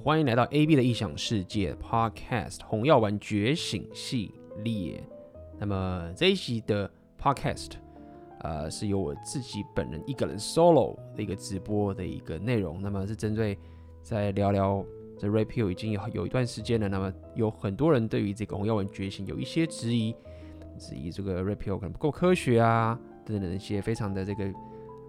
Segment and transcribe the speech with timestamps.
[0.00, 4.32] 欢迎来到 AB 的异想世界 Podcast《红药丸觉醒》系
[4.64, 5.04] 列。
[5.58, 7.72] 那么这一集的 Podcast，
[8.40, 12.80] 呃，是由我自己本人一个人 solo 的一个直播的一个内容。
[12.80, 13.56] 那么是针对
[14.02, 14.82] 在聊聊
[15.18, 16.88] 这 Red Pill 已经有有一段时间了。
[16.88, 20.16] 那么有很多人对于这个红药丸觉醒有一些质疑，
[20.78, 24.50] 质疑这个 Red Pill 可能不够科学啊，等等一些非常的这个。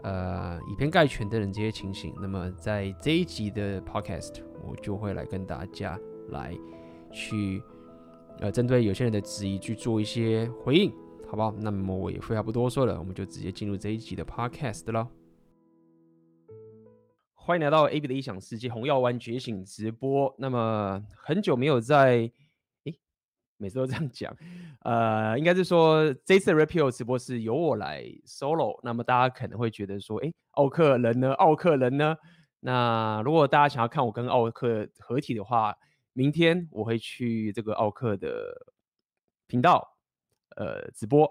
[0.03, 5.99] 呃，以偏概全等等这些情形，那么在这一集的 podcast，我就会来跟大家
[6.29, 6.57] 来
[7.11, 7.61] 去
[8.39, 10.91] 呃，针对有些人的质疑去做一些回应，
[11.27, 11.51] 好不好？
[11.59, 15.07] 那么我也废话不多说了，我们就直接进入这一集的 podcast 了。
[17.35, 20.33] 欢迎来到 AB 的异想世界红药丸觉醒直播。
[20.37, 22.31] 那么很久没有在。
[22.85, 22.99] 诶
[23.57, 24.35] 每次都这样讲，
[24.81, 31.31] 呃，应该是说这次 Red Pill 直播是由我来 solo，那么大家可能会觉得说，诶，奥克人呢？
[31.33, 32.15] 奥克人呢？
[32.65, 35.75] 那如果大家想要看我跟奥克合体的话，
[36.13, 38.73] 明天我会去这个奥克的
[39.47, 39.97] 频道，
[40.55, 41.29] 呃，直播，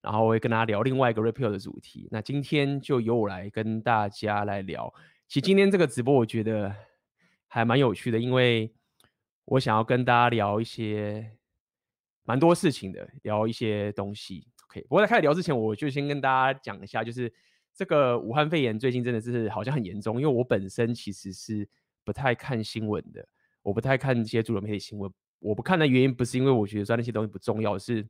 [0.00, 2.08] 然后我会跟大家聊另外一个 Red Pill 的主题。
[2.10, 4.92] 那今天就由我来跟大家来聊。
[5.28, 6.74] 其实今天这个直播我觉得
[7.46, 8.74] 还蛮有趣的，因为
[9.44, 11.32] 我想要跟大家聊一些。
[12.24, 14.46] 蛮多事情的，聊一些东西。
[14.68, 17.30] OK，不过在开始聊之前，我就先跟大家讲一下，就是
[17.74, 20.20] 这个武汉肺炎最近真的是好像很严重。
[20.20, 21.68] 因为我本身其实是
[22.04, 23.26] 不太看新闻的，
[23.62, 25.10] 我不太看一些主流媒体新闻。
[25.38, 28.06] 我不看的原因不是因为我觉得说那些东西不重要，是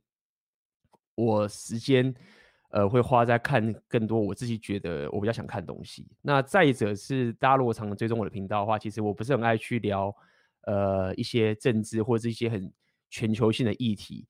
[1.15, 2.13] 我时间
[2.69, 6.07] 呃会花在看更多我自己觉得我比较想看的东西。
[6.21, 10.15] 那再者是大家如果常常追踪我的频道的话，其实我不是很爱去聊
[10.61, 12.71] 呃一些政治或者是一些很。
[13.15, 14.25] 全球性的议题，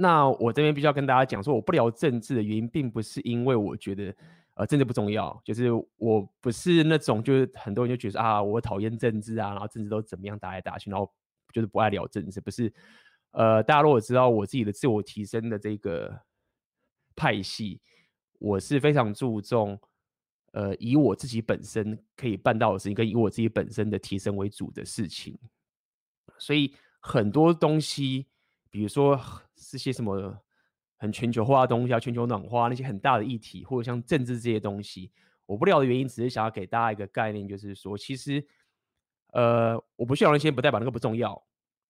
[0.00, 4.16] 那我这边必须要跟大家讲说，我不聊政治的原因，并不是因为我觉得
[4.54, 11.12] 呃政治不重要，就是我不是那种就是很多人就觉得啊，我讨厌政治啊，然后政治都怎么样打来打去，然后
[11.52, 12.72] 就是不爱聊政治，不是。
[13.32, 16.18] 呃，大家如果知道我自己的自我提升的这个
[17.14, 17.80] 派系，
[18.38, 19.78] 我是非常注重
[20.52, 25.38] 呃以我自己本身可以办到的事情，跟以我自己本身的提升为主的事情，
[26.38, 26.74] 所以。
[27.02, 28.26] 很多东西，
[28.70, 29.18] 比如说
[29.60, 30.36] 是些什么
[30.96, 35.12] 很全球化的东西啊，全球暖化那些很大的议题，或者像政治这些东西，
[35.46, 38.44] 我不聊的原因，只是想要给大家一个概念，就是说，其实，
[39.32, 41.40] 呃，我不需要那些，不代表那个不重要。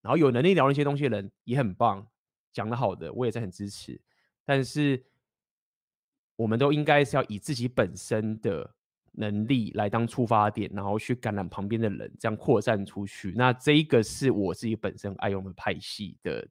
[0.03, 2.06] 然后有能力聊那些东西的人也很棒，
[2.53, 4.00] 讲得好的，我也是很支持。
[4.44, 5.04] 但是，
[6.36, 8.75] 我们都应该是要以自己本身的。
[9.14, 13.34] 能力来当出发点，然后去感染旁边的人，这样扩散出去。
[13.36, 16.47] 那这一个是我自己本身爱用的派系的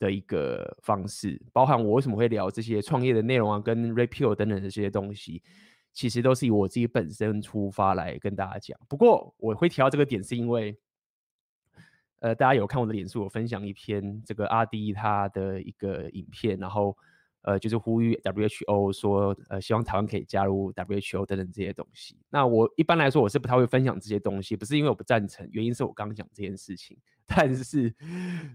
[0.00, 5.40] 的一个方式，包含我为什么会聊这些创业的内容啊，跟 repeal 等等这些东西，
[5.92, 8.76] 其实都是以我自己本身出发来跟大家讲。
[8.88, 10.76] 不过我会提到这个点，是因为，
[12.18, 16.96] 呃，大家有看我的脸书，我分享一篇这个阿迪他的一个影片，然后。
[17.42, 22.16] 呃，就是呼吁 WHO 说，呃，希望台湾可以加入 WHO 等等这些东西。
[22.28, 26.98] 那我一般来说，我是不太会分享这些东西，不是因为我不赞成，原因是我刚刚讲这件事情。
[27.26, 27.94] 但是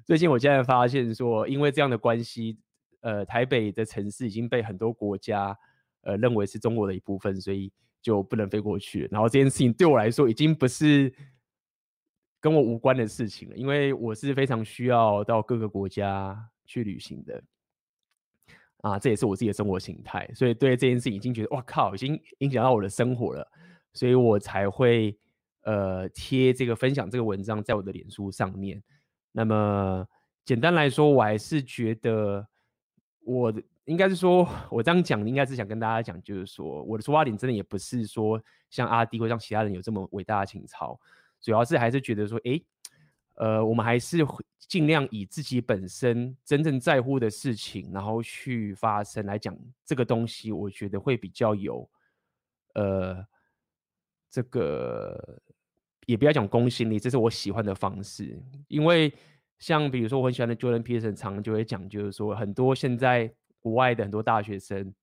[0.05, 2.59] 最近我现在发现说，因为这样的关系，
[3.01, 5.57] 呃，台北的城市已经被很多国家
[6.01, 9.07] 呃认为是中国的一部分，所以就不能飞过去。
[9.09, 11.11] 然后这件事情对我来说，已经不是
[12.39, 17.41] 跟我无关的事情了，因为我是非常需要到各个国家去旅行的。
[18.85, 23.51] 啊，这也是我自己的生活形态，所以对这件事已经觉得哇靠，已经影响到我的生活了，
[23.93, 25.17] 所以我才会
[25.63, 28.83] 呃贴这个分享这个文章在我的脸书上面。
[29.31, 30.05] 那么
[30.45, 32.47] 简单来说，我还是觉得
[33.21, 33.51] 我
[33.85, 40.99] 应该是说，我这样讲应该是想跟大家讲，就是说我的出发点真的也不是说像阿滴或像其他人有这么伟大的情操，
[41.41, 42.63] 主要是还是觉得说，诶。
[43.35, 44.25] 呃，我们还是
[44.67, 51.87] 尽量以自己本身真正在乎的事情，然后去发声来讲这个东西，我觉得会比较有，
[52.75, 53.25] 呃，
[54.31, 55.39] 这个
[56.05, 58.41] 也不要讲公信力，这是我喜欢的方式。
[58.69, 59.13] 因为
[59.59, 64.93] 像比如说我很喜欢的 Jordan Peterson，常常就会讲，就是说很多现在国外的很多大学生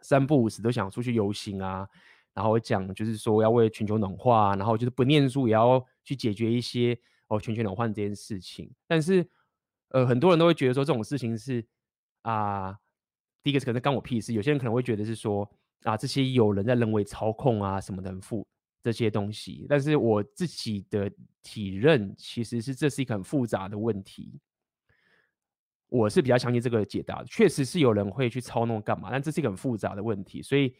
[0.00, 1.88] 三不五时都想出去游行啊，
[2.34, 6.98] 然后讲就是说要为全球暖化，然后就是不念书也要去解决一些。
[7.28, 9.26] 哦，全球暖化这件事情，但是，
[9.88, 11.66] 呃，很多人都会觉得说这种事情是
[12.20, 12.78] 啊，
[13.42, 14.34] 第一个是可能干我屁事。
[14.34, 15.50] 有些人可能会觉得是说
[15.84, 18.46] 啊，这些有人在人为操控啊什么的负
[18.82, 19.64] 这些东西。
[19.68, 21.10] 但是我自己的
[21.42, 24.38] 体认其实是这是一个很复杂的问题。
[25.88, 30.42] 我是比较相信这个解答，确实是有人会去操弄干嘛，但这是一个很复杂的问题。
[30.42, 30.74] 所以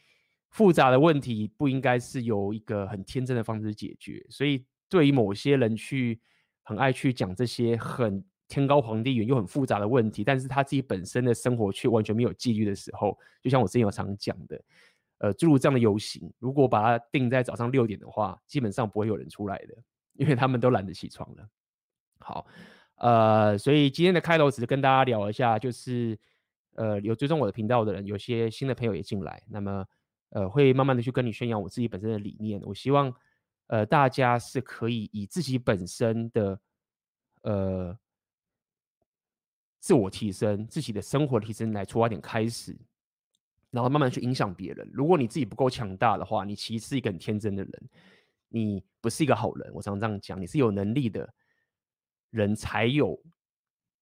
[0.50, 4.26] 复杂的问题不应该是由一个很天真的方式解决。
[4.28, 4.66] 所以。
[4.86, 6.20] 对于某些人去
[6.64, 14.60] 很爱去讲这些很天高皇帝远又很复杂的问题，但是他自己本身的生活却完全没有纪律的时候，就像我之前有常讲的，
[15.18, 19.74] 呃，诸如这样的游行，如果把它定在早上六点的话，基本上不会有人出来的，
[20.14, 21.48] 因为他们都懒得起床了。
[22.18, 22.46] 好，
[22.96, 26.18] 呃，所以今天的开头只是跟大家聊一下，就是
[26.74, 29.84] 呃，有追踪我的频道的人，有些新的朋友也进来，那么
[30.30, 32.60] 呃，会慢慢的去跟你宣扬我自己本身的理念。
[32.64, 33.14] 我希望
[33.66, 36.60] 呃，大家是可以以自己本身的
[37.42, 37.98] 呃
[39.80, 42.76] 自我提升、自己的生活提升来出发点开始，
[43.70, 44.88] 然后慢慢去影响别人。
[44.92, 47.90] 如果你自己不够强大的话，你其实是一个很天真的人，
[48.48, 49.72] 你不是一个好人。
[49.74, 51.32] 我常常这样讲，你是有能力的。
[52.30, 53.16] 人才有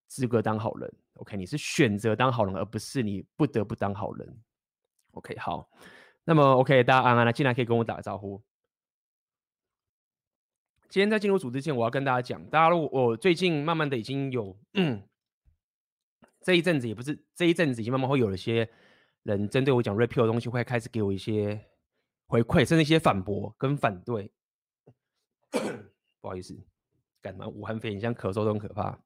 [0.06, 1.36] 资格当好人，OK？
[1.36, 4.42] 你是选择当好人，而不是你不得不当好人
[5.10, 5.36] ，OK？
[5.38, 5.68] 好，
[6.24, 8.42] 那么 OK，大家安安了，进来可以跟我打个招呼。
[10.92, 15.02] 今天在进入组之前，我要跟大家讲，大家如果我最近慢慢的已经有，嗯，
[16.42, 18.68] 这一阵子也不是这一阵子，已经慢慢会有一些
[19.22, 21.58] 人针对我讲 Red Pill 的东西，会开始给我一些
[22.26, 24.30] 回馈，甚至一些反驳跟反对。
[26.20, 26.54] 不好意思。
[27.22, 27.48] 干嘛？
[27.48, 28.98] 武汉肺炎像咳嗽都很可怕。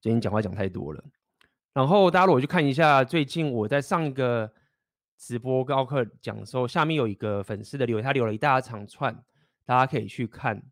[0.00, 1.02] 最近讲话讲太多了。
[1.72, 4.52] 然后大家如果去看一下，最近我在上一个
[5.18, 9.24] 直播跟奥克讲的时候，下面有一个粉丝的留言，他留了一大长串，
[9.64, 10.62] 大家可以去看。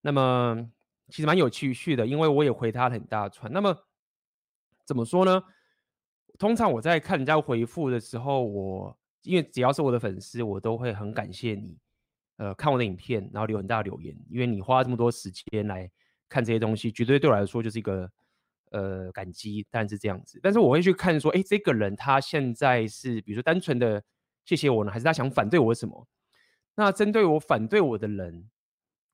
[0.00, 0.70] 那么
[1.08, 3.52] 其实蛮有趣的，因为我也回他很大串。
[3.52, 3.76] 那么
[4.84, 5.42] 怎么说呢？
[6.38, 11.78] 通常我在看人家回复的时候，我因为只要是我的粉丝，我都会很感谢你。
[12.36, 15.90] 呃，看我的影片，然后留很大的留言，因为你花这么多时间来
[16.28, 18.10] 看这些东西，绝对对我来说就是一个
[18.72, 20.38] 呃感激，但是这样子。
[20.42, 24.04] 但是我会去看说，哎，这个人他现在是比如说单纯的
[24.44, 26.06] 谢谢我呢，还是他想反对我什么？
[26.76, 28.48] 那针对我反对我的人，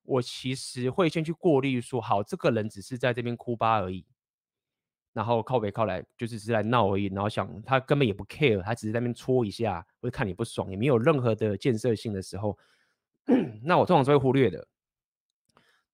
[0.03, 4.05] 我其实会先去过滤说，好，这个人只是在这边哭吧而已，
[5.13, 12.57] 然后靠北靠来就是只是来闹而已，然后想他根本也不 care，他只是在那边戳一下，或者看你不爽，也没有任何的建设性的时候。
[13.63, 14.67] 那我通常是会忽略的。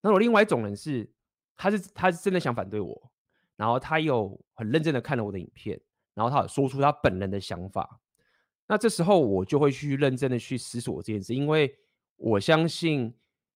[0.01, 1.07] 那我另外一种人是，
[1.55, 3.11] 他是他是真的想反对我，
[3.55, 5.79] 然后他有很认真的看了我的影片，
[6.15, 7.99] 然后他有说出他本人的想法。
[8.69, 11.75] 那这时候我就会去认真的去思索这件事，因为
[12.15, 13.13] 我相信，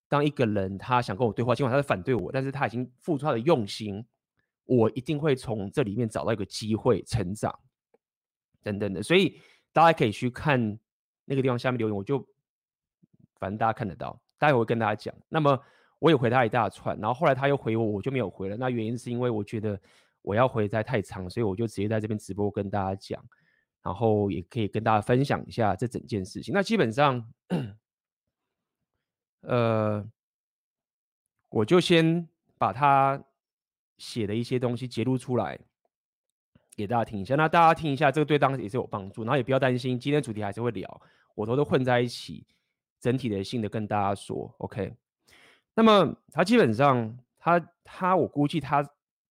[0.09, 4.05] 当一个人他想跟我对话，尽管他是反对我，但是他已经付出他的用心，
[4.65, 7.57] 我一定会从这里面找到一个机会成长，
[8.61, 9.01] 等等的。
[9.01, 9.39] 所以
[9.71, 10.77] 大家可以去看
[11.23, 12.27] 那个地方下面留言，我就。
[13.39, 15.13] 反正大家看得到，待会会跟大家讲。
[15.27, 15.59] 那么
[15.99, 18.55] 我也回他一大串，然后后来他又回我，我就没有回了。
[18.55, 19.77] 那原因是因为我觉得
[20.21, 23.21] 我要回在太长，所以我就直接在这边直播跟大家讲，
[23.83, 26.53] 然后也可以跟大家分享一下这整件事情。
[26.53, 27.31] 那基本上，
[29.41, 30.03] 呃，
[31.49, 32.27] 我就先
[32.57, 33.23] 把他
[33.97, 35.59] 写的一些东西截录出来
[36.75, 37.35] 给大家听一下。
[37.35, 39.23] 那大家听一下，这个对当时也是有帮助。
[39.23, 41.01] 然后也不要担心，今天主题还是会聊，
[41.35, 42.47] 我都都混在一起。
[42.99, 44.95] 整体的性的跟大家说，OK。
[45.75, 48.81] 那么他基本上，他他我估计他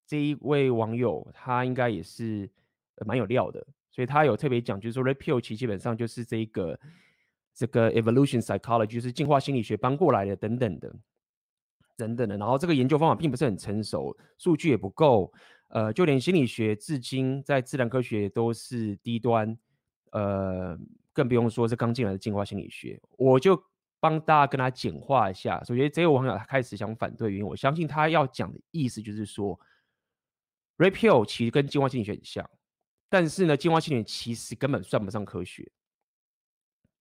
[0.06, 2.50] 这一位网友，他应该也是
[3.06, 6.80] 蛮有料的，所以他有特别讲，就是说 Red Pill 其实基本上就是这个
[7.54, 10.92] 这个 Evolution Psychology 就是进化心理学搬过来的等等的
[11.96, 12.36] 等等的。
[12.36, 15.32] 然后这个研究方法并不是很成熟，数据也不够，
[15.68, 19.56] 呃，就连心理学至今在自然科学都是低端，
[20.10, 20.76] 呃。
[21.14, 23.62] 更不用说是刚进来的进化心理学，我就
[24.00, 25.62] 帮大家跟他简化一下。
[25.62, 29.60] 首先，这位网友他开始想反对原因，我相信他要讲的意思就是说
[30.78, 32.50] ，Red Pill 其实跟进化心理学很像，
[33.12, 35.70] 但是呢，进化心理其实根本算不上科学，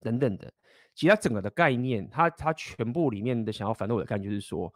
[0.02, 0.54] 等等的。
[0.94, 4.74] 其实他整个的概念，他他全部里面的想要反对我的概念就是说，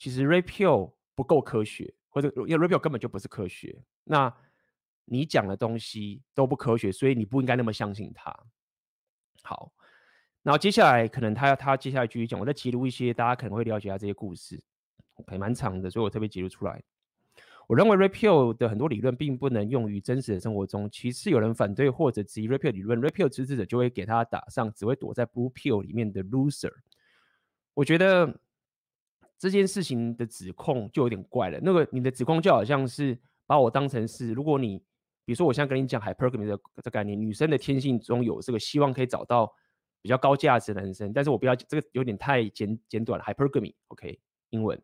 [0.00, 3.84] 其实 Rapio 不够科学，或者因为 Rapio 根本就不是科学。
[4.02, 4.36] 那
[5.04, 8.36] 你讲的东西都不科学，所以你不应该那么相信他。
[9.44, 9.72] 好，
[10.42, 14.60] 然后接下来可能他要他接下来继续讲，我再记录一些大家可能会了解下这些故事
[15.14, 16.82] ，OK，蛮长的，所以我特别记录出来。
[17.68, 20.90] 我认为 Red Pill 的很多理论并不能用于真实的生活中。
[20.90, 26.72] 其次，有人反对或者质疑 Red Pill 理论，Red Pill 支持者就会给他打上只会躲在 Blue Pill 里面的 loser。
[27.74, 28.40] 我觉得
[29.38, 31.60] 这件事情的指控就有点怪了。
[31.62, 34.78] 那个你的指控就好像是把我当成是，如果你
[35.26, 39.52] 比如说，我现在跟你讲 hypergamy 的这概念，女生的天性中有这个希望可以找到
[40.00, 44.80] 比较高价值的男生，但是我不要这个有点太简简短了，hypergamy，OK，英文。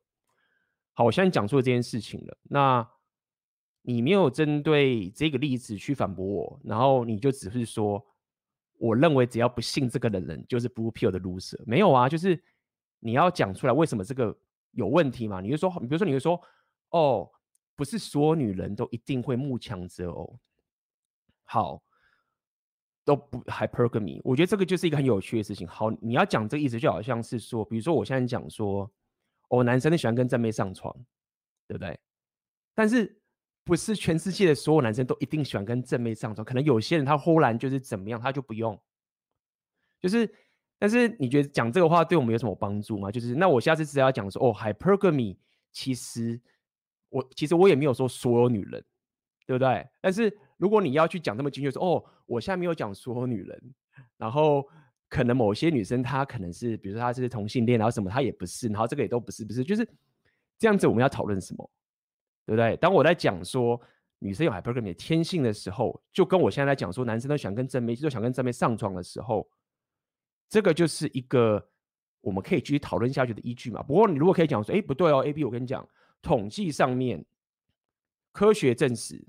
[0.95, 2.89] 好，我现在讲出了这件事情了，那
[3.83, 8.03] 你没有针对这个例子去反驳我，然后你就只是说，
[8.79, 12.41] 我认为只要不信这个的人就是 blue 的 loser，没有啊，就是
[13.01, 14.37] 你要讲出来为什么这个
[14.71, 15.41] 有问题嘛？
[15.41, 16.41] 你就说，你比如说，你就说，
[16.91, 17.29] 哦，
[17.75, 20.39] 不是所有女人都一定会慕强择偶，
[21.43, 21.83] 好，
[23.05, 24.21] 都不 hypergamy。
[24.23, 25.67] 我觉得这个就是一个很有趣的事情。
[25.67, 28.91] 好，你要讲这个意思，就好像是说，比如说我现在讲说，
[29.55, 30.95] 哦，男生都喜欢跟正妹上床，
[31.67, 31.99] 对不对？
[32.75, 33.21] 但是
[33.65, 36.45] 不是全世界的所有男生都一定喜欢跟正妹上床？
[36.45, 38.81] 可能有些人他忽然就是怎么样，他就不用，
[40.01, 40.29] 就是。
[40.77, 43.11] 但是你觉得讲这个话对我们有什么帮助吗？
[43.11, 45.37] 就是那我下次只要讲说哦，hypergamy，
[45.73, 46.39] 其实
[47.09, 48.85] 我其实我也没有说所有女人，
[49.47, 49.89] 对不对？
[50.03, 53.75] 但是如果你要去讲这么精确说哦，我现在没有讲所有女人，
[54.19, 54.69] 然后
[55.15, 59.89] 可能某些女生她可能是，比如说她是同性恋，然后什么她也不是，然后这个也都不是，不是，就是
[60.59, 60.89] 这样子。
[60.89, 61.71] 我们要讨论什么，
[62.45, 62.77] 对不对？
[62.79, 63.81] 当我在讲说
[64.19, 69.49] 女生有 hypergamy 的天性的时候，就跟我现在在讲说男生都想跟正妹，就想跟正妹上床的时候。
[70.47, 71.65] 这个就是一个
[72.21, 73.83] 我们可以继续讨论下去的依据嘛。
[73.83, 75.89] 不过你如果可以讲说，哎，不对哦，A B，我跟你讲，
[76.23, 77.25] 统计上面
[78.31, 79.25] 科学证实，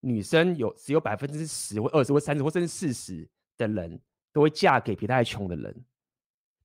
[0.00, 4.00] 女生有只有百分之十或二十或三十或甚至四十的人
[4.32, 5.84] 都会嫁给比他还穷的人，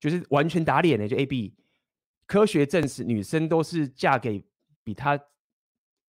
[0.00, 1.06] 就是完全打脸的。
[1.06, 1.54] 就 A B，
[2.26, 4.44] 科学证实女生都是嫁给
[4.82, 5.18] 比她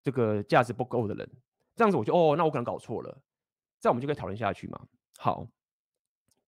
[0.02, 1.30] 这个价值不够的人。
[1.74, 3.22] 这样子我就哦，那我可能搞错了。
[3.80, 4.86] 这样我们就可以讨论下去嘛。
[5.18, 5.46] 好。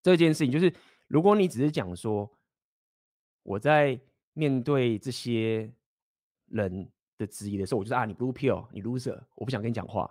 [0.03, 0.73] 这件事情就是，
[1.07, 2.31] 如果你只是讲说
[3.43, 3.99] 我在
[4.31, 5.69] 面对这些
[6.45, 10.09] 人的质疑的时候，我就是啊，你 blue pill，你 loser，我不想跟你讲话。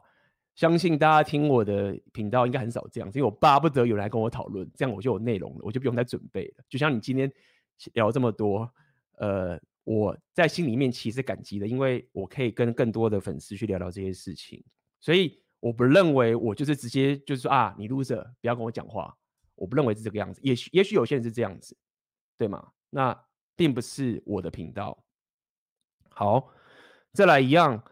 [0.57, 6.65] 相信大家听我的频道应该很少这样，因为我巴不得有人来跟我讨论，这样我就有内容了，我就不用再准备了。
[6.69, 7.31] 就像你今天
[7.93, 8.69] 聊这么多，
[9.19, 14.65] 呃，我在心里面其实感激的，因为我可以跟更多的粉丝去聊聊这些事情，
[14.99, 19.17] 所以我不认为我就是直接就是说啊，你 loser，不要跟我讲话。
[19.57, 21.75] 我不认为是这个样子，也许也许有些人是这样子，
[22.37, 22.73] 对吗？
[22.91, 23.19] 那
[23.57, 25.03] 并不是我的频道。
[26.11, 26.51] 好，
[27.15, 27.83] 再来一样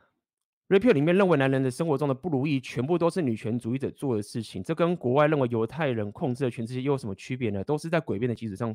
[0.69, 4.63] ，Red Pill 里面认为男人的生活中的不如意，全部都是女权主义者做的事情。
[4.63, 7.63] 这跟国外认为犹太人控制了全世界又有什么区别呢？
[7.65, 8.75] 都是在诡辩的基础上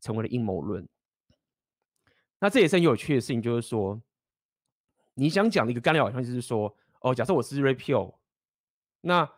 [0.00, 0.88] 成为了阴谋论。
[2.40, 4.00] 那这也是很有趣的事情，就是说，
[5.14, 8.14] 你想讲的一个干料，好像就是说，哦，假设我是 Red Pill，
[9.00, 9.30] 那。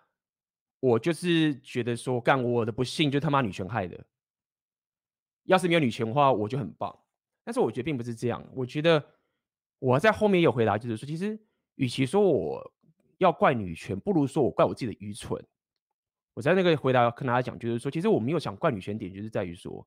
[0.81, 4.05] 我就是觉得说，干我的不幸就他妈女权害的。
[5.45, 6.95] 要是没有女权的话，我就很棒。
[7.43, 8.47] 但是我觉得并不是这样。
[8.53, 9.03] 我觉得
[9.79, 11.41] 我在后面有回答，就是说，其实
[11.77, 12.73] 与其说我
[13.19, 15.45] 要怪女权，不如说我怪我自己的愚蠢。
[16.35, 19.87] 我在那个回答跟大家讲，就是说，其实我没有想怪女权点，就是在于说，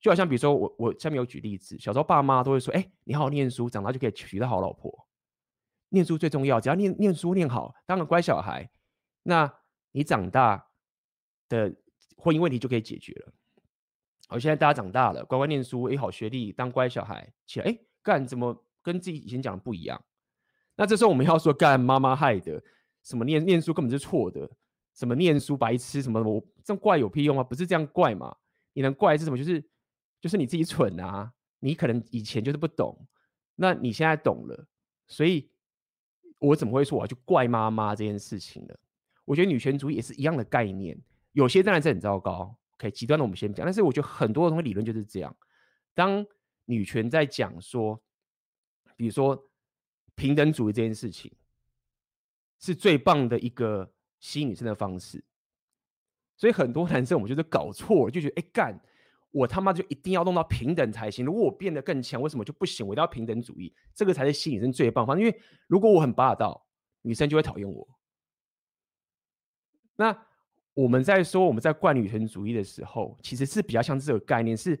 [0.00, 5.06] 就好像比如说我我下面有举例子，小时候爸妈都会说，哎，你好好念书，长大就可以娶到好老婆。
[5.90, 8.70] 念书最重要，只要念念书念好，当个乖小孩，
[9.22, 9.52] 那。
[9.92, 10.68] 你长大
[11.48, 11.74] 的
[12.16, 13.32] 婚姻问题就可以解决了。
[14.28, 20.00] 好，现在大家长大了，乖乖念书，哎，好学历，当乖小孩起来，哎，干怎么跟自己以前讲的不一样？
[20.80, 22.58] 那这时候我们要说，干妈妈害的，
[23.02, 24.50] 什么念念书根本是错的，
[24.94, 27.44] 什么念书白痴，什么我这样怪有屁用啊？
[27.44, 28.34] 不是这样怪嘛？
[28.72, 29.36] 你能怪是什么？
[29.36, 29.62] 就是
[30.22, 31.30] 就是你自己蠢啊！
[31.58, 33.06] 你可能以前就是不懂，
[33.56, 34.66] 那你现在懂了，
[35.06, 35.50] 所以
[36.38, 38.74] 我怎么会说我要去怪妈妈这件事情呢？
[39.26, 40.98] 我觉得女权主义也是一样的概念，
[41.32, 43.66] 有些当然是很糟糕，OK，极端的我们先不讲。
[43.66, 45.36] 但是我觉得很多的东西理论就是这样。
[45.94, 46.24] 当
[46.64, 48.00] 女权在讲说，
[48.96, 49.49] 比如说
[50.20, 51.32] 平等主义这件事情，
[52.58, 55.24] 是最棒的一个吸引女生的方式。
[56.36, 58.78] 所以很多男生我们就是搞错了，就觉得哎干，
[59.30, 61.24] 我他妈就一定要弄到平等才行。
[61.24, 62.86] 如果我变得更强，为什么就不行？
[62.86, 65.18] 我一定要平等主义，这个才是吸引女生最棒方。
[65.18, 66.66] 因为如果我很霸道，
[67.00, 67.88] 女生就会讨厌我。
[69.96, 70.26] 那
[70.74, 74.78] 我们在说我们在怪女权主义的时候，其实是比较像这个概念，是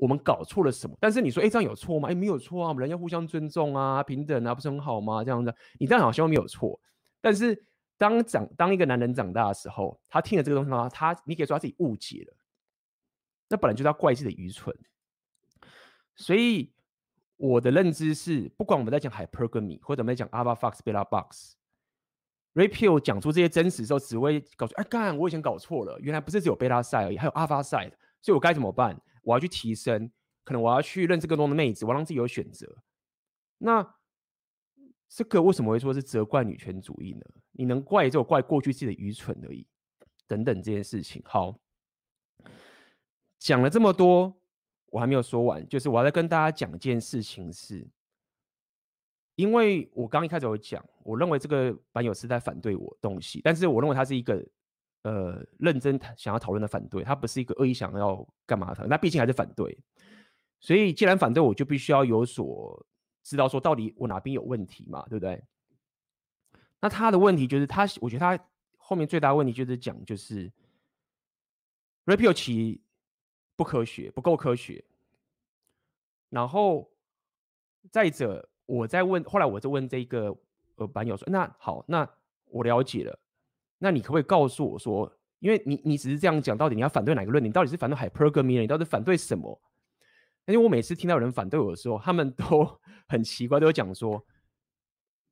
[0.00, 0.96] 我们搞错了什么？
[0.98, 2.08] 但是你说，哎，这样有错吗？
[2.08, 5.22] 哎，没有错啊，我们人要互相尊重啊，平等啊，不是很好吗？
[5.22, 6.80] 这样子，你这样好像没有错。
[7.20, 7.62] 但是
[7.98, 12.34] 当长当一个男人长大的时候，他听了这个东西的话，他你可以说他自己误解了，
[13.48, 14.74] 那本来就是要怪自己的愚蠢。
[16.16, 16.72] 所以
[17.36, 21.56] 我的认知是，不管我们在讲 hypergamy 或者我们在讲 alpha fox beta box。
[22.54, 29.00] Red Pill 讲出这些真实之后，只会告诉哎干，我以前搞错了，原来不是只有贝拉赛而已，还有 Alpha side，所以我该怎么办？
[29.22, 30.10] 我要去提升，
[30.44, 32.82] 可能我要去认识更多的妹子，我让自己有选择。
[33.58, 33.96] 那
[35.08, 37.24] 这个为什么会说是责怪女权主义呢？
[37.52, 39.66] 你能怪就怪过去自己的愚蠢而已，
[40.26, 41.22] 等等这件事情。
[41.24, 41.58] 好，
[43.38, 44.40] 讲了这么多，
[44.86, 47.88] 我还没有说完，就是我要再跟大家讲一件事情是。
[49.36, 54.46] 因为我刚一开始有讲，我认为这个版友是在反对我东西，但是我认为他是一个
[55.02, 59.78] 呃认真想要讨论的反对，他不是一个恶意想要干嘛的，那毕竟还是反对。
[60.60, 62.86] 所以既然反对，我就必须要有所
[63.22, 65.42] 知道，说到底我哪边有问题嘛，对不对？
[66.80, 68.44] 那他的问题就是他，我觉得他
[68.76, 70.50] 后面最大的问题就是讲就是
[72.06, 72.80] repeal 其
[73.56, 74.84] 不科学，不够科学。
[76.28, 76.90] 然后
[77.90, 80.36] 再者，我在问，后来我就问这个
[80.76, 82.08] 呃版友说：“那好，那
[82.46, 83.18] 我了解了，
[83.80, 87.50] 那你可不可以告诉我说，因为你你只是这样讲，到底你要反对哪个论点？
[87.50, 89.60] 你到底是反对 hypergamy 你到底反对什么？
[90.46, 94.24] 因为我每次听到有人反对我的时候，他们都 很奇怪，都会讲说。”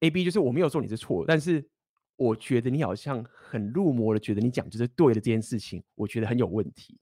[0.01, 1.69] A B 就是我没有说你是错，但是
[2.15, 6.97] 我觉得你好像很入魔的，觉得你讲就是对的这件事情，我觉得很有问题。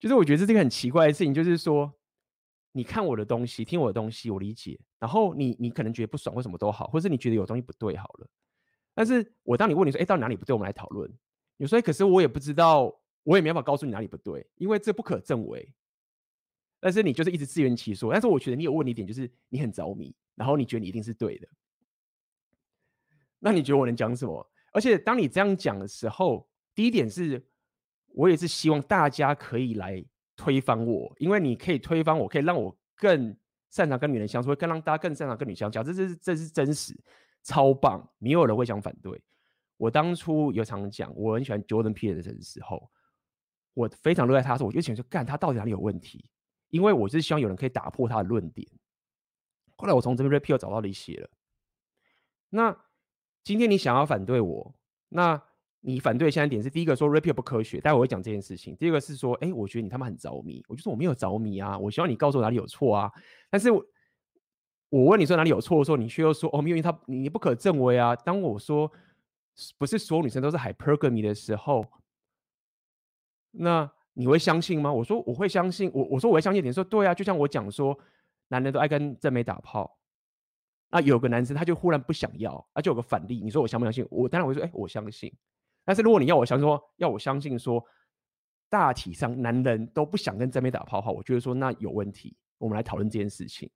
[0.00, 1.94] 就是我觉得这是一个很奇怪的事情，就是说
[2.72, 8.28] 你看我的东西，听我的东西，我理解，然后你你可能觉得不爽或什么都好，或是你觉得有东西不对好了，
[8.96, 11.12] 但是我当你问你说，哎，到底哪里不对，我们来讨论。
[11.58, 15.70] 有时候可是我也不知道，我也没办法告诉你哪里不对，因为这不可证伪。
[16.80, 21.46] 但是你就是一直自圆其说，但是我觉得你有问题点，就是你很着迷，然后你觉得你一定是对的。
[23.38, 24.50] 那你觉得我能讲什么？
[24.72, 27.46] 而且当你这样讲的时候，第一点是，
[28.08, 30.02] 我也是希望大家可以来
[30.36, 33.36] 推翻我，因为你可以推翻我，可以让我更
[33.68, 35.82] 擅长跟女人相处，会更让大家更擅长跟女相处。
[35.82, 36.94] 这是这是真实，
[37.46, 39.22] 超棒，没有人会想反对。
[39.76, 42.90] 我当初有常讲，我很喜欢 Jordan Peterson 的时候，
[43.74, 46.28] 我非常热爱他的时候，我就想说，干他到底哪里有问题？
[46.68, 48.68] 因为我是希望有人可以打破他的论点。
[49.76, 51.30] 后来我从这边 Repeal 找到了一些了，
[52.50, 52.76] 那。
[53.44, 54.74] 今天你想要反对我，
[55.08, 55.40] 那
[55.78, 58.76] 你反对现在点是第一个说 repeal 不科学，待会我会讲这件事情。
[58.76, 63.12] 第二个是说，哎，我觉得你他妈很着迷，我就说我没有着迷啊，我希望你告诉我哪里有错啊。
[63.48, 63.80] 但是我，
[64.88, 68.14] 我问你说哪里有错的时候，你却又说哦，因为他你不可证伪啊。
[68.14, 68.90] 当我说
[69.78, 71.84] 不是所有女生都是 hypergamy 的时候，
[73.50, 74.92] 那你会相信吗？
[74.92, 76.64] 我说我会相信，我我说我会相信。
[76.64, 77.98] 你说对啊，就像我讲说，
[78.48, 79.98] 男人都爱跟正妹打炮。
[80.88, 83.40] 那有个男生他就忽然不想要，那就有个反例。
[83.42, 84.06] 你说我相不相信？
[84.08, 85.32] 我当然会说，哎、我相信。
[85.84, 87.84] 但是如果你要我相信说，要我相信说，
[88.70, 92.36] 大体上男人都不想跟正妹打炮的话，我觉得说那有问题。
[92.58, 93.68] 我们来讨论这件事情。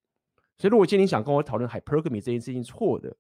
[0.61, 3.17] 所以如果今天你想跟我讨论 hypergamy 这件事情错的，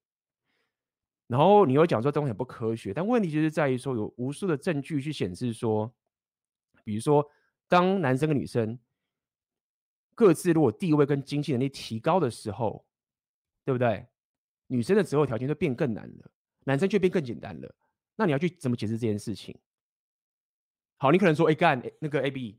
[1.26, 5.90] 然后你又讲说这东西很不科学，但问题就是在于说有无数的证据去显示说，
[6.84, 7.26] 比如说
[7.66, 8.78] 当男生跟女生
[10.14, 12.84] 各自如果地位跟经济能力提高的时候。
[13.62, 14.04] 对不对？
[14.68, 16.30] 女生的择偶条件就变更难了，
[16.64, 17.72] 男生却变更简单了。
[18.16, 19.56] 那你要去怎么解释这件事情？
[20.96, 22.58] 好，你可能说，哎干，那个 AB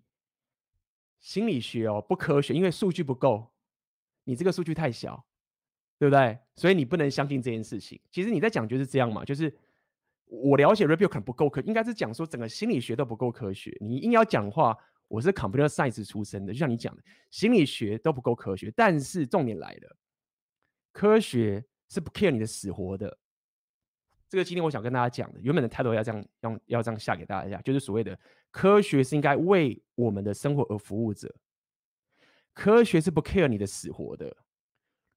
[1.20, 3.51] 心理学哦不科学，因为数据不够，
[4.24, 5.26] 你这个数据太小，
[5.98, 6.38] 对不对？
[6.56, 8.00] 所以你不能相信这件事情。
[8.12, 9.54] 其实你在讲就是这样嘛，就是
[10.26, 13.76] 我了解 Repeal 可能不够科，应该是讲说整个心理学都不够科学。
[13.82, 18.72] 你硬要讲话，我是 Computer Science 出身的，就像你讲的，心理学都不够科学。
[18.76, 19.98] 但是重点来了。
[20.94, 23.18] 科学是不 care 你的死活的，
[24.28, 28.18] 这个今天我想跟大家讲的，原本的态度要这样，要要这样下给大家，就是所谓的
[28.52, 31.34] 科学是应该为我们的生活而服务者，
[32.54, 34.36] 科学是不 care 你的死活的。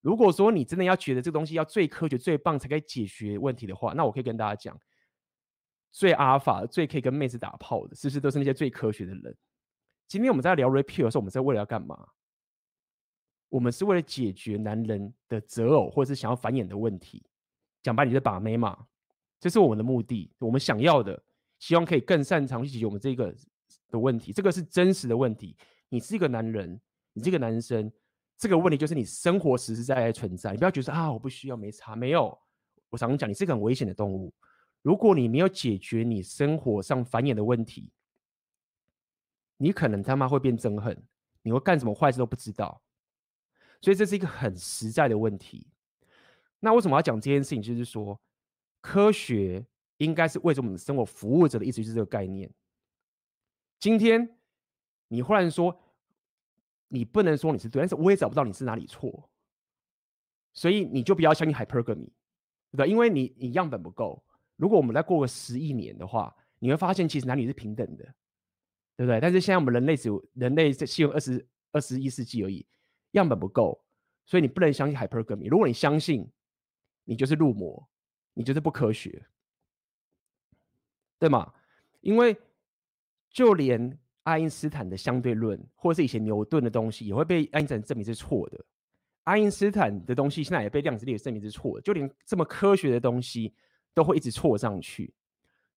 [0.00, 4.78] 如果说你真的要觉得这个东西要最科学、最棒才可以解决问题的话，那我可以跟大家讲，
[5.90, 9.36] 最阿尔法、最可以跟妹子打炮的，是不是都是那些最科学的人？
[10.06, 12.08] 今天我们在聊 repeal 的时候，我们在为了要干嘛？
[13.48, 17.24] 我们是为了解决男人的择偶或者是想要繁衍的问题，
[17.82, 18.86] 讲白你就把妹嘛，
[19.40, 21.22] 这是我们的目的，我们想要的，
[21.60, 23.34] 希望可以更擅长去解决我们这个
[23.88, 25.56] 的问题，这个是真实的问题。
[25.88, 26.80] 你是一个男人，
[27.14, 27.90] 你这个男生，
[28.36, 32.38] 这个问题就是你生活实实在在存在，你不要觉得啊，我不需要没差，没有。
[32.90, 34.32] 我常常讲，你是个很危险的动物，
[34.82, 37.90] 如果你没有解决你生活上繁衍的问题，
[39.56, 41.02] 你可能他妈会变憎恨，
[41.42, 42.82] 你会干什么坏事都不知道。
[43.80, 45.66] 所以这是一个很实在的问题。
[46.60, 47.62] 那为什么要讲这件事情？
[47.62, 48.18] 就是说，
[48.80, 49.66] 科学
[49.98, 52.50] 应该是为着我们生活服务者的意思，就是这个概念。
[53.78, 54.38] 今天
[55.08, 55.78] 你忽然说，
[56.94, 59.28] 你不能说你是对，但是我也找不到你是哪里错，
[60.52, 62.08] 所以你就不要相信 hypergamy，
[62.70, 62.86] 对吧？
[62.86, 64.24] 因为你你样本不够。
[64.56, 68.04] 如果我们再过个十亿年的话，你会发现其实男女是平等的，
[68.96, 69.20] 对不对？
[69.20, 72.64] 但是现在我们人类只有人类在适用二十二十一世纪而已。
[73.10, 73.84] 样本不够，
[74.24, 75.48] 所以你不能相信 hypergamy。
[75.50, 76.30] 如果你相信，
[77.04, 77.88] 你就是入魔，
[78.34, 79.26] 你就是不科学，
[81.18, 81.52] 对吗？
[82.00, 82.36] 因为
[83.30, 88.62] 就连爱因斯坦的相对论，或者是以前牛顿的东西，也会被爱因斯坦证明是错的。
[89.22, 93.54] 爱因斯坦的东西现在也被量子力学证明是错的，就连这么科学的东西
[93.94, 95.14] 都会一直错上去。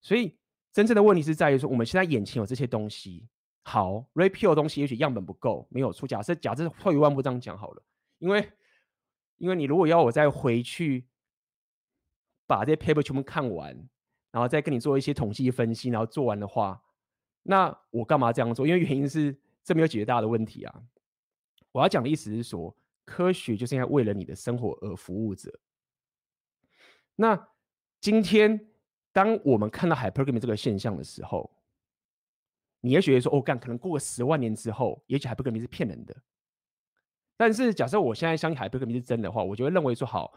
[0.02, 0.36] 所以
[0.74, 3.26] 真正的问题是在于说，我们现在眼前有这些东西，
[3.64, 6.06] 好，Repeal 的东西也许样本不够，没有出。
[6.06, 7.84] 假设假设退一万步这样讲好了，
[8.20, 8.50] 因为
[9.38, 11.06] 因为你如果要我再回去
[12.46, 13.74] 把这些 paper 全部看完，
[14.32, 16.82] 然后再跟你做一些统计分析，然后做完的话，
[17.48, 18.68] 那我干嘛这样做？
[18.68, 20.84] 因为原因是这没有解决大家的问题啊。
[21.72, 25.60] 我要讲的意思是说，科学就是应该为了你的生活而服务者。
[27.16, 27.48] 那
[28.00, 28.68] 今天。
[29.14, 31.50] 当我们看到 hypergamy 这个现象的时候，
[32.82, 36.16] 你也许会说：“哦，干，可能过个十万年之后，也许 hypergamy 是骗人的。”
[37.36, 40.32] 但是，假设我现在相信 hypergamy 是真的话，我就会认为说：“好，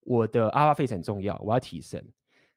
[0.00, 2.04] 我的阿拉费很重要，我要提升。”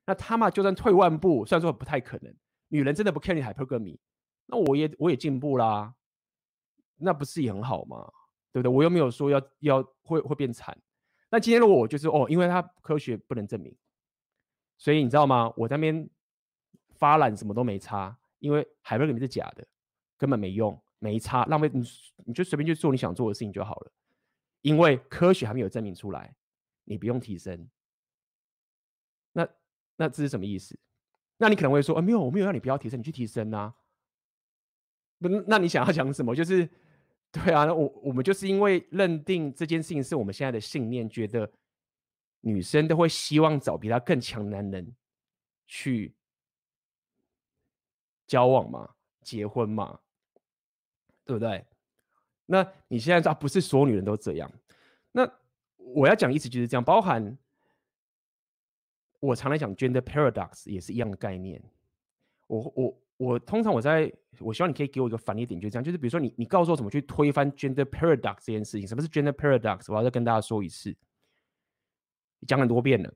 [0.06, 2.36] 那他妈就算退万步，虽然说不太可能，
[2.74, 4.00] 女人真的不 care 你 hypergamy，
[4.48, 5.94] 那我也我也进步啦，
[6.98, 8.12] 那不是也很好吗？
[8.52, 8.76] 对不对？
[8.76, 10.76] 我又没有说要要会会变惨。
[11.30, 13.76] 那今天如果我就是哦，因为它科学不能证明。
[14.80, 15.54] 所以你知道吗？
[15.56, 16.10] 我在那边
[16.96, 19.64] 发懒什么都没差，因为海瑞肯定是假的，
[20.18, 21.84] 根本没用，没差，浪费你，
[22.26, 23.92] 你就随便去做你想做的事情就好了。
[24.62, 26.36] 因为科学还没有证明出来，
[26.86, 27.70] 你不用提升。
[29.32, 29.48] 那
[29.96, 30.76] 那这是什么意思？
[31.44, 33.74] 那你可能会说，啊，没有，我没有让你不要提升，你去提升啊。
[35.20, 36.34] 不，那你想要讲什么？
[36.34, 36.68] 就是
[37.32, 41.52] 对啊，我我们就是因为认定这件事情是我们现在的信念，觉得。
[42.46, 44.94] 女生都会希望找比她更强男人
[45.66, 46.14] 去
[48.28, 49.98] 交往嘛，结婚嘛，
[51.24, 51.66] 对不对？
[52.46, 54.52] 那你现在知道不是所有女人都这样。
[55.14, 55.26] 那
[55.78, 57.38] 我要讲意思就是这样，包含
[59.24, 61.62] 我常来讲 gender paradox 也是一样的概念。
[62.48, 69.90] 我我我通常我在我希望你可以给我一个反例点，就这样，就是比如说你你告诉我怎么去推翻 gender paradox 这件事情，什么是 gender paradox？
[69.90, 70.94] 我要再跟大家说一次。
[72.46, 73.14] 讲很多遍了，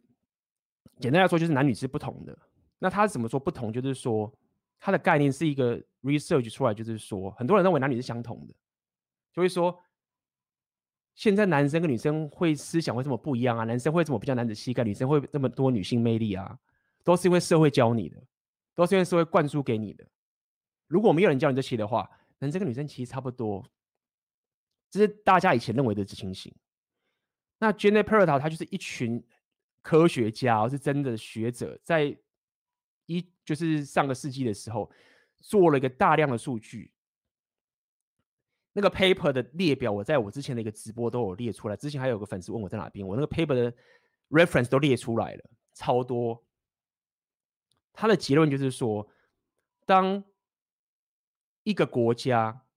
[1.02, 2.38] 简单来说就是男女是不同的。
[2.80, 3.74] 那他怎么说不同？
[3.74, 4.34] 就是说
[4.80, 8.54] 他的概念是一个 research 出来，就是说很多人认为男女是相同的，
[9.34, 9.78] 就会说
[11.18, 13.64] 现在男生跟女生会思想会这么不一样啊？
[13.64, 16.58] 男生会这么比较男子气概，女生会这么多女性魅力啊？
[17.04, 18.22] 都是因为社会教你的，
[18.76, 20.06] 都是因为社会灌输给你的。
[20.86, 23.66] 如果没有人教你这些的话，男生跟女生其实差不多，
[24.92, 26.54] 这是大家以前认为的情形。
[27.58, 29.26] 那 Gender Paradox 它就是一群
[29.82, 32.16] 科学家，是真的学者，在
[33.08, 34.92] 一就是上个世纪的时候，
[35.38, 36.92] 做了一个大量的数据。
[38.78, 41.76] 那个 paper 的列表，我在我之前的一个直播都有列出来。
[41.76, 43.74] 之前还有个粉丝问我在哪边，我那个 paper 的
[44.30, 46.46] reference 都列出来了，超多。
[47.92, 49.10] 他的结论就是说，
[49.84, 50.24] 当
[51.64, 52.68] 一个国家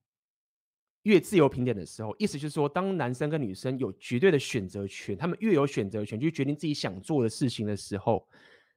[1.02, 8.26] 越自由平等的时候，意思就是说，当男生跟女生有绝对的选择权，他们越有选择权，就决定自己想做的事情的时候，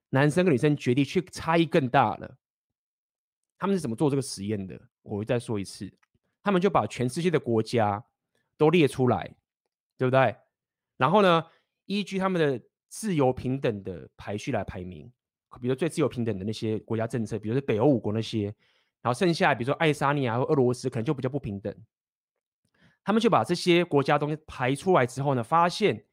[0.09, 2.37] 男生跟女生决定去差异更大了。
[3.57, 4.77] 他们是怎么做这个实验的？
[5.03, 5.89] 我会再说一次，
[6.43, 8.03] 他们就把全世界的国家
[8.57, 9.33] 都列出来，
[9.97, 10.35] 对不对？
[10.97, 11.45] 然后呢，
[11.85, 15.11] 依据他们的自由平等的排序来排名，
[15.61, 18.53] 比如说最自由平等的那些国家政策，比如说北欧五国那些，
[19.01, 21.73] 然后剩下比如说爱沙尼亚和俄罗斯，可能就比较不平等。
[23.03, 26.05] 他们就把这些国家东西排出来之后呢，发现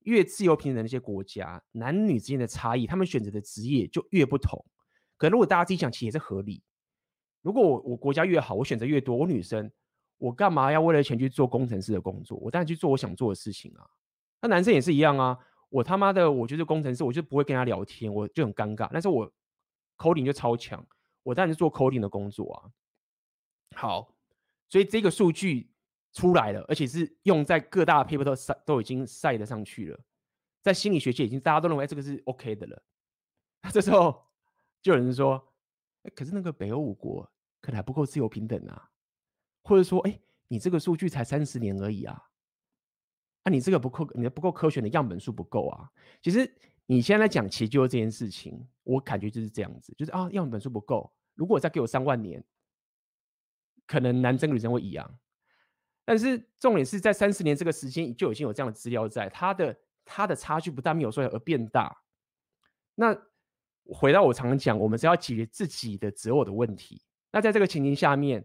[0.00, 4.64] 越自由平等的那些国家，男女之间的差异，他们选择的职业就越不同。
[5.16, 6.62] 可能如果大家自己想，其实也是合理。
[7.46, 9.70] 如果我我国家越好，我选择越多，我女生，
[10.18, 12.36] 我干嘛要为了钱去做工程师的工作？
[12.38, 13.88] 我当然去做我想做的事情啊。
[14.40, 15.38] 那男生也是一样啊。
[15.68, 18.88] 我他妈的，我就是工程师，我就不会跟他聊天，我就很尴尬。
[18.92, 19.32] 但是我
[19.96, 20.84] coding 就超强，
[21.22, 22.58] 我当然是做 coding 的工作啊。
[23.76, 24.16] 好，
[24.68, 25.70] 所以这个数据。
[26.12, 30.00] 出来了，而且是用在各大 paper 都晒都已经晒得上去了，
[30.62, 32.82] 在心理学界已经大家都认为这个是 OK 的了。
[33.70, 34.24] 这时候
[34.80, 35.36] 就有人说
[36.04, 37.30] ：“哎，可是那个北欧五国
[37.66, 38.90] 可能还不够自由平等啊，
[39.64, 42.22] 或者说，哎，你这个数据才三十年而已啊，
[43.42, 45.90] 啊，你这个不够，你的不够科学的样本数不够啊。”
[46.22, 46.48] 其实
[46.86, 51.12] 你现在讲，其实就是这件事情，我感觉就是这样子，就是啊，样本数不够。
[51.34, 52.44] 如果再给我三万年，
[53.84, 55.18] 可能男生女生会一样。
[56.04, 62.04] 但是重点是在三十年这个时间就已经有这样的资料在，它的它的差距不但没有说而变大。
[62.94, 63.12] 那
[63.86, 67.02] 回到我常常讲，我们是要解决自己的择偶的问题。
[67.36, 68.42] 那在这个情形下面，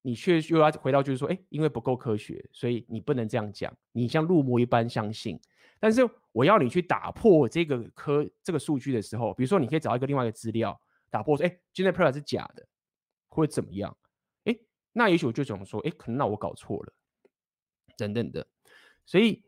[0.00, 3.70] 你却又要回到就是说，哎，因为不够科学，所以你不能这样讲。
[3.92, 5.38] 你像入魔一般相信。
[5.78, 6.00] 但是
[6.32, 12.66] 我要你去打破这个科这个数据的时候，比如说你可以找一个另外一个资料，打破说，哎，genepra 是假的，
[13.28, 13.94] 会怎么样？
[14.44, 14.56] 哎
[14.94, 16.94] 那也许我就想说，哎，可能那我搞错了，
[17.98, 18.46] 等等的。
[19.04, 19.44] 所以，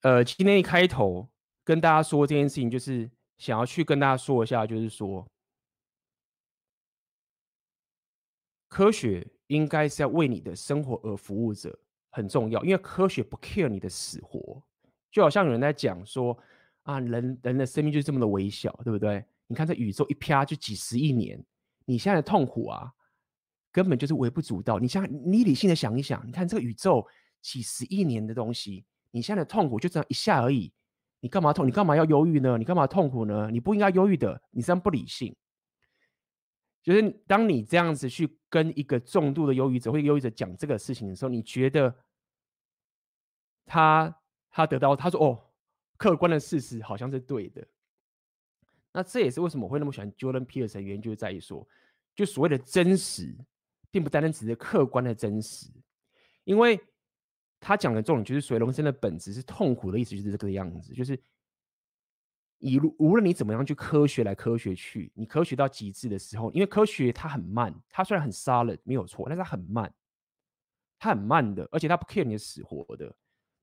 [0.00, 1.30] 呃，今天一开头
[1.62, 5.30] 跟大家说这件事情，就是想要去跟大家说一下，就是说，
[8.68, 11.76] 科学应该是要为你的生活而服务者，
[12.10, 12.62] 很重要。
[12.62, 14.62] 因为科学不 care 你的死活，
[15.10, 16.38] 就好像有人在讲说
[16.82, 19.24] 啊，人人的生命就是这么的微小，对不对？
[19.46, 21.42] 你看这宇宙一啪就几十亿年，
[21.86, 22.92] 你现在的痛苦啊，
[23.72, 24.78] 根本就是微不足道。
[24.78, 27.06] 你想，你理性的想一想，你看这个宇宙
[27.40, 30.70] 几十亿年的东西，你现在的痛苦就这样一下而已，
[31.20, 31.66] 你干嘛痛？
[31.66, 32.58] 你干嘛要忧郁呢？
[32.58, 33.50] 你干嘛痛苦呢？
[33.50, 35.34] 你不应该忧郁的，你这样不理性。
[36.82, 41.94] 就是当你这样子去跟一个重度的忧郁者或忧郁者讲这个事情的时候，你觉得
[43.66, 44.14] 他
[44.50, 45.38] 他得到他说哦，
[45.96, 47.66] 客观的事实好像是对的。
[48.92, 51.66] 那这也是为什么我会那么喜欢 Jordan Peterson 原因，就是在于说，
[52.16, 53.36] 就所谓的真实，
[53.90, 55.70] 并不单单只是客观的真实，
[56.44, 56.80] 因为
[57.60, 61.20] 他讲的重点就是，水龙生的本质是痛苦的意思，就是这个样子，就是。
[62.58, 69.92] 以无论你怎么样去科学来科学去，你科学到极致的时候，因为科学它很慢，它虽然很 solid 没有错，但是它很慢，
[70.98, 73.14] 它很慢的，而且它不 care 你的死活的。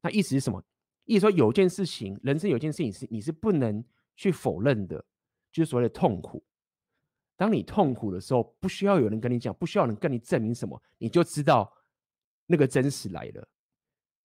[0.02, 0.64] 那意思是什么？
[1.04, 3.84] 意思说有件事情，人生有件事情是你是不能
[4.16, 5.04] 去否认的，
[5.52, 6.44] 就是所谓的痛苦。
[7.36, 11.72] 当你痛苦的时候，不需要有人跟你讲，不需要人跟你证明什么，你就知道
[12.46, 13.48] 那个真实来了。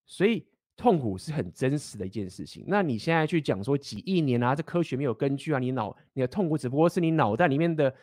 [0.06, 0.46] 所以。
[0.80, 2.64] 痛苦是很真实的一件事情。
[2.66, 5.58] 那你现在去讲说几亿年啊，这科学没有根据啊？
[5.58, 7.94] 你脑你的痛苦只不过是你脑袋里面的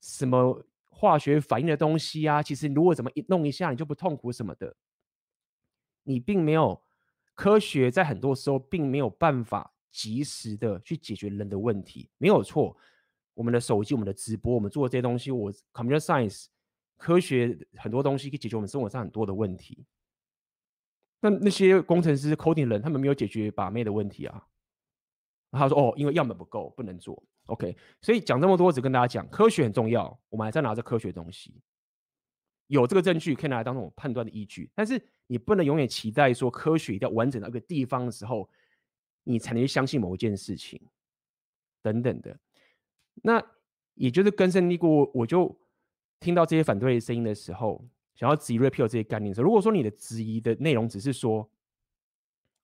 [0.00, 2.42] 什么化学反应的东西啊？
[2.42, 4.74] 其实如果怎么一弄一下，你就不痛苦什么的。
[6.04, 6.82] 你并没有
[7.34, 12.74] 科学在很多时候并没有办法及时的去解决人的问题，没有错。
[13.34, 16.46] 我们的手机、我们的直播、我们做的这些东西，我 computer science
[16.96, 19.84] 科学很多东西可以解决我们生活上很多的问题。
[21.24, 24.44] 那那些工程师、coding 人，他们没有解决把妹的问题啊。
[25.52, 27.22] 他说：“哦，因为样本不够，不能做。
[27.46, 30.18] ”OK，所以讲这么多，只跟大家讲，科学很重要。
[30.30, 31.62] 我们还在拿着科学东西，
[32.66, 34.70] 有这个证据可以拿来当做判断的依据。
[34.74, 38.48] 但是你不能永远期待说科学一定要完整到一个地方的时候，
[39.22, 40.80] 你才能相信某一件事情
[41.82, 42.36] 等等的。
[43.22, 43.40] 那
[43.94, 45.54] 也就是根深蒂固，我就
[46.18, 47.86] 听到这些反对声音的时候。
[48.22, 51.50] 想要质疑 repeal 这些概念的时候，如果说你的质疑的内容只是说，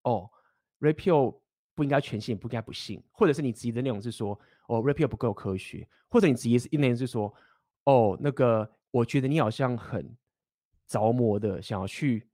[0.05, 0.31] 哦
[0.79, 1.37] ，repeal
[1.75, 7.35] 不应该全信，不应该不信，或者是你质疑的内容是说，哦，repeal 不够科学，或者你质疑的内容是说，
[7.87, 10.17] 哦，那个我觉得你好像很
[10.87, 12.29] 着魔的想要去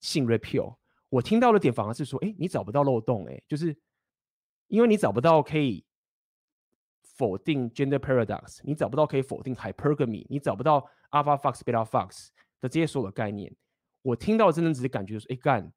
[0.00, 0.74] 信 repeal，
[1.10, 3.76] 我听到的点反而是说，哎，你找不到漏洞，哎，就是
[4.68, 5.84] 因为你找不到可以
[7.02, 12.28] 否定 gender paradox，你找不到可以否定 hypergamy，你找不到 alpha fox beta fox。
[12.60, 13.54] 的这些所有的概念，
[14.02, 15.72] 我听到真的只是感觉说，哎干，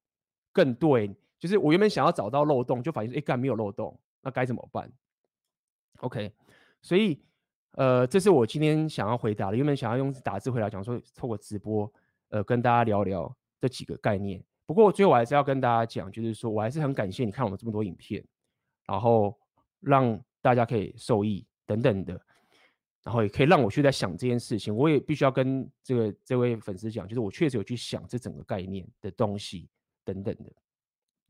[0.51, 4.91] 更对，就是我原本想要找到漏洞，就发现说，哎干没有漏洞，那该怎么办
[5.99, 6.31] ？OK，
[6.81, 7.21] 所以
[7.71, 11.91] 呃，这是我今天想要回答的，原本想要用打字回答，讲说透过直播，
[12.29, 14.43] 呃，跟大家聊聊这几个概念。
[14.65, 18.23] 不过最后我还是要跟大家讲，就是说我还是很感谢你看我们这么多影片，
[18.85, 19.37] 然后
[19.79, 22.19] 让大家可以受益等等的。
[23.03, 29.69] 然后也可以让我去在想这件事情，我也必须要跟这个这位粉丝讲，就是我确实有去想这整个概念的东西
[30.05, 30.53] 等等的。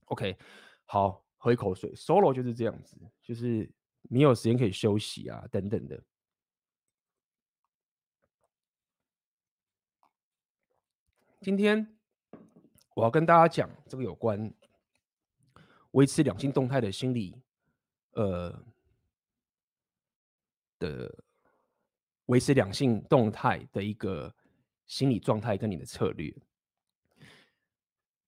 [0.05, 0.37] OK，
[0.85, 3.67] 好，喝一口水，Solo 就是这样子，就是
[4.03, 6.03] 没有时间可以休息啊等等的。
[11.41, 11.97] 今天
[12.93, 14.53] 我要跟大家讲这个有关
[15.91, 17.41] 维持两性动态的心理，
[18.11, 18.63] 呃
[20.77, 21.22] 的。
[22.27, 24.33] 维持两性动态的一个
[24.85, 26.33] 心理状态跟你的策略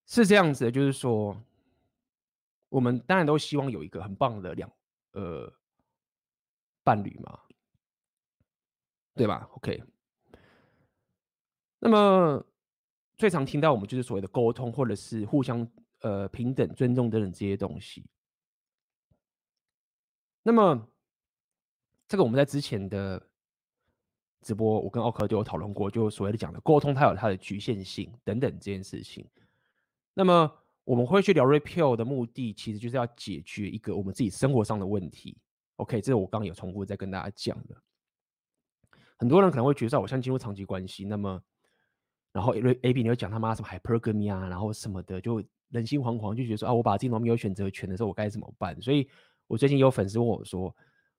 [0.06, 1.42] 是这样子的，就是说，
[2.68, 4.70] 我们当然都希望有一个很棒的两
[5.14, 5.52] 呃
[6.84, 7.40] 伴侣嘛，
[9.14, 9.82] 对吧？OK，
[11.80, 12.46] 那么
[13.16, 15.66] 最常听到我们就是所谓的沟通，或者是互相
[16.02, 18.06] 呃平等、尊重等等这些东西。
[20.44, 20.86] 那么
[22.10, 23.30] 这个我们在之前的。
[24.46, 29.28] 直播，我跟奥克就有讨论过，就所谓的讲的沟通，它有它的局限性等等这件事情。
[30.14, 30.50] 那么
[30.84, 35.36] 我们会去聊 repeal 的目的，其实就是要解决一个我们自己生活上的问题。
[35.78, 37.76] OK，这是我刚刚有重复在跟大家讲的。
[39.18, 41.42] 很多人可能会觉得，我像进入长期关系，那么
[42.32, 48.80] 然后 A B 你会讲他妈什么 hypergamy 啊，然后什么的，就人心惶惶，就觉得说啊，我把自己弄没有选择权的时候，我该怎么办？
[48.80, 49.10] 所以
[49.48, 50.74] 我最近有粉丝问我说，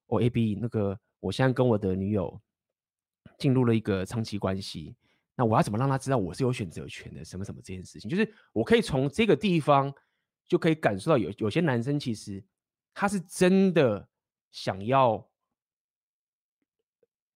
[0.07, 2.41] 哦 A B 那个，我现在跟我的女友。
[3.38, 4.96] 进入了一个长期关系，
[5.35, 7.25] 那我要怎么让他知道我是有选择权的？
[7.25, 9.92] 什么什么这件事情，就是我可以从这个地方
[10.46, 12.42] 就可以感受到有有些男生其实
[12.94, 14.09] 他是真的
[14.51, 15.29] 想要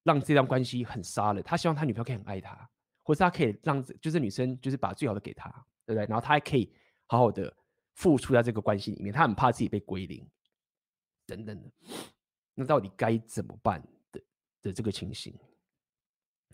[0.02, 2.68] 让这段关系很杀了，他希望他女朋友可以很爱他，
[3.02, 5.50] 或是他可以让就是女生就是把最好的给他，
[5.84, 6.06] 对不对？
[6.06, 6.72] 然后他还可以
[7.06, 7.54] 好好的
[7.96, 10.26] 付出在这个关系里面，他很怕自己被归零，
[11.26, 11.70] 等等的。
[12.54, 14.22] 那到底该怎么办的
[14.62, 15.38] 的这个情形？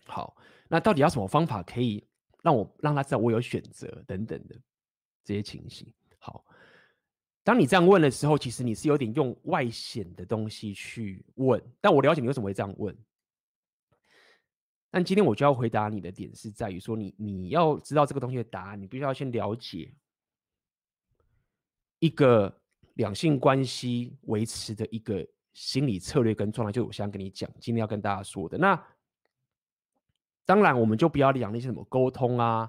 [0.07, 0.35] 好，
[0.67, 2.05] 那到底要什么方法可以
[2.41, 4.55] 让我让他知道我有选择等等的
[5.23, 5.93] 这些情形？
[6.19, 6.43] 好，
[7.43, 12.97] 当你这样问的时候，其实你是有点用外显的东西去问，但我了解你为什么会这样问。
[14.89, 19.93] 但今天我就要回答你的点是在于说你，你要知道这个东西的答案，你必须要先了解
[21.99, 22.61] 一个
[22.93, 28.57] 两性关系维持的一个心理策略跟状态，就我现在跟你讲，今天要跟大家说的。
[28.57, 28.81] 那
[30.47, 32.67] 当然，我们就不要讲那些什么沟通啊，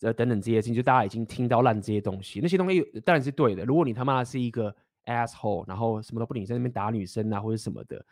[0.00, 3.64] 呃等等这些事情，就大家已经听到烂这些东西，那些东西当然是对的。
[3.64, 8.04] 如果你他妈是一个 asshole，然后什么都不理，在那边打女生啊或者什么的。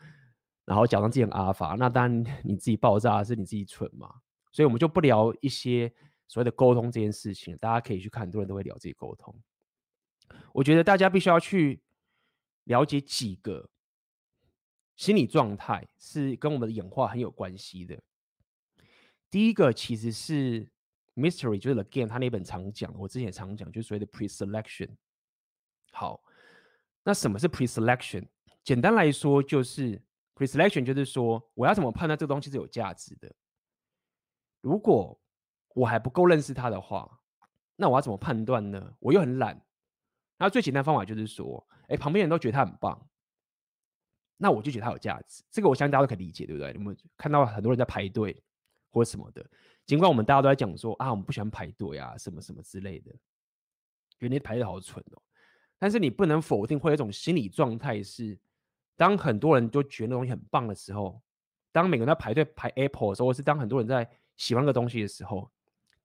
[0.64, 4.14] 然后假装自己很阿法，那当然你自己爆炸是你自己蠢嘛，
[4.50, 5.92] 所以我们就不聊一些
[6.26, 9.34] 所谓的沟通这件事情，大家可以去看，很多人都会聊这些沟通。
[10.52, 11.82] 我觉得大家必须要去
[12.64, 13.68] 了解几个
[14.96, 18.00] 心理状态是跟我们的演化很有关系的。
[19.34, 20.64] 第一个其实是
[21.16, 24.90] Mystery，就是 again，他那本常讲，我之前也常讲，就是所谓的 Pre-Selection。
[25.90, 26.22] 好，
[27.02, 28.28] 那什么是 Pre-Selection？
[28.62, 30.00] 简单来说就是。
[30.36, 33.34] Pre-selection 就是说，我要怎么判断这个东西是有价值的？
[34.60, 35.20] 如果
[35.74, 37.20] 我还不够认识它的话，
[37.74, 38.94] 那我要怎么判断呢？
[39.00, 39.60] 我又很懒。
[40.38, 43.08] 那最简单的方法就是说，哎，旁边人都觉得它很棒，
[44.36, 45.42] 那我就觉得它有价值。
[45.50, 46.72] 这个我相信大家都可以理解，对不对？
[46.72, 48.40] 你们看到很多人在排队
[48.94, 49.44] 或什么的，
[49.84, 53.10] 尽管我们大家都在讲说啊，我们不喜欢排队啊，什么什么之类的，
[54.18, 55.20] 觉得你排队好蠢哦。
[55.78, 58.38] 但是你不能否定，会有一种心理状态是。
[58.96, 61.20] 当很多人都觉得那东西很棒的时候，
[61.72, 65.50] 当每个人在排队排 Apple 的时候，或是当很多人在喜欢个东西的时候，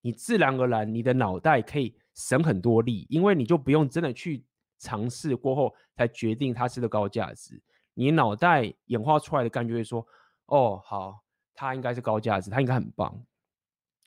[0.01, 4.43] 你自然而然你的脑袋可以省很多力，因为你就不用真的去
[4.79, 7.61] 尝试过后才决定它是个高价值。
[7.93, 10.03] 你脑袋演化出来的感觉会说
[10.47, 11.23] ：“哦，好，
[11.59, 13.13] 他应该是高价值，他应该很棒。”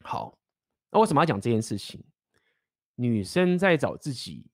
[0.05, 0.39] 好，
[0.91, 2.03] 那为什么要讲这件事情？
[2.95, 4.47] 女生在找自己，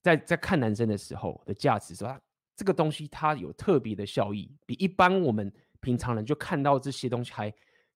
[0.00, 2.20] 在在看男生的时候的价值是吧？
[2.54, 7.52] 这个东西它有特别的效益，比一般我们平常人就看到这些东西还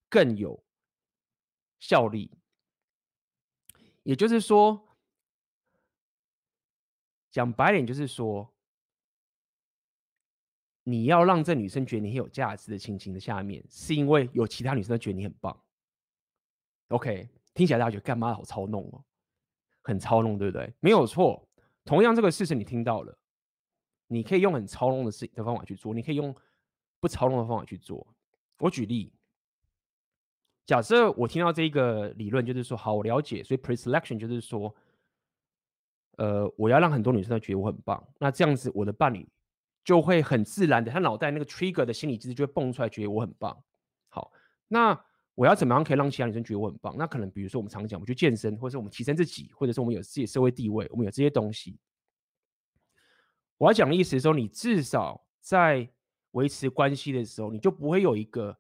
[0.09, 0.61] 更有
[1.79, 2.37] 效力。
[4.03, 4.89] 也就是说，
[7.31, 8.52] 讲白点就是说，
[10.85, 15.59] 你要让这女生觉得你很有价值的情形的下面，是因为有其他女生都觉得你很棒。
[16.89, 19.05] OK，听起来大家觉得干嘛好操弄哦，
[19.83, 20.73] 很操弄，对不对？
[20.81, 21.49] 没有错，
[21.85, 23.19] 同样这个事实你听到了。
[24.09, 26.35] 你可以用很操弄的事的方法去做，你可以用
[27.01, 28.07] 不操弄的方法去做。
[28.59, 29.11] 我举例，
[30.67, 34.75] 假设我听到这个理论，就是说，好，我了解，所以 pre-selection 就是说，
[36.19, 39.27] 呃，我要让很多女生都觉得我很棒，那这样子我的伴侣
[39.85, 43.63] 就会很自然的，他脑袋那个 trigger 的心理机制就会蹦出来，觉得我很棒。
[44.09, 44.31] 好，
[44.69, 44.99] 那
[45.35, 46.95] 我要怎么样可以让其他女生觉得我很棒？
[46.97, 51.79] 那可能比如说我们常讲，我们去健身，或者是我们提升自己，或者是我们有自己社会地位，我们有这些东西。
[53.59, 55.89] 我要讲的意思是说，你至少在
[56.33, 58.59] 维持关系的时候，你就不会有一个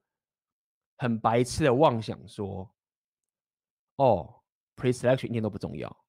[0.96, 2.70] 很白痴的妄想说
[3.96, 4.42] ：“哦
[4.76, 6.04] ，pre-selection 一点都不重要，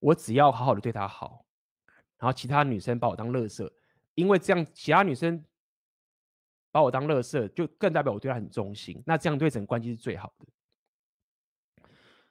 [0.00, 1.44] 我只要好好的对她好，
[2.18, 3.70] 然后其他女生把我当垃圾，
[4.18, 5.44] 因为这样其他女生
[6.70, 10.46] 把我当垃圾，就更代表我对她很忠心，那这样对整个关系是最好的。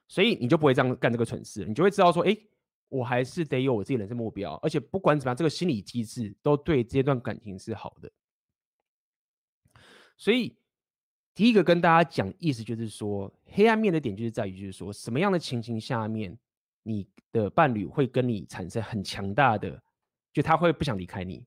[0.06, 2.36] 所以你就不会这样干这个蠢事，你就会知道说，哎。
[2.90, 8.10] 我还是得有我自己人生目标，而且不管怎么样，这个心理机制都对这段感情是好的。
[10.16, 10.56] 所以
[11.34, 16.38] 第一个跟大家讲意思就是说，黑暗面的点就是在于，就是说什么样的情形下面，
[16.82, 19.82] 你的伴侣会跟你产生很强大的，
[20.32, 21.44] 就他会不想离开你。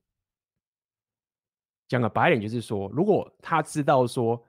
[1.92, 4.42] 讲个白点就是说，如果他知道说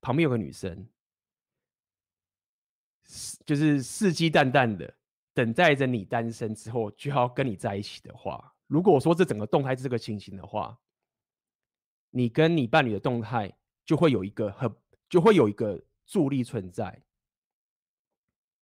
[0.00, 0.84] 旁边有个女生，
[3.46, 4.92] 就是死鸡蛋蛋的。
[5.32, 10.76] 等待着你单身之后就要跟你在一起的话，如果说这整个动态是这个情形的话，
[12.10, 14.68] 你跟你伴侣的动态就会有一个很
[15.08, 17.00] 就会有一个助力存在。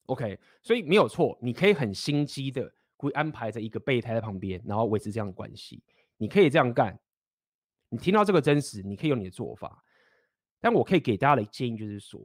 [0.04, 5.82] OK，所以没有错，你可以很心机的会安排着一个备胎在旁边，然后维持这样的关系，
[6.18, 7.00] 你可以这样干。
[7.96, 9.82] 听到这个真实，你可以有你的做法，
[10.60, 12.20] 但我可以给大家的建议就是说，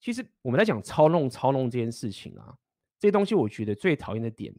[0.00, 2.56] 其实我们在讲操弄操弄这件事情啊。
[2.98, 4.54] 这些东西我觉得最讨厌的点，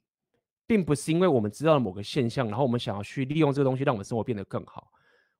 [0.67, 4.91] 并不是因为我们知道了某个现象，然后我们想要去利用这个东西让我们生活变得更好。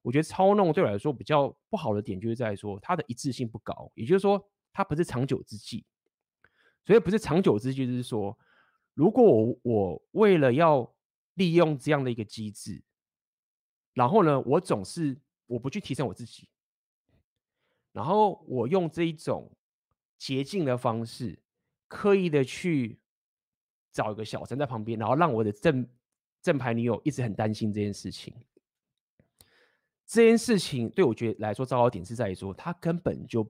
[0.02, 5.86] 我觉得操弄对我来说比较不好的点，就是在说它的一致性不高，也就是说，它不是长久之计。
[6.86, 8.36] 所以不是长久之计，就是说，
[8.94, 10.92] 如果我我为了要
[11.36, 12.82] 利用这样的一个机制，
[13.98, 16.48] 然后呢，我总是我不去提升我自己，
[17.92, 19.52] 然后我用这一种
[20.20, 21.40] 捷径的方式，
[21.88, 23.00] 刻意的去
[23.92, 25.90] 找一个小三在旁边，然后让我的正
[26.44, 28.36] 正牌女友一直很担心这件事情。
[30.06, 33.44] 这件事情对我觉得来说糟糕点是在于说，他根本就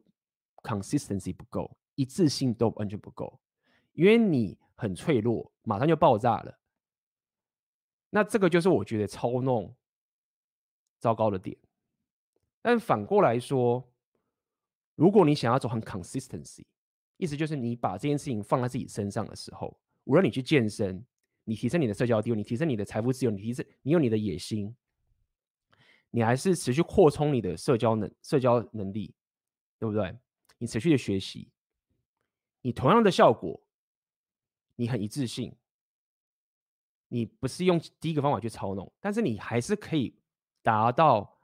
[0.64, 3.38] consistency 不够，一致性都完全不够，
[3.92, 6.58] 因为你很脆弱，马上就爆炸了。
[8.10, 9.76] 那这个就是我觉得操弄
[11.00, 11.58] 糟糕的点。
[12.62, 13.88] 但反过来说，
[14.96, 16.66] 如果你想要走很 consistency，
[17.18, 21.06] 意思就是你把这件事情放在自己身上的时候，无论你去健身，
[21.44, 24.76] 你提升你的社交地位，你提升你的财富自由，你提升你有你的野心。
[26.10, 29.14] 你还是持续扩充你的社交能社交能力，
[29.78, 30.18] 对不对？
[30.58, 31.52] 你持续的学习，
[32.62, 33.62] 你同样的效果，
[34.76, 35.56] 你很一致性，
[37.10, 40.18] 你不是用第一个方法去操弄，但是你还是可以
[40.68, 41.40] 达到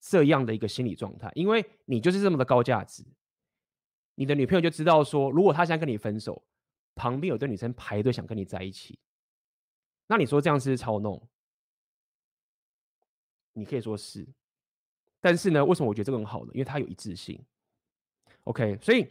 [0.00, 3.04] 这样的一个心理状态，因为你就是这么的高价值。
[4.14, 6.42] 你的女朋友就知道说，如果她想跟你分手，
[6.94, 8.98] 旁边有对女生排队想跟你在一起，
[10.06, 11.28] 那你说这样是不是操弄？
[13.52, 14.26] 你可以说是，
[15.20, 16.50] 但是呢，为什么我觉得这个很好呢？
[16.54, 17.38] 因为它有一致性。
[18.44, 19.06] OK，所以，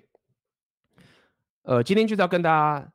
[1.61, 2.91] 呃，今天就是要跟大家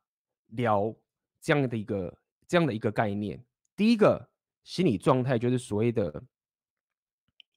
[0.48, 0.92] 聊
[1.40, 3.40] 这样的一个这样的一个概念。
[3.76, 4.28] 第一个
[4.64, 6.22] 心理状态就是所谓的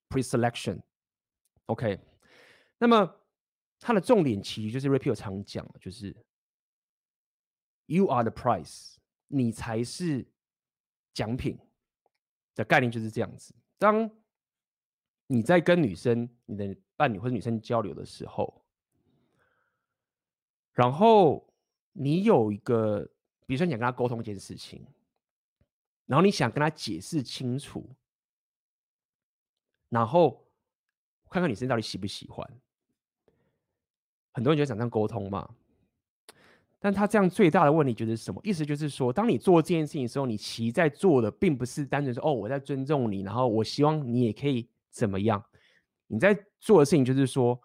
[0.10, 0.82] pre-selection。
[1.68, 2.00] OK，
[2.78, 3.16] 那么
[3.80, 6.16] 它的重点其实就是 Repeal 常讲，就是
[7.86, 8.96] You are the prize，
[9.28, 10.28] 你才是
[11.14, 11.60] 奖品
[12.56, 13.54] 的概念就是这样子。
[13.78, 14.10] 当
[15.28, 18.66] 你在跟女生、你的伴侣或者女生交流的时候，
[20.74, 21.54] 然后
[21.94, 23.04] 你有一个，
[23.46, 24.86] 比如说你想跟她沟通一件事情，
[26.06, 27.90] 然后你想跟她解释清楚，
[29.90, 30.46] 然后
[31.30, 32.48] 看看女生到底喜不喜欢。
[34.32, 35.50] 很多人就想这样沟通嘛。
[36.82, 38.40] 但他这样最大的问题就是什么？
[38.42, 45.44] 意思就是说，当你做这件事情的时候，你其实在做的并不是单纯说哦，我在尊重你，然后我希望你也可以怎么样。
[46.08, 47.62] 你在做的事情就是说，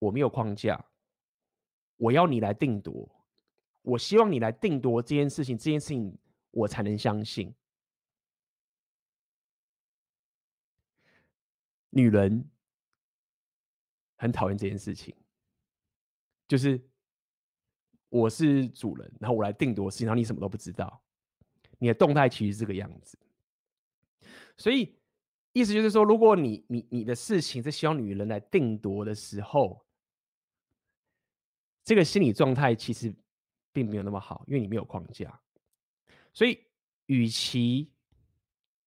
[0.00, 0.84] 我没有框架，
[1.96, 3.08] 我要你来定夺，
[3.82, 6.18] 我希望你来定夺这件事情，这件事情
[6.50, 7.54] 我才能相信。
[11.92, 12.50] 女人
[14.16, 15.14] 很讨厌这件事情，
[16.48, 16.80] 就是。
[18.14, 21.02] 我是主人，然后我来定夺事情，然后你什么都不知道。
[21.78, 23.18] 你的动态其实是这个样子，
[24.58, 25.00] 所以
[25.54, 29.82] 意思就是说，如果你你你的事情是希望女人来定夺的时候，
[31.82, 33.14] 这个心理状态其实
[33.72, 35.40] 并没有那么好，因为你没有框架。
[36.34, 36.66] 所以，
[37.06, 37.90] 与其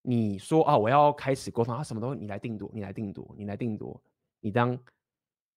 [0.05, 4.01] 你说啊，我要开始沟通，啊，什么都你来定夺，你来定夺，你来定夺，
[4.39, 4.79] 你当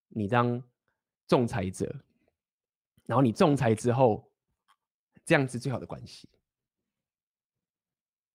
[0.09, 0.63] 你当
[1.27, 1.95] 仲裁者。
[3.05, 4.31] 然后你仲裁之后，
[5.25, 6.29] 这样是最好的关系。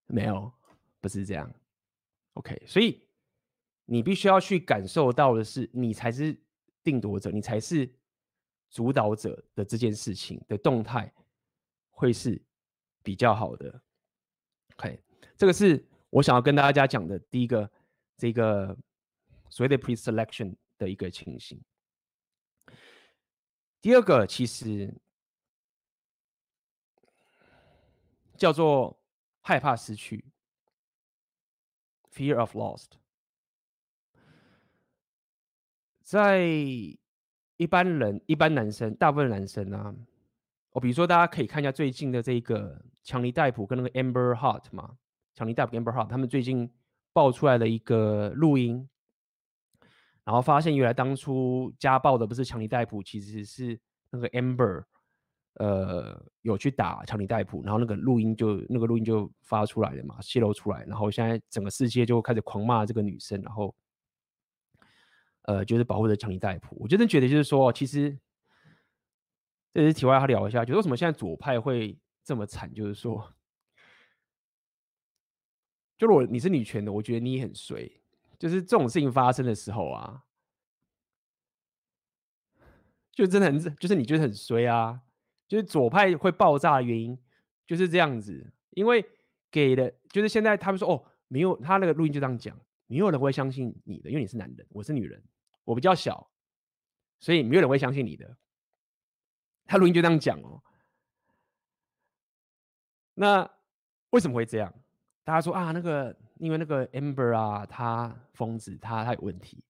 [0.08, 0.52] 没有，
[1.00, 1.54] 不是这样。
[2.34, 3.08] OK，所以
[3.86, 6.36] 你必须要去感受到的是，你才是
[6.84, 7.92] 定夺者，你才是
[8.70, 11.14] 主导者的这件事情的动态
[11.92, 12.42] 会是
[13.04, 13.82] 比较好的。
[14.78, 15.00] OK，
[15.38, 17.72] 这个是我想要跟大家讲的第一个，
[18.18, 18.78] 这个
[19.50, 21.60] 所谓的 pre-selection 的一个情形。
[23.82, 24.94] 第二个其实
[28.38, 29.02] 叫做
[29.42, 30.24] 害怕失去
[32.14, 32.92] （fear of lost）。
[36.04, 36.46] 在
[37.58, 39.96] 一般人、一般男生、大部分男生啊，
[40.74, 44.96] 哦，比如说大家可以看一下最近的这个强尼戴普跟那个 Amber Heard 嘛，
[45.36, 46.70] 强尼戴普跟、Amber 哈他们最近
[47.12, 48.88] 爆出来的一个录音。
[50.26, 53.78] 然后发现，原来当初家暴的不是强尼戴普，其实是
[54.10, 54.86] 那个 Amber，
[55.56, 63.76] 呃，有去打强尼戴普，然后那个录音就那个录音就发出来了嘛，泄露出来，然后现在整个世界就开始狂骂这个女生，然后，
[65.42, 66.78] 呃，就是保护着强尼戴普。
[66.80, 68.18] 我真的觉得就是说，其实
[69.74, 73.33] 这是题外话聊一下，就为什么现在左派会这么惨，就是说，
[75.98, 77.92] 就如果你是女权的，我觉得你很衰。
[78.40, 80.24] 就是这种事情发生的时候啊，
[83.12, 85.02] 就真的很，就是你觉得很衰啊。
[85.48, 87.18] 就是左派会爆炸的原因
[87.66, 89.06] 就是这样子，因为
[89.52, 95.24] 给的，就是现在他们说哦，没有，他那个录音就这样讲，没有人会相信你的，因为你是男人，我是女人，
[95.64, 96.30] 我比较小，
[97.20, 98.36] 所以没有人会相信你的。
[99.66, 100.62] 他录音就这样讲哦。
[103.14, 103.50] 那
[104.10, 104.74] 为什么会这样？
[105.24, 109.64] 大家说啊，那个因为那个 Amber 啊，她疯子，她她有问题。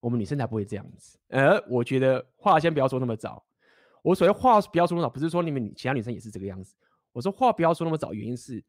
[0.00, 1.18] 我们女生才不会这样子。
[1.28, 3.44] 呃，我觉得话先不要说那么早。
[4.02, 6.74] 我所谓话不要说那么早，不是说你们其他女生也是这个样子。
[7.12, 8.62] 我说话不要说那么早，原因是，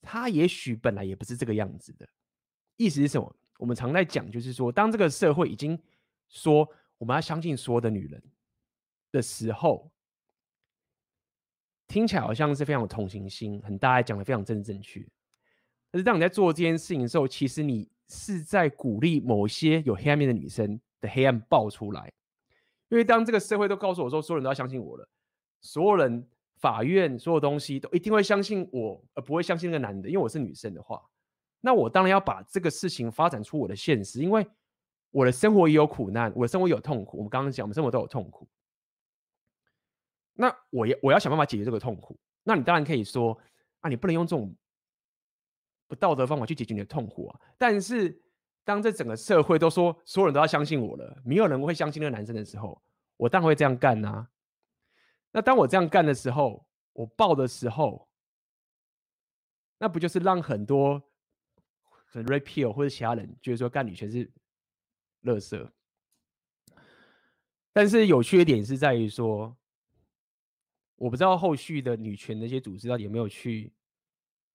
[0.00, 2.08] 他也许本来也不是这个样子的。
[2.76, 3.34] 意思是什么？
[3.58, 5.78] 我们常在讲，就是说，当这个社会已经
[6.28, 8.22] 说我们要相信所有的女人
[9.10, 9.91] 的时候。
[11.92, 15.06] 听起来好像是非常有同情心，很大家讲的非常正正确。
[15.90, 22.10] 但是当你在做这件事情的时候，其实你是在鼓励某些有黑暗面的女生的黑暗爆出来。
[22.88, 25.06] 因为当这个社会都告诉我说，所有人都要相信我了，
[25.60, 26.26] 所有人、
[26.56, 30.98] 法院、所有东西都一定会相信我，而不会相信那个男的，因为我是女生的话，
[31.60, 34.46] 那我当然要把这个事情发展出我的现实，因为
[35.10, 37.18] 我的生活也有苦难，我的生活也有痛苦。
[37.18, 38.48] 我们刚刚讲，我们生活都有痛苦。
[40.34, 42.18] 那我要我要想办法解决这个痛苦。
[42.42, 43.38] 那你当然可以说
[43.80, 44.52] 啊，你不能用这种
[45.86, 47.40] 不道德方法去解决你的痛苦啊。
[47.58, 48.20] 但是
[48.64, 52.82] 当这整个社会都说所有人都要相信我了，没有人会相信那个男生的时候，
[53.16, 54.26] 我当然会这样干呐。
[55.30, 58.08] 那当我这样干的时候，我爆的时候，
[59.78, 61.02] 那不就是让很多
[62.06, 64.30] 很 repeal 或者其他人觉得说干女权是
[65.22, 65.70] 垃圾？
[67.72, 69.56] 但是有趣的点是在于说。
[71.02, 73.72] 我不知道后续的女权那些组织到底有没有去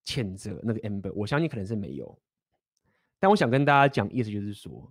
[0.06, 2.18] 谴责那个 Amber，我相信可能是没有。
[3.20, 4.89] 但我想跟大家讲，意思就是说，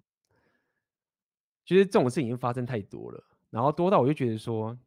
[1.64, 4.78] 其实这种事情已经发生太多了，然后多到我就觉得说，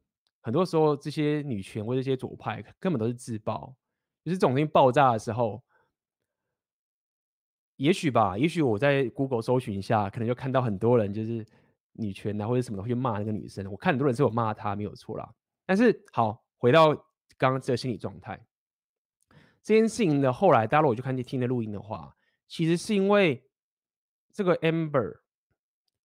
[0.42, 3.76] 很多时候这些女权或者这些左派根本都是自爆，
[4.24, 5.64] 就是这种东西爆炸的时候，
[7.78, 11.44] 也许吧，也许我在 Google 搜寻一下，可能就看到很多人就是
[11.94, 15.34] 女权啊或者什么会去骂那个女生，我看很多人是有骂她没有错啦，
[15.66, 16.46] 但是好。
[16.60, 16.94] 回到
[17.38, 18.40] 刚刚这个心理状态，
[19.64, 22.16] 这件事情的后来，大家如果去看你听的录音的话，
[22.48, 23.50] 其实是因为
[24.34, 25.22] 这个 Amber，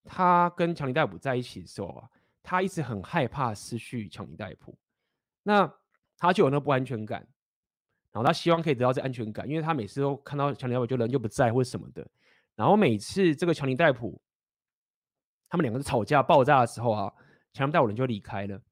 [0.04, 2.08] 他跟强尼戴普在一起的时候啊，
[2.42, 4.78] 他一直很害怕失去强尼戴普，
[5.42, 5.70] 那
[6.16, 7.20] 他就有那不安全感，
[8.12, 12.08] 然后他希望可以得到这安全感，因为他每次都看到强尼戴普就人就不在或者什么的，
[12.54, 14.22] 然后每次这个强尼戴普
[15.48, 17.12] 他们两个吵架爆炸的时候啊，
[17.52, 18.62] 强尼戴普人就离开了。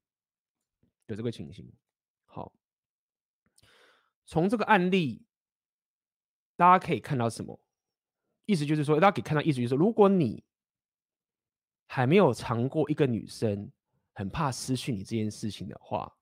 [1.07, 1.73] 有这个情形，
[2.25, 2.53] 好，
[4.25, 5.27] 从这个案例，
[6.57, 7.61] 大家可以看到什么？
[8.45, 10.45] 意思就是说，大家可以看到意思就是说，如果你
[11.87, 13.71] 还没有尝过一个女生
[14.15, 16.17] 很怕失去你这件事情的话，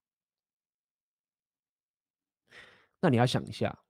[3.01, 3.83] 那你要想一下，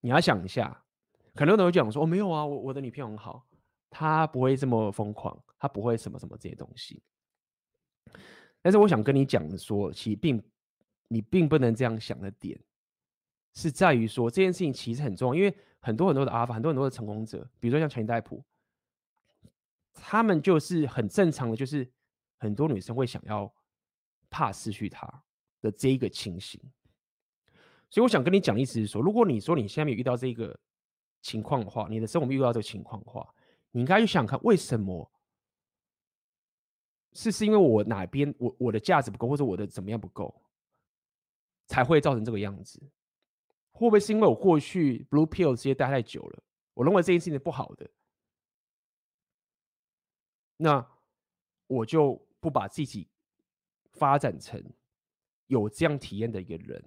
[0.00, 0.84] 你要想一下，
[1.34, 3.46] 很多人会讲说，哦，没有啊，我我的女朋友很好，
[3.90, 7.02] 她不会这么疯狂，她不会什么什么这些东西。
[8.60, 10.42] 但是我想跟你讲的说，其实并
[11.06, 12.58] 你并不能这样想的点，
[13.54, 18.42] 是在于说这件事情其实很重要，因为很多很多的阿法，很多很多的成功者，比如说像强尼戴普，
[19.94, 21.88] 他们就是很正常的，就是
[22.38, 23.50] 很多女生会想要
[24.28, 25.06] 怕失去他
[25.60, 26.60] 的这一个情形。
[27.88, 30.58] 所以我想跟你讲的意思是说，如果你说你现在有遇到这个
[31.22, 33.26] 情况的话，你的生活遇到这个情况的话，
[33.70, 35.10] 你应该去想看为什么。
[37.20, 40.32] 是是因为我哪边我我的价值不够，或者我的怎么样不够，
[41.66, 42.80] 才会造成这个样子？
[43.72, 46.42] 会不会是因为我过去 blue pill 这些待太久了？
[46.74, 47.90] 我认为这件事情是不好的，
[50.58, 50.86] 那
[51.66, 53.08] 我就不把自己
[53.94, 54.62] 发展成
[55.48, 56.84] 有这样体验的一个人。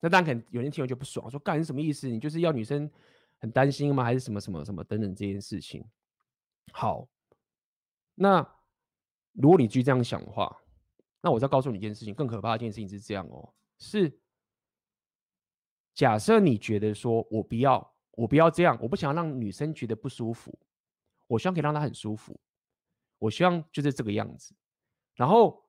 [0.00, 2.08] 那当然可能有人听完就不爽，说干什么意思？
[2.08, 2.90] 你就是要女生
[3.38, 4.02] 很担心吗？
[4.02, 5.88] 还是什么什么什么等等这件事情？
[6.72, 7.08] 好，
[8.16, 8.59] 那。
[9.40, 10.54] 如果你继续这样想的话，
[11.22, 14.20] 那我再告诉你一件事情，更可怕的一件事情是这样哦，是
[15.94, 20.58] 假设你觉得说我不要，我不要这样，我不想让女生觉得不舒服，
[21.26, 22.38] 我希望可以让她很舒服，
[23.18, 24.54] 我希望就是这个样子，
[25.14, 25.66] 然后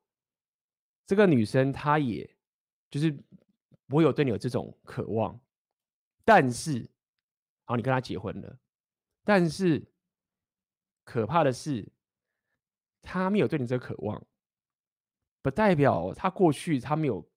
[1.05, 2.29] 这个女生她也
[2.89, 3.11] 就是
[3.87, 5.39] 不会有对你有这种渴望，
[6.25, 6.89] 但是，
[7.65, 8.59] 好，你跟她结婚了，
[9.23, 9.85] 但是
[11.05, 11.91] 可怕的是。
[13.01, 14.23] 他没有对你这个渴望，
[15.41, 17.27] 不代表他过去他没有，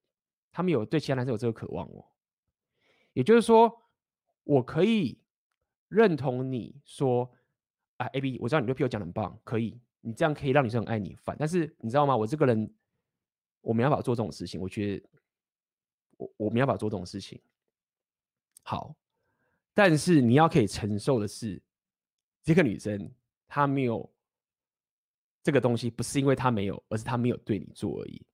[0.53, 2.05] 他没有对其他男生有这个渴望哦。
[3.13, 3.83] 也就是说，
[4.43, 5.19] 我可以
[5.89, 7.33] 认同你说，
[7.97, 12.17] 啊，AB，我知道你对 P 我讲的很棒，可以，你这样可以让女生很爱你，反，但是你知道吗？
[12.17, 12.75] 我这个人，
[13.61, 14.61] 我没办法做这种事情。
[14.61, 15.09] 我觉得，
[16.19, 17.41] 我我没办法做这种事情。
[18.63, 18.95] 好，
[19.73, 21.63] 但是你要可以承受的是，
[22.43, 23.11] 这个女生
[23.49, 24.14] 她没有。
[25.45, 28.27] 这个东西不是因为他没有，而是他没有对你做而已。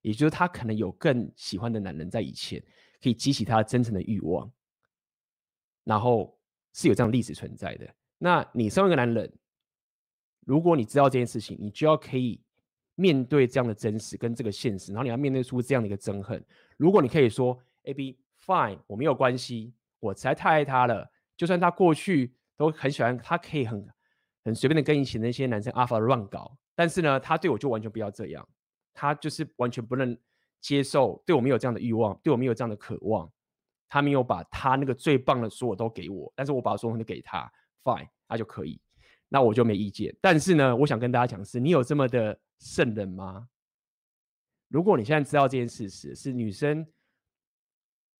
[0.00, 2.62] 也就是他可能有更喜欢的男人在以前，
[3.02, 4.50] 可以激起他真诚的欲望，
[5.84, 6.36] 然后
[6.72, 7.94] 是有这样的历史存在的。
[8.18, 9.32] 那你身为一个男人，
[10.46, 12.40] 如果你知道这件事情，你就要可以
[12.94, 16.44] 面对这样的真实跟这个现实，然后你要面对出这样的一个憎恨。
[16.76, 23.86] 如果你可以说 A B fine，我没有关系，我实在太爱他了，就算他过去都很喜欢，他可以很
[24.44, 28.48] 很随便的跟以前那些男生阿法乱搞，但是呢，他对我就完全不要这样。
[28.94, 30.16] 他就是完全不能
[30.60, 33.30] 接受，对我没有这样的欲望，对我没有这样的渴望。
[33.88, 37.50] 他没有把他那个最棒的所有都给我，但是我把所有都给他
[37.84, 38.80] ，fine，他就可以，
[39.28, 40.16] 那我就没意见。
[40.20, 43.48] 但是呢，我想跟大家讲的是，你有这么的圣人吗？
[44.68, 46.86] 如果你现在知道这件事实，是女生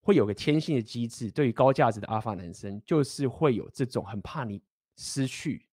[0.01, 4.61] 会有个天性的机制，对于高价值的阿法男生，就是会有这种很怕你
[4.97, 5.65] 失去，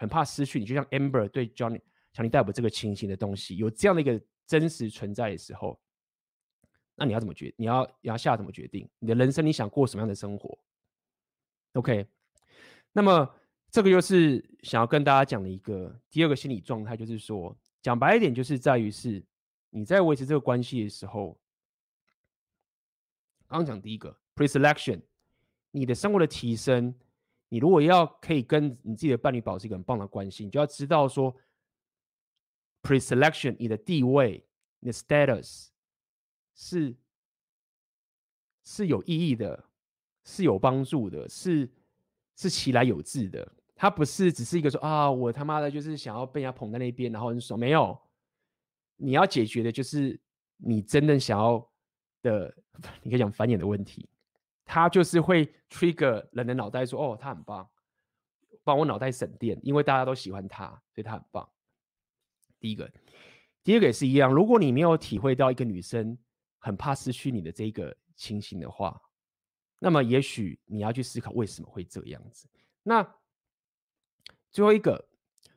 [0.00, 1.78] 很怕失去你，就像 Amber 对 Johnny。
[2.12, 5.80] 强尼戴普这个情形的东西，有这样的一个真实存在的时候，
[6.96, 7.54] 那你要怎么决？
[7.56, 8.88] 你要你要下怎么决定？
[8.98, 10.58] 你的人生你想过什么样的生活
[11.74, 12.04] ？OK，
[12.92, 13.32] 那么
[13.70, 19.24] 这个又是想要跟大家讲的一个第二个心理状态，就是说，讲白一点，就是在于是
[19.70, 21.38] 你在维持这个关系的时候，
[23.46, 25.00] 刚刚讲第一个 pre-selection，
[25.70, 26.92] 你的生活的提升，
[27.50, 31.36] 你如果要可以跟你自己的伴侣保持一个很棒的关系，你就要知道说。
[32.82, 34.42] Pre-selection，你的地位，
[34.78, 35.66] 你的 status
[36.54, 36.96] 是
[38.64, 39.66] 是有意义的，
[40.24, 41.70] 是有帮助的，是
[42.36, 43.52] 是其来有自的。
[43.74, 47.60] 他不是只是一个说啊，我他妈的就是想要被人家捧在那边，然后很爽。
[47.60, 48.00] 没有，
[48.96, 50.18] 你要解决的就是
[50.56, 51.70] 你真正想要
[52.22, 52.56] 的，
[53.02, 54.08] 你可以讲繁衍的问题。
[54.72, 57.68] 他就是会 trigger 人的脑袋说，哦，他很棒，
[58.62, 61.50] 帮我脑袋省电，因为大家都喜欢他，所以他很棒。
[62.60, 62.88] 第一个，
[63.64, 64.32] 第二个也是一样。
[64.32, 66.16] 如果你没有体会到一个女生
[66.60, 69.02] 很怕失去你的这个情形的话，
[69.80, 72.48] 那么也许你要去思考为什么会这样子。
[72.84, 73.04] 那
[74.52, 75.04] 最后一个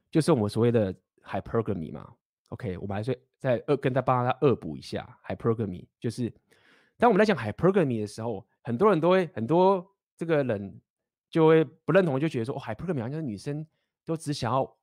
[0.09, 0.91] 就是我们所谓的
[1.21, 2.15] hypergamy 嘛。
[2.47, 6.33] OK，我们还是再恶跟他帮他恶补一下 hypergamy，就是
[6.97, 9.85] 当我们在讲 hypergamy 的时候，很多人都会很多
[10.17, 10.81] 这个人
[11.29, 13.65] 就会不认同，就觉得说哦，hypergamy 好像女生
[14.03, 14.75] 都只想要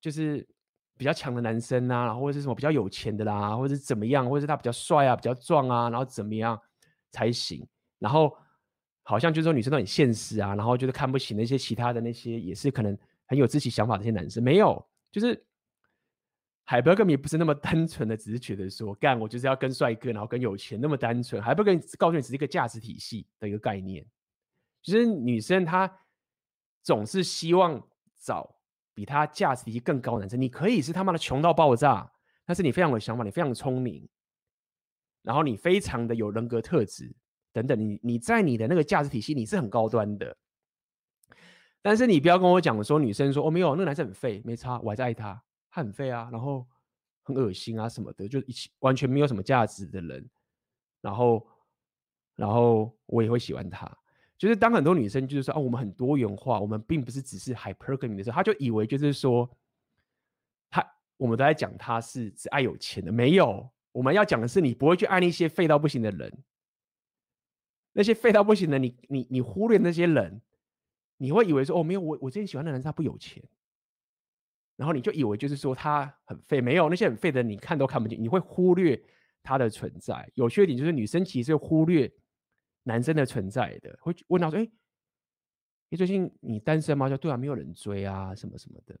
[0.00, 0.46] 就是。
[0.94, 6.56] 比较强的男生啊，或者是什么比较有钱的啦，或者是怎么样，或者是他比较帅啊，比较壮啊，然后怎么样
[7.10, 7.66] 才行？
[7.98, 8.32] 然后
[9.02, 14.40] 好像就是说女生都很现实啊，然后就是看不起那些其他的那些也是可能很有自己想法的那些男生。
[14.44, 15.44] 没有，就是
[16.64, 21.42] 海伯根本也不是那么单纯的，只是觉得说干我就是要跟帅哥，然后跟有钱那么单纯。
[21.42, 24.06] 海伯根告诉你，只是一个价值体系的一个概念。
[24.82, 25.98] 其实女生她
[26.82, 27.82] 总是希望
[28.18, 28.56] 找。
[28.94, 32.12] 比他价值体系更高的男生，你可以是他妈的穷到爆炸，
[32.44, 34.06] 但是你非常有想法，你非常聪明，
[35.22, 37.10] 然后你非常的有人格特质
[37.54, 40.36] 等等，你你在你的那个价值体系你是很高端的，
[41.80, 45.42] 但是你不要跟我讲说女生说哦没有，那个男生很废，没差，我还是爱他，
[45.72, 46.64] 他很废啊，然后
[47.22, 50.28] 很恶心啊什么的，就一起完全没有什么价值的人，
[51.00, 51.48] 然后
[52.36, 53.90] 然后我也会喜欢他。
[54.36, 59.48] 就是当很多女生就是说啊，我们很多元化，我们并不是只是 hypergamy 的时候，她就以为就是说，
[60.68, 60.84] 她
[61.16, 66.44] 我们都在讲她是只爱有钱的，没有，我们要讲的是你不会去爱那些废到不行的人，
[67.92, 70.42] 那些废到不行的，你你你忽略那些人，
[71.18, 73.42] 你会以为说哦，没有，我我之前喜欢的人他不有钱，
[74.82, 79.00] 然后你就以为就是说他很废，没有，那些很废的你看都看不见，你会忽略
[79.40, 80.28] 他的存在。
[80.34, 82.12] 有缺点就是女生其实会忽略。
[82.84, 84.68] 男生的存在的会问到说：“哎，
[85.88, 88.98] 你最近你单身吗？”就：“对啊，没有人追啊，什么什么的。”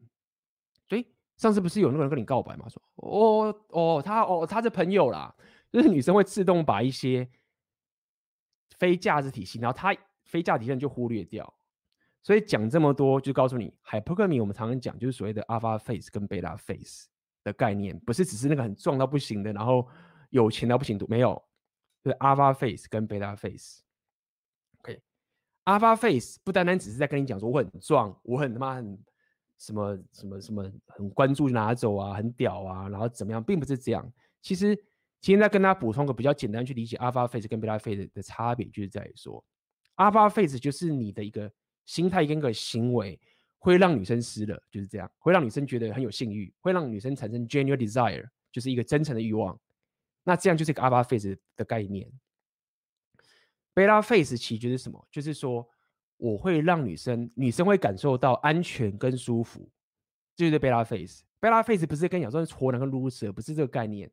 [0.88, 1.04] 所以
[1.36, 2.68] 上次不是有那个人跟你告白吗？
[2.68, 5.34] 说：“哦哦，他哦他是朋友啦。”
[5.72, 7.28] 就是女生会自动把一些
[8.78, 9.92] 非价值体系，然后他
[10.26, 11.52] 非价值体系就忽略掉。
[12.22, 17.08] 所以讲这么多，就告诉你，hypergamy 我们常常讲就是所谓的 alpha face 跟 beta face
[17.42, 19.88] 的概念，不是只是那个很壮到不行的，然后
[20.30, 21.42] 有钱到不行，没有。
[22.04, 28.98] 就是 alpha face 跟 beta face，OK，alpha face 不单单只是在跟你讲说我很壮，我很他妈很
[29.56, 34.12] 什么什么什么很关注拿走啊，很屌啊，然后怎么样，并不是这样。
[34.40, 34.74] 其实
[35.20, 39.44] 今天再跟大家补充个比较简单去理解 alpha face 跟 beta face 的差别，就是在于说
[39.94, 41.48] alpha face 就是你的一个
[41.84, 43.18] 心态跟个行为
[43.58, 49.58] 会让女生湿了，就是这样，会让女生觉得很有性欲，会让女生产生 genuine desire，就是一个真诚的欲望。
[50.24, 52.10] 那这样就是一个 alpha face 的概念。
[53.74, 55.06] beta face 其实就是什么？
[55.10, 55.68] 就是说
[56.16, 59.68] 我会让女生，女生会感受到安全跟舒服，
[60.36, 61.22] 这就是 beta face。
[61.40, 64.08] Bella face 不是跟你讲说是挫男跟 loser，不是这个概念。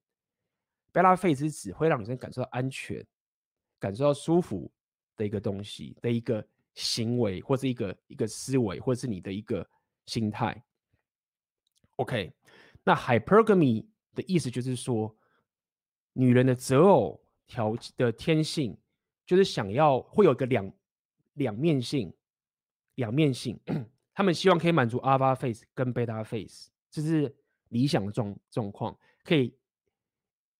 [0.91, 3.05] Bella face 是指会让女生感受到安全、
[3.77, 4.71] 感受到舒服
[5.15, 6.43] 的一个东西的一个
[6.75, 9.67] 行为，或是一个一个思维，或者是你的一个
[10.05, 10.63] 心态。
[11.97, 12.33] OK，
[12.83, 15.15] 那 hypergamy 的意思就是说，
[16.13, 18.77] 女人的择偶条的天性
[19.25, 20.73] 就是想要会有一个两
[21.33, 22.13] 两面性，
[22.95, 23.59] 两面性，
[24.13, 27.35] 他们希望可以满足 alpha face 跟 beta face，这是
[27.69, 29.55] 理想的状状况，可以。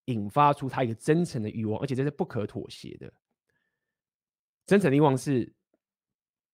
[0.05, 3.13] 引发出他一个真诚的欲望，而且这是不可妥协的。
[4.65, 5.53] 真诚的欲望是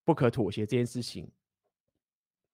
[0.05, 1.29] 不可妥协这件事情，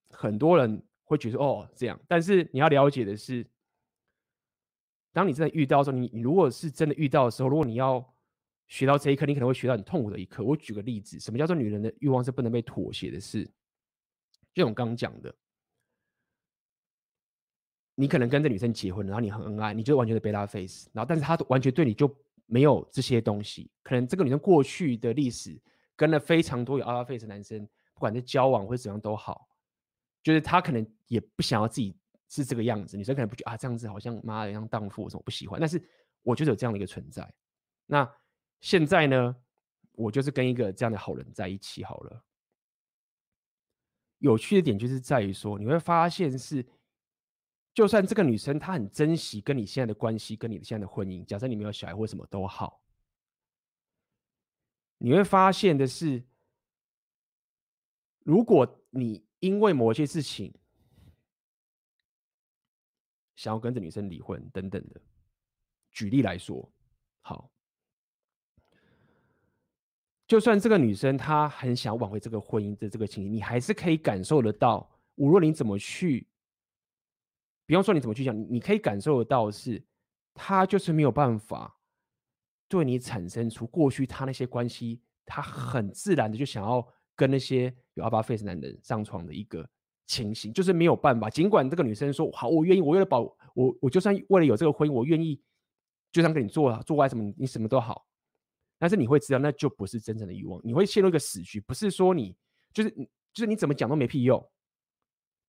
[0.10, 3.46] 很多人会觉得哦这样，但是你要了解的是，
[5.14, 8.04] 当你真的遇到的时候，你你如果是真的遇到的时候，如果你要
[8.68, 10.44] 学到这一刻，你可能会学到很痛苦的一刻。
[10.44, 13.48] 我举个例子，什么叫做女人的欲望是不能被妥协的事？
[14.54, 15.36] 就我刚刚讲的。
[17.96, 22.10] 你可能跟这女生结婚，然后你很恩爱，你就完全的 beta face，然后但是她完全对你就
[22.46, 23.70] 没有这些东西。
[23.84, 25.62] 可能这个女生过去的历史
[26.02, 29.48] 跟了非常多有 alpha face 的男生，不管是交往或者怎样都好，
[30.24, 31.96] 就是他可能也不想要自己
[32.28, 32.98] 是这个样子。
[32.98, 35.80] 女生可能不觉得啊这样子好像妈的像荡妇什么不喜欢，但是
[36.24, 37.32] 我觉得有这样的一个存在。
[37.86, 38.12] 那
[38.62, 39.36] 现在呢，
[39.92, 42.24] 我就是跟一个这样的好人在一起好了。
[44.18, 46.66] 有趣的点就是在于说，你会发现是。
[47.74, 52.81] 就算这个女生她很珍惜跟你现在的关系，跟你的现在的婚姻，假设你没有小孩或什么都好，
[55.04, 56.24] 你会发现的是，
[58.20, 60.54] 如果你因为某些事情
[63.36, 65.02] 想要跟这女生离婚等等的，
[65.90, 66.72] 举例来说，
[67.22, 67.50] 好，
[70.28, 76.28] 就算这个女生她很想挽回这个婚姻的这个情形，你还是可以感受得到，无论你怎么去。
[77.66, 78.40] 比方说，你怎么去讲？
[78.54, 79.84] 你可以感受得到是，
[80.36, 81.76] 他就是没有办法
[82.72, 89.70] 对你产生出过去他那些关系，他很自然的就想要跟那些有 alpha face 男人上床的一个
[90.08, 91.30] 情形，就是没有办法。
[91.30, 95.42] 尽管这个女生说好，我愿意，我为了保我，我就算为了有这个婚姻，我愿意
[96.14, 98.08] 就算跟你做做爱什么，你什么都好。
[98.80, 101.60] 但是你会知道，那就不是真正的欲望，你会陷入一个死局。
[101.60, 102.34] 不是说你
[102.74, 102.90] 就是
[103.34, 104.50] 就是你怎么讲都没屁用，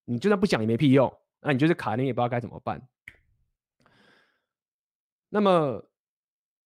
[0.04, 1.12] 你就算不讲也没屁用。
[1.40, 2.80] 那你就是卡，你也不知道该怎么办。
[5.28, 5.82] 那么，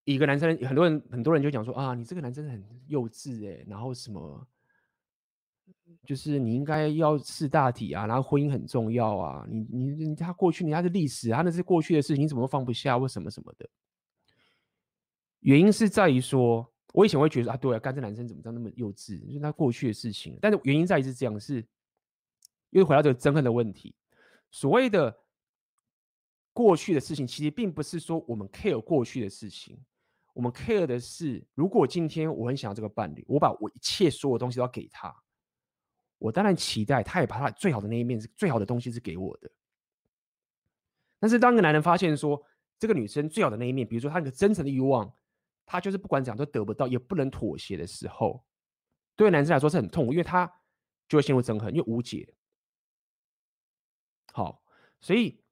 [0.06, 4.46] 一个男生，很多人很多人就讲说啊，你这个男生很幼稚哎，然后什么，
[6.04, 13.68] 就是你应该要识大体啊，然后婚姻很重要啊，你你你他过去你他是历史，他那是过去的事情，你怎么都放不下或什么什么的。
[15.40, 20.38] 原因是在于说，我以前会觉得啊，对啊，干这男生怎么这样那么幼稚，就是他过去的事情。
[20.40, 21.66] 但是原因在于是这样，是
[22.70, 23.92] 又回到这个憎恨的问题。
[24.52, 25.16] 所谓的
[26.52, 29.76] 过去的事情，其实并不是说我们 care 过去的事情，
[30.36, 35.10] 我们 care 的是，如果今天我很想要这个伴侣，我把我一切所有东西都要给他，
[36.18, 39.50] 我当然期待他也把他最好的那一面，是最好的东西是给我的。
[41.18, 42.44] 但是当一个男人发现说，
[42.78, 45.10] 这个女生最好的那一面，比如说她那个真诚的欲望，
[45.64, 48.44] 他就是不管怎样都得不到，也不能妥协的时候，
[49.16, 50.46] 对男生来说是很痛苦，因为他
[51.08, 52.34] 就会陷入憎恨，因为无解。
[54.34, 54.62] 好，
[55.00, 55.42] 所以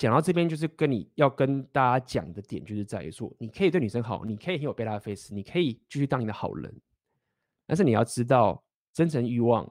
[0.00, 6.74] 讲到这边，就是跟你要跟大家讲的点，就是在于说，你可以对女生好，你可以很有 beta face，你可以继续当你的好人，
[7.66, 9.70] 但是你要知道，真诚欲望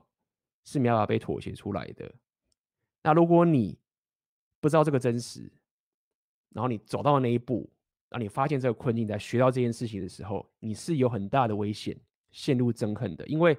[0.62, 2.14] 是没有办法被妥协出来的。
[3.02, 3.76] 那如果你
[4.60, 5.50] 不知道这个真实，
[6.50, 7.68] 然后你走到那一步，
[8.08, 11.98] 然后你发现这个困境，在学到这件事情的时候，你是有很大的危险
[12.30, 13.58] 陷入憎恨的，因为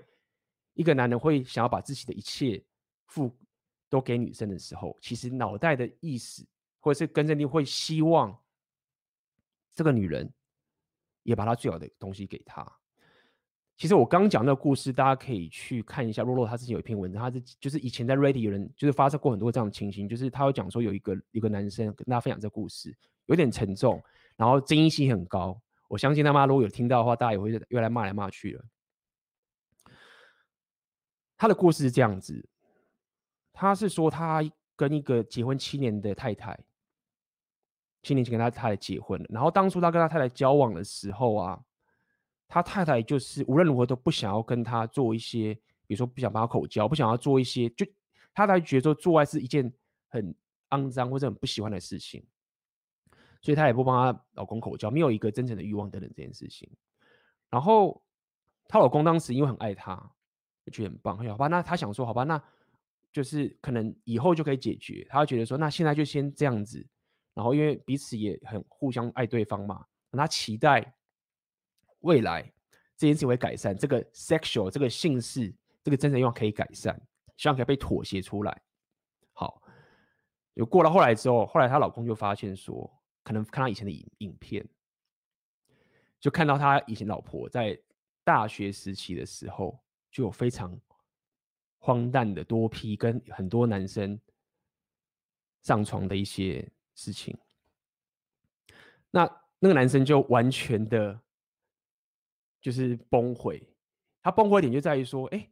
[0.76, 2.64] 一个男人会想要把自己的一切
[3.08, 3.30] 付。
[3.92, 6.46] 都给女生的时候，其实脑袋的意识，
[6.82, 8.38] 或者是根深蒂固会希望
[9.74, 10.30] 这个女人
[11.24, 12.70] 也把她最好的东西给她。
[13.78, 16.22] 其实我刚讲那个故事，大家可以去看一下。
[16.22, 24.04] 洛洛他之前有一篇文章，他是就是以前在 Ready 有人就是发生过很多这样的情形，就是他有讲说有一个一个男生跟大家分享这个故事，有点沉重，
[24.36, 25.60] 然后争议性很高。
[25.88, 28.64] 我相信他妈如果有听到的话，大家也会又来骂来骂去了。
[31.38, 32.48] 他的故事是这样子。
[33.52, 34.44] 他是说，他
[34.76, 36.58] 跟一个结婚七年的太太，
[38.02, 39.26] 七年前跟他太太结婚了。
[39.30, 41.60] 然后当初他跟他太太交往的时候啊，
[42.48, 45.54] 他太太就是无论如何都不想要跟他做一些，
[45.86, 47.86] 比如说不想帮他口交，不想要做一些，就
[48.34, 49.72] 他才觉得说做爱是一件
[50.10, 50.36] 很
[50.70, 52.26] 肮脏或者很不喜欢的事情，
[53.42, 56.70] 所以他也不帮他老公口交，没有一个真诚的欲望等等这件事情。
[57.50, 58.02] 然后
[58.68, 59.96] 她老公当时因为很爱她，
[60.66, 62.42] 就觉得很棒，好吧，那他想说，好吧，那。
[63.14, 65.06] 就是可能以后就可以解决。
[65.10, 66.88] 他觉得说，那现在就先这样子，
[67.34, 70.94] 然后因为彼此也很互相爱对方嘛，他期待
[72.00, 72.44] 未来
[72.98, 75.54] 这件事情会改善，这个 sexual 这个性事
[75.84, 77.00] 这个真正欲望可以改善，
[77.38, 78.62] 希望可以被妥协出来。
[79.34, 79.62] 好，
[80.54, 82.92] 有过了后来之后，后来她老公就发现说，
[83.24, 84.68] 可能看他以前的影影片，
[86.20, 87.80] 就看到他以前老婆在
[88.24, 89.80] 大学时期的时候
[90.12, 90.80] 就有非常。
[91.84, 94.22] 荒诞的多批跟很多男生
[95.64, 97.38] 上床的一些事情，
[99.10, 99.30] 那
[99.60, 101.20] 那个男生就完全的，
[102.62, 103.62] 就是崩溃。
[104.22, 105.50] 他崩溃点就在于说，哎，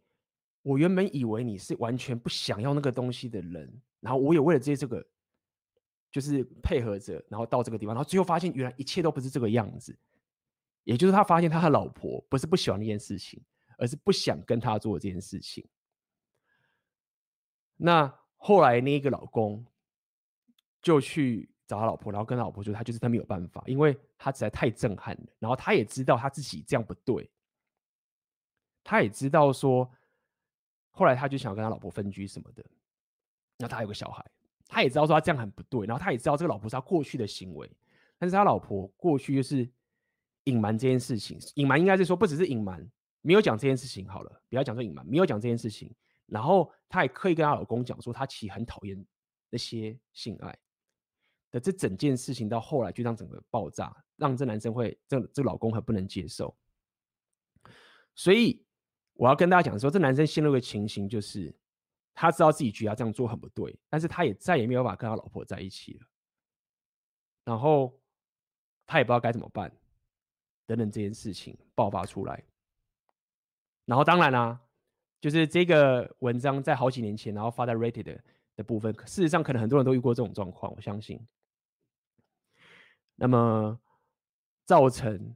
[0.62, 5.06] 我原本以为你是完全不想要那个东西的人，然后我也为了这些这个，
[6.12, 9.98] 就是配合着，然后到这个地方，然后最后发现原来一切都不是这个样子。
[10.84, 13.44] 也就是他发现他的老婆不是不喜欢那件事情，
[13.78, 15.68] 而是不想跟他做这件事情。
[17.76, 19.64] 那后来那一个老公
[20.82, 25.28] 就去找他老婆，然后跟他老婆说，他就是他没有办法，因为他实在太震撼了。
[25.40, 27.30] 然后他也知道他自己这样不对，
[28.84, 29.90] 他也知道说，
[30.92, 32.66] 后来他就想跟他老婆分居什么的。
[33.58, 34.26] 那他有个小孩，
[34.68, 35.86] 他也知道说他这样很不对。
[35.86, 37.70] 然后他也知道这个老婆是他过去的行为，
[38.18, 39.70] 但是他老婆过去就是
[40.46, 42.90] 隐瞒这件事情，隐瞒应该是说不只是隐瞒，
[43.22, 45.94] 没有讲这件事情好了，不要讲说隐瞒，没有讲这件事情。
[46.26, 49.06] 然后她也刻意跟她老公讲说，她其实很讨厌
[49.50, 50.58] 那些性爱
[51.52, 56.56] 的这整件事情，到后来就让整个爆炸，让这男生会这这老公很不能接受。
[58.16, 58.66] 所以
[59.14, 61.56] 我要跟大家讲说，这男生陷入的情形就是，
[62.14, 66.08] 他知道自己觉得这样做很不对，但是他也再也没有办法跟他老婆在一起了。
[67.46, 68.00] 然后
[68.86, 69.72] 他也不知道该怎么办，
[70.68, 72.44] 等等这件事情爆发出来。
[73.86, 74.60] 然后当然啦、
[75.20, 78.24] 就是这个文章在好几年前，然后发在 Reddit 的，
[78.56, 78.94] 的部分。
[79.08, 81.20] 事实上，可能很多人都遇过这种状况，我相信。
[83.20, 83.78] 那么
[84.66, 85.36] 造成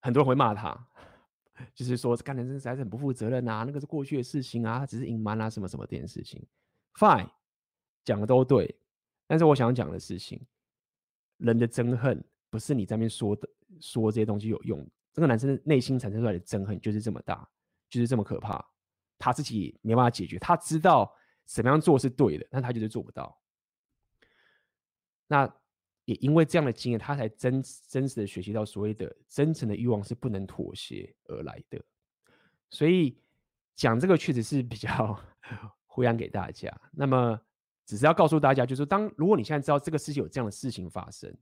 [0.00, 0.88] 很多人会骂他，
[1.74, 6.40] 就是说这干男生实在是很不负责任啊，那个是过去的事情啊，他只是隐瞒啊，什么什么这件事情。
[6.94, 7.28] Fine，
[8.04, 8.78] 讲的都对，
[9.26, 10.46] 但是我想讲的事情，
[11.38, 13.48] 人的憎恨不是你在那边说的，
[13.80, 14.88] 说这些东西有用。
[15.12, 17.48] 这个男生内心产生出来的憎恨就是这么大，
[17.90, 18.64] 就是这么可怕。
[19.18, 21.12] 他自己没办法解决，他知道
[21.44, 23.40] 怎么样做是对的，但他就是做不到。
[25.26, 25.50] 那
[26.04, 31.82] 也因为这样的经验，他才真真实的学习到所谓的真诚的欲望是不能妥协而来的。
[32.70, 33.16] 所以
[33.76, 35.18] 讲这个确实是比较
[35.86, 36.74] 灰暗给大家。
[36.90, 37.40] 那么
[37.84, 41.32] 只是要告诉大家，就是，当如果你现在知道这个世界有这样的事情发生，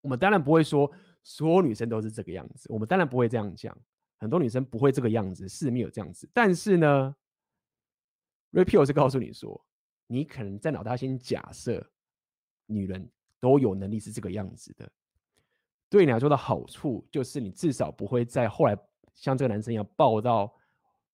[0.00, 0.90] 我们当然不会说
[1.22, 3.76] 所有女生都是这个样子，我们当然不会这样讲。
[4.18, 6.28] 很多女生不会这个样子，是没有这样子。
[6.32, 7.14] 但是呢
[8.52, 9.64] ，Rapio 是告诉你说，
[10.06, 11.90] 你可能在脑袋先假设，
[12.64, 13.08] 女人
[13.46, 14.90] 都有能力是这个样子的。
[15.88, 18.76] 对你来说的好处，就是你至少不会在后来
[19.14, 20.52] 像这个男生一样爆到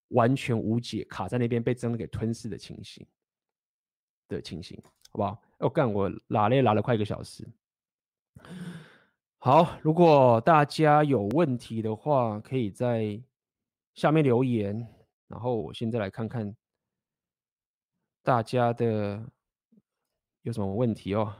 [0.07, 3.05] 完全无解，卡在那边被真的给吞噬的情形
[4.27, 4.81] 的情形，
[5.11, 5.39] 好不好？
[5.59, 7.47] 我干，我拉了拉了快一个小时。
[9.37, 13.21] 好，如果大家有问题的话，可以在
[13.93, 14.87] 下面留言。
[15.27, 16.55] 然后我现在来看看
[18.23, 19.23] 大家的
[20.41, 21.31] 有什么问题哦。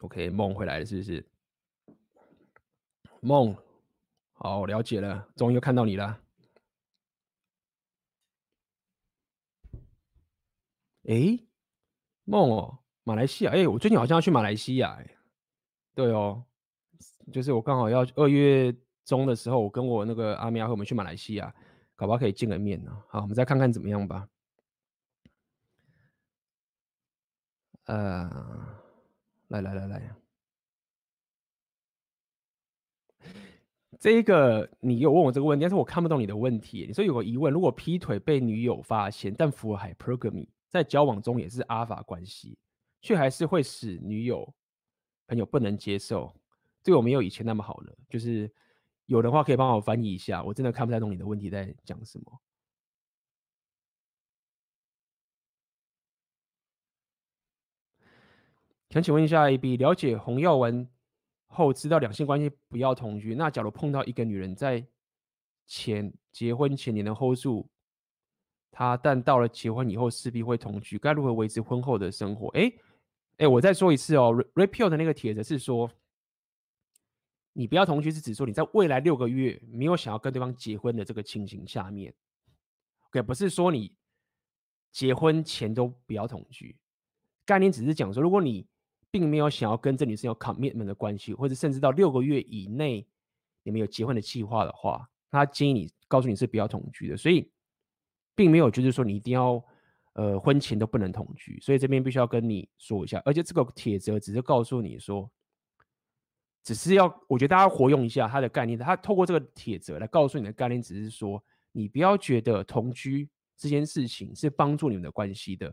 [0.00, 1.26] OK，梦回来了，是不是？
[3.20, 3.56] 梦，
[4.32, 6.20] 好，了解了，终于又看到你了。
[11.04, 11.42] 诶。
[12.28, 15.16] 梦哦，马来西亚，哎，我最近好像要去马来西亚，哎，
[15.94, 16.44] 对哦，
[17.32, 18.74] 就是我刚好要二月
[19.04, 21.54] 中的时候，我跟我那个阿米亚和我们去马来西亚，
[21.94, 22.90] 搞不好可以见个面呢。
[23.08, 24.28] 好，我们再看看怎么样吧。
[27.84, 28.82] 呃，
[29.48, 30.16] 来来来来，
[33.98, 36.84] 这个你有问我这个问题，但是我看不懂你的问题。
[36.86, 40.48] 你说有个疑问，如果劈腿被女友发现，但符合海 pergamy，。
[40.68, 42.58] 在交往中也是阿法关系，
[43.00, 44.52] 却还是会使女友
[45.26, 46.34] 朋友不能接受，
[46.82, 47.96] 对我没有以前那么好了。
[48.10, 48.52] 就是
[49.06, 52.40] 有的话可以帮我翻译一下，我真的看不太懂你的问题在讲什么。
[58.90, 60.88] 想请问一下 AB，了解红药丸
[61.46, 64.86] 后知道两性关系不要同居，那假如碰到一个女人在
[65.66, 67.66] 前结婚前你能 hold 住？
[68.70, 72.48] 他但到了结婚以后势必会同居，该如何维持婚后的生活？
[72.48, 72.70] 哎
[73.38, 75.90] 哎，我再说一次哦，Rapio 的那个帖子是说，
[77.54, 82.14] 你不要同居是指说你在未来六个月没有想要跟对方结婚的这个情形下面
[83.08, 83.94] ，OK，不是说你
[84.92, 86.76] 结婚前都不要同居，
[87.44, 88.66] 概念只是讲说，如果你
[89.16, 93.06] 并没有想要跟这女生有 commitment 的关系，或者甚至到六个月以内
[93.62, 97.50] 你们有结婚的计划的话，他建议你告诉你是不要同居的，所以
[98.34, 99.64] 并没有就是说你一定要
[100.12, 105.30] 呃婚前都不能同居，所以这边必须要跟你说一下，而且这个帖子只是告诉你说。
[106.62, 108.76] 只是要，我觉得大家活用一下它的概念。
[108.76, 111.40] 他透过这个帖子来告诉你的概念，只是说，
[111.70, 115.72] 你不要觉得同居这件事情是帮助你们的关系的，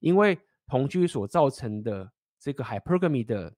[0.00, 2.10] 因为同居所造成的
[2.46, 3.52] 这个 hypergamy 的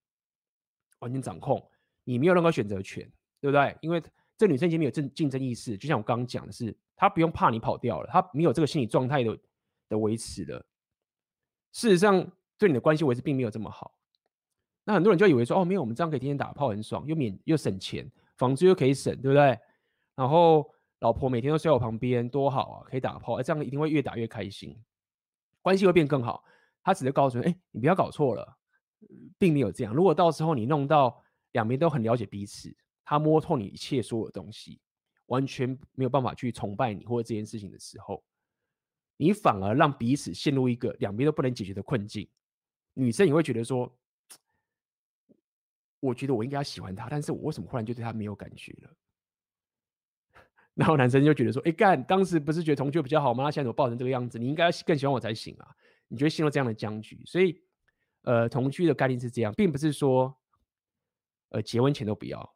[1.01, 1.62] 完全掌控，
[2.05, 3.07] 你没有任何选择权，
[3.39, 3.76] 对不对？
[3.82, 4.03] 因为
[4.39, 9.39] 这女生已经没有竞竞争意识，就像我刚刚讲的是，她不用怕你跑掉了，她没有这个心理状态的
[9.91, 10.64] 的维持的。
[11.70, 13.95] 事实上，对你的关系维持并没有这么好。
[14.84, 19.59] 那很多人就以为说，哦，没有，我们这样可以天天打炮，很爽，又免又省钱，房租又可以省，对不对？
[20.14, 20.66] 然后
[21.01, 24.74] 老婆每天都睡我旁边，多好啊，可以打炮，这样一定会越打越开心，
[25.61, 26.43] 关系会变更好。
[26.82, 28.57] 他只是告诉你，哎，你不要搞错了，
[29.38, 29.94] 并没有这样。
[29.94, 31.22] 如果到时候你弄到
[31.53, 32.74] 两边都很了解彼此，
[33.05, 34.80] 他摸透你一切所有东西，
[35.26, 38.22] 完全没有办法去崇拜你或者这件事情的时候，
[39.16, 42.28] 你反而让彼此陷入一个两边都不能解决的困境。
[42.94, 43.94] 女生也会觉得说。
[46.01, 48.96] 我觉得我应该要喜欢他，但是我为什么忽然就对他没有感觉了？
[50.74, 53.51] 然后男生就觉得说：“哎干，当时不是觉得同居比较好吗？
[53.51, 54.38] 现在怎么抱成这个样子？
[54.38, 55.66] 你应该要更喜欢我才行啊！”
[56.07, 57.61] 你觉得陷入这样的僵局，所以
[58.22, 60.36] 呃，同居的概念是这样，并不是说
[61.50, 62.54] 呃结婚前都不要，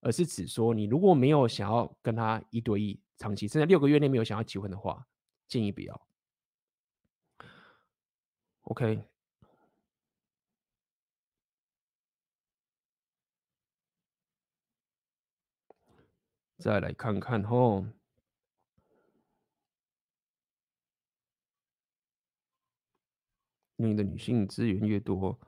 [0.00, 5.06] 而是指说你如果没有想要跟他一对一长期，甚至六个月内没有想要结婚的话，
[5.46, 6.06] 建议不要。
[8.62, 9.02] OK。
[16.58, 17.84] 再来看看吼，
[23.86, 25.38] 你的女性资源越多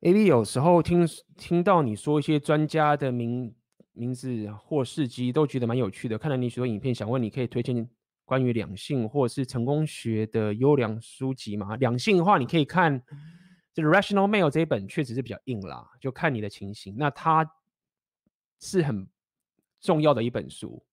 [0.00, 1.06] ，AB 有时候听
[1.36, 3.54] 听到你说一些专家的名
[3.92, 6.18] 名字或事迹，都觉得蛮有趣的。
[6.18, 7.88] 看了你许多影片，想问你可以推荐
[8.24, 11.76] 关于两性或是成功学的优良书籍吗？
[11.76, 13.02] 两性的话，你可以看。
[13.76, 16.94] 这个《Rational Male》这一本确实是比较硬啦，就看你的情形。
[16.96, 17.44] 那它
[18.60, 19.08] 是很
[19.80, 20.86] 重要的一本书，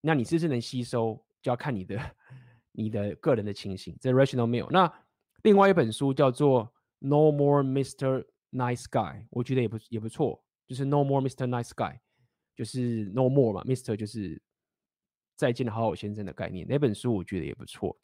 [0.00, 2.16] 那你是不是能吸收，就要看你的
[2.72, 3.96] 你的个人的情形。
[4.00, 4.92] 这《Rational Male》，那
[5.42, 6.64] 另外一本书叫做
[6.98, 8.24] 《No More Mr.
[8.52, 11.46] Nice Guy》，我觉得也不也不错，就是《No More Mr.
[11.46, 11.92] Nice Guy》，
[12.54, 13.96] 就是 No More 嘛，Mr.
[13.96, 14.40] 就是
[15.36, 16.66] 再见的好好先生的概念。
[16.68, 17.98] 那本书我觉得也不错。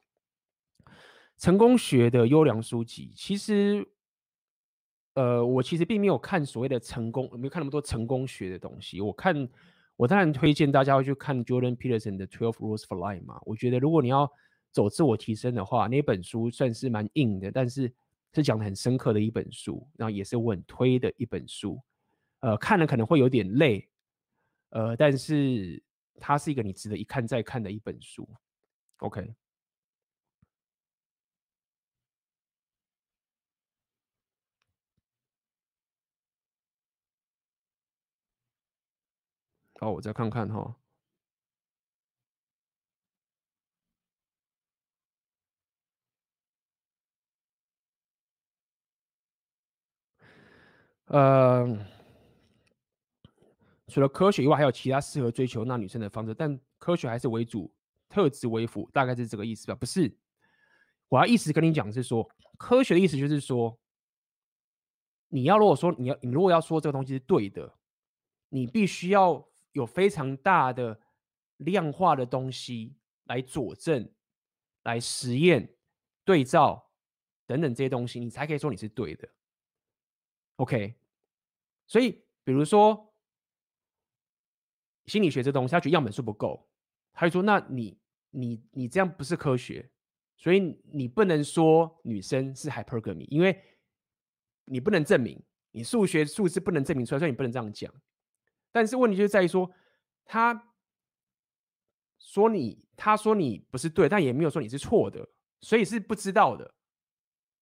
[1.38, 3.88] 成功学的优良书籍，其实。
[5.16, 9.00] 呃，我其实并没有看所谓的成功，没有看那么多成功学的东西。
[9.00, 9.48] 我看，
[9.96, 13.40] 我当然推荐大家会去看 Jordan Peterson 的《Twelve Rules for Life》嘛。
[13.44, 14.30] 我觉得如果你要
[14.72, 17.92] 走自我提升的话，那本书算是蛮硬的，但是
[18.32, 21.80] 是讲的很深刻的一本书，然后也是我很推的一本书。
[22.40, 23.88] 呃，看了可能会有点累，
[24.70, 25.82] 呃，但是
[26.18, 28.28] 它是一个你值得一看再看的一本书。
[28.98, 29.32] OK。
[39.80, 40.76] 好，我再看看哈。
[51.06, 51.86] 呃，
[53.88, 57.72] 除了科学以外，还有其他适合追求那女生的方式，但科学还是为主，
[58.08, 59.74] 特质为辅，大概是这个意思吧？
[59.74, 60.16] 不是，
[61.08, 63.78] 我要意思跟你讲是说，科学的意思就是说，
[65.28, 67.74] 你要如果说你要你如果要说这个东西是对的，
[68.48, 69.46] 你必须要。
[69.74, 70.98] 有非常大的
[71.58, 74.10] 量化的东西来佐证、
[74.84, 75.76] 来实验、
[76.24, 76.90] 对照
[77.46, 79.28] 等等这些东西，你才可以说你是对的。
[80.56, 80.94] OK，
[81.86, 83.12] 所以比如说
[85.06, 86.68] 心理学这东西，他觉得样本数不够，
[87.12, 87.98] 他就说：那你、
[88.30, 89.90] 你、你这样不是科学，
[90.36, 93.60] 所以你不能说女生是 hypergamy，因为
[94.66, 97.92] 你不能证明，你数学数字不能证明出来，所以你不能这样讲。
[98.74, 99.70] 但是问题就在于说，
[100.24, 100.72] 他
[102.18, 105.24] 说你，他说你不是对，但也没有说你是错的，
[105.60, 106.74] 所以是不知道的。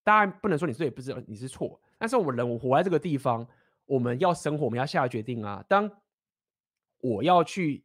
[0.03, 1.79] 当然不能说你是对，不知道你是错。
[1.99, 3.47] 但是我们人，我活在这个地方，
[3.85, 5.63] 我们要生活，我们要下决定啊。
[5.69, 5.91] 当
[7.01, 7.85] 我要去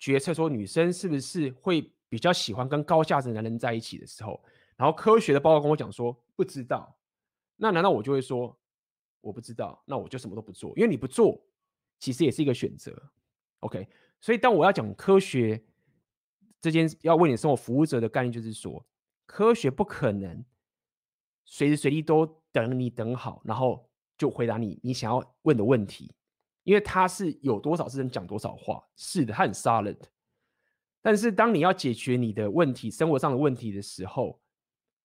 [0.00, 4.42] 决策说女生是不是会比较喜欢跟高价值的男人在一起的时候，
[4.74, 6.98] 然后科学的报告跟我讲说不知道，
[7.54, 8.58] 那难道我就会说
[9.20, 9.80] 我不知道？
[9.86, 11.40] 那我就什么都不做，因为你不做，
[12.00, 12.92] 其实也是一个选择。
[13.60, 13.86] OK，
[14.20, 15.62] 所以当我要讲科学
[16.60, 18.84] 这件要为你生活服务者的概念，就是说
[19.26, 20.44] 科学不可能
[21.44, 23.88] 随时随地都等你等好，然后
[24.18, 26.12] 就回答你你想要问的问题，
[26.64, 29.98] 因为它是有多少是能讲多少话，是的，它很 solid。
[31.02, 34.38] 但是当你要解决你的问题、生活上的问题的时候，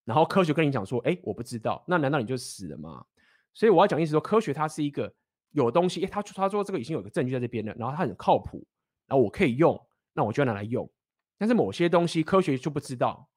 [0.04, 3.06] 然后科学跟你讲说：“哎，我不知道。”那难道你就死了吗？
[3.54, 5.14] 所以我要讲意思说，科学它是一个
[5.56, 8.62] 有东西，哎，他他说这个已经有个证据在这边了，然后它很靠谱，
[9.08, 9.80] 然后我可以用，
[10.12, 10.90] 那我就拿来用。
[11.38, 13.30] 但是某些东西科学就不知道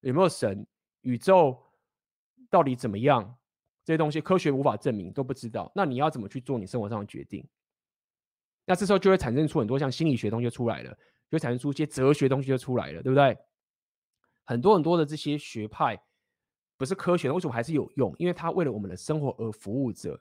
[0.00, 0.66] 有没有神、
[1.02, 1.62] 宇宙
[2.48, 3.36] 到底怎么样，
[3.84, 5.70] 这些东西科学无法证明，都不知道。
[5.74, 7.46] 那你要怎么去做你生活上的决定？
[8.64, 10.96] 那这时候就会产生出很多像心理学东西就出来了。
[11.30, 13.38] 就产生出一些哲学东西就出来了，对不对？
[14.44, 15.96] 很多很多的这些学派
[16.76, 18.12] 不是科学，为什么还是有用？
[18.18, 20.20] 因为它为了我们的生活而服务着。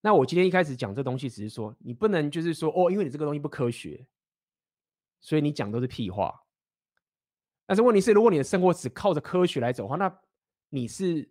[0.00, 4.06] 那我今天一开始讲这东西，只是说你不能就是说哦，因为你这个东西不科学，
[5.20, 6.42] 所以你讲都是屁话。
[7.66, 10.20] 但是问题是，如果你的生活只靠着科学来走的话，那
[10.68, 11.28] 你是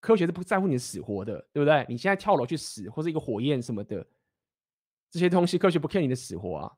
[0.00, 1.84] 科学是不在乎你的死活的，对不对？
[1.88, 4.06] 你现在跳楼去死，或是一个火焰什么的，
[5.10, 6.72] 这些东西科学不 care 你的死活啊。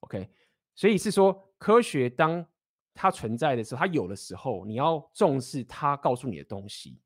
[0.00, 0.28] OK。
[0.74, 2.46] 所以是说，科学当
[2.94, 6.98] 它存在的时候，它有的时候，你要重视它告诉你的东西。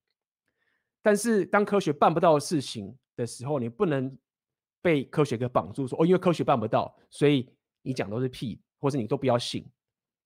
[1.02, 4.16] 但是当科学办不到的事情的时候，你不能
[4.80, 7.48] 被科学给绑住，说哦，因为科学办不到，所以
[7.82, 9.62] 你讲都是屁，或者你都不要信，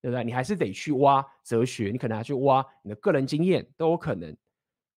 [0.01, 0.23] 对不对？
[0.23, 4.37] 你还是得去挖哲学，你可能还去挖你的个人经验都有可能，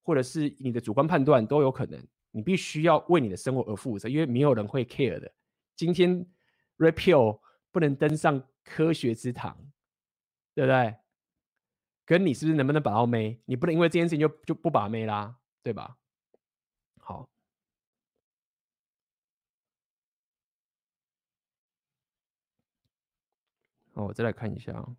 [0.04, 2.00] 或者是你的主观判断都有可能。
[2.32, 5.32] 你必须要为你的生活而负责，因为没有人会 care 的。
[5.76, 6.26] 今天
[6.78, 7.40] repeal。
[7.72, 9.56] 不能登上科学之堂，
[10.56, 10.96] 对不对？
[12.04, 13.40] 跟你是不是能不能把到妹？
[13.46, 15.98] 你不能因为这件事情就就不把妹啦，对吧？
[17.00, 17.28] 好，
[23.94, 24.96] 哦，我再来看一下啊。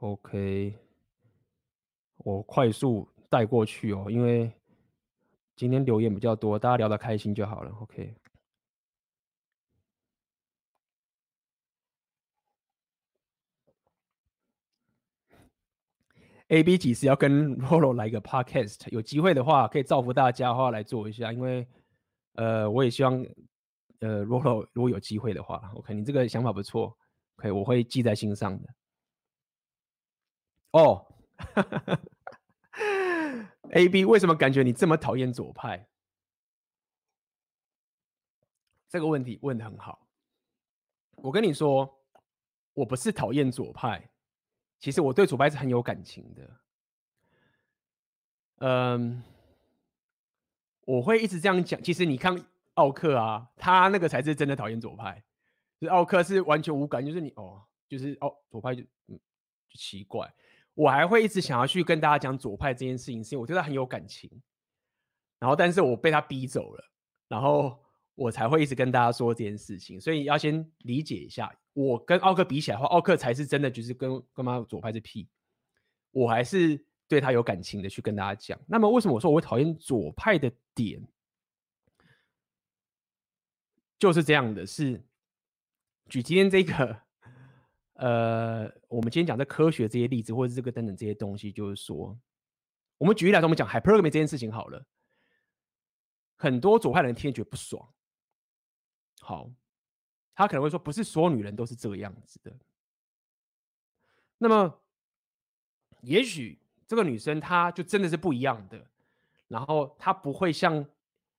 [0.00, 0.76] OK，
[2.18, 4.52] 我快速带过去哦，因为。
[5.56, 7.70] 今天留言比较多，大家聊得开心就好了。
[7.80, 8.14] OK。
[16.48, 18.90] AB 几时要跟 Rolo 来个 Podcast？
[18.90, 21.66] 有机会的话，可以造福大家的话来做一下，因为
[22.34, 23.14] 呃，我也希望
[24.00, 26.96] 呃 Rolo 如果有机会的话，OK，你这个想法不错
[27.36, 28.68] ，OK，我会记在心上的。
[30.72, 31.06] 哦。
[33.72, 35.86] A B，为什么感觉你这么讨厌左派？
[38.88, 40.08] 这个问题问的很好。
[41.16, 42.00] 我跟你说，
[42.72, 44.10] 我不是讨厌左派，
[44.78, 46.60] 其实我对左派是很有感情的。
[48.60, 49.22] 嗯，
[50.82, 51.82] 我会一直这样讲。
[51.82, 52.36] 其实你看
[52.74, 55.22] 奥克啊，他那个才是真的讨厌左派。
[55.80, 59.18] 就是奥克是完全无感，就是你哦，就是哦，左派就嗯，
[59.68, 60.32] 就奇怪。
[60.74, 64.30] 我还会一直想要去跟大家讲左派这件事情，是因为我对他很有感情。
[65.38, 66.84] 然后，但是我被他逼走了，
[67.28, 67.80] 然后
[68.16, 70.00] 我才会一直跟大家说这件事情。
[70.00, 75.28] 所以要先理解一下，我跟奥克比起来的话，奥克才是真的就是跟跟妈左派是屁。
[76.10, 78.58] 我还是对他有感情的去跟大家讲。
[78.66, 81.00] 那么，为什么我说我会讨厌左派的点，
[83.96, 85.00] 就是这样的，是
[86.08, 87.00] 举今天这个。
[87.94, 92.16] 呃，我们今天讲的科学这些例子，或者这个等等这些东西，就是说，
[92.96, 94.84] 我们举例来说，我们讲 hypergamy 这件事情好了，
[96.36, 97.92] 很多左派人听觉得不爽。
[99.20, 99.50] 好，
[100.38, 102.56] 他可能会说，不是所有女人都是这个样子的。
[104.38, 104.80] 那么，
[106.00, 108.86] 也许这个女生她就真的是不一样的，
[109.48, 110.86] 然后她不会像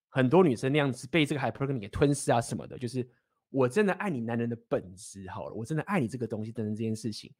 [0.09, 3.09] 很多女生那样子被这个 hypergamy 给吞噬啊什么的，就是。
[3.51, 7.33] 我真的爱你男人的本质，好了，我真的爱你这个东西等等这件事情，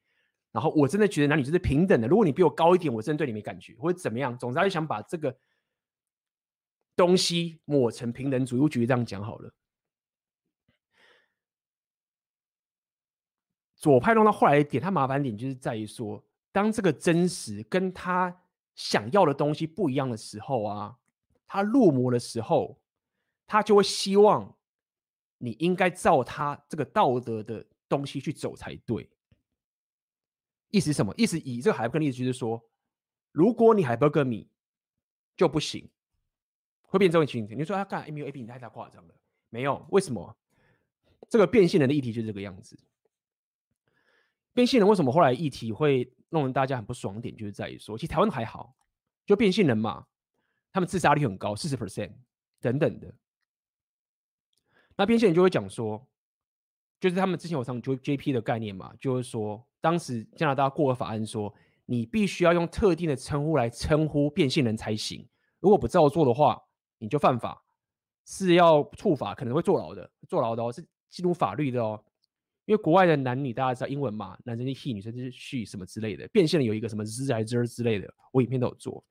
[0.52, 2.08] 然后我真的觉得男女就是平等的。
[2.08, 5.38] 如果你比我高一点，我真的对你没感觉，或者怎么样，总之他就想把这个
[6.96, 9.54] 东西抹成平等主义，我觉得这样讲好了。
[13.80, 18.40] 左派弄到后来一点，他麻烦点就是在于说，当这个真实跟他
[18.76, 20.96] 想要的东西不一样的时候啊，
[21.48, 22.80] 他入魔的时候，
[23.48, 24.56] 他就会希望。
[25.42, 29.10] 你应该照他这个道德的东西去走才对。
[30.70, 31.14] 意思是什么？
[31.16, 32.62] 意思以这个海伯格例子就是说，
[33.32, 34.50] 如果你海伯格米
[35.38, 35.90] 就不行，
[36.82, 37.58] 会变这种情景。
[37.58, 39.16] 你说他干 MUA B，你太太夸张了。
[39.50, 40.36] 没有，为什么？
[41.30, 42.78] 这个变性人的议题就是这个样子。
[44.60, 48.76] 变性人为什么后来议题会弄得大家很不爽点，就是在于说，其实台湾还好，
[49.26, 50.06] 就变性人嘛，
[50.74, 52.12] 他们自杀率很高，四十 percent
[52.60, 53.16] 等等的。
[54.98, 56.06] 那变性人就会讲说，
[57.00, 61.56] 就是他们之前有上 JJP 的概念嘛，就是说，当时加拿大过个法案说，
[61.86, 65.26] 你必须要用特定的称呼来称呼变性人才行，
[65.62, 66.62] 如果不照做的话，
[66.98, 67.64] 你就犯法，
[68.26, 72.04] 是要处罚，可能会坐牢的，坐牢的哦，是进入法律的哦。
[72.70, 79.04] 因为国外的男女大家知道英文嘛，男生是 he，女生是 she 什么之类的，变性人有一个什么 z 还 z 之类的，我影片都有做。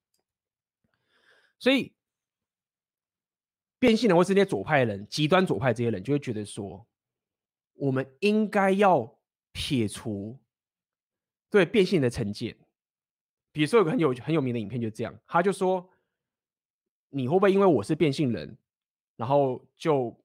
[1.59, 1.93] 所以
[3.81, 6.87] 变性人或是那些左派的人，极端左派这些人就会觉得说，
[7.75, 9.19] 我们应该要
[9.51, 10.39] 撇除
[11.51, 12.57] 对变性的成见。
[13.51, 15.91] 比如说有个很有很有名的影片就这样，他就说，
[17.09, 18.57] 你会不会因为我是变性人，
[19.17, 20.17] 然后就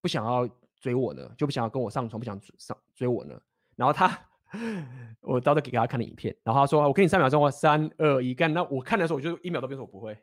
[0.00, 0.48] 不想要？
[0.84, 3.40] 追我呢，就不想要跟我上床，不想上追我呢。
[3.74, 4.18] 然后他，
[5.22, 10.14] 我到时给他看的影片，然后他说：“我给你三秒钟，我三二一干。”那我看的时候，我就一秒都别说我不会。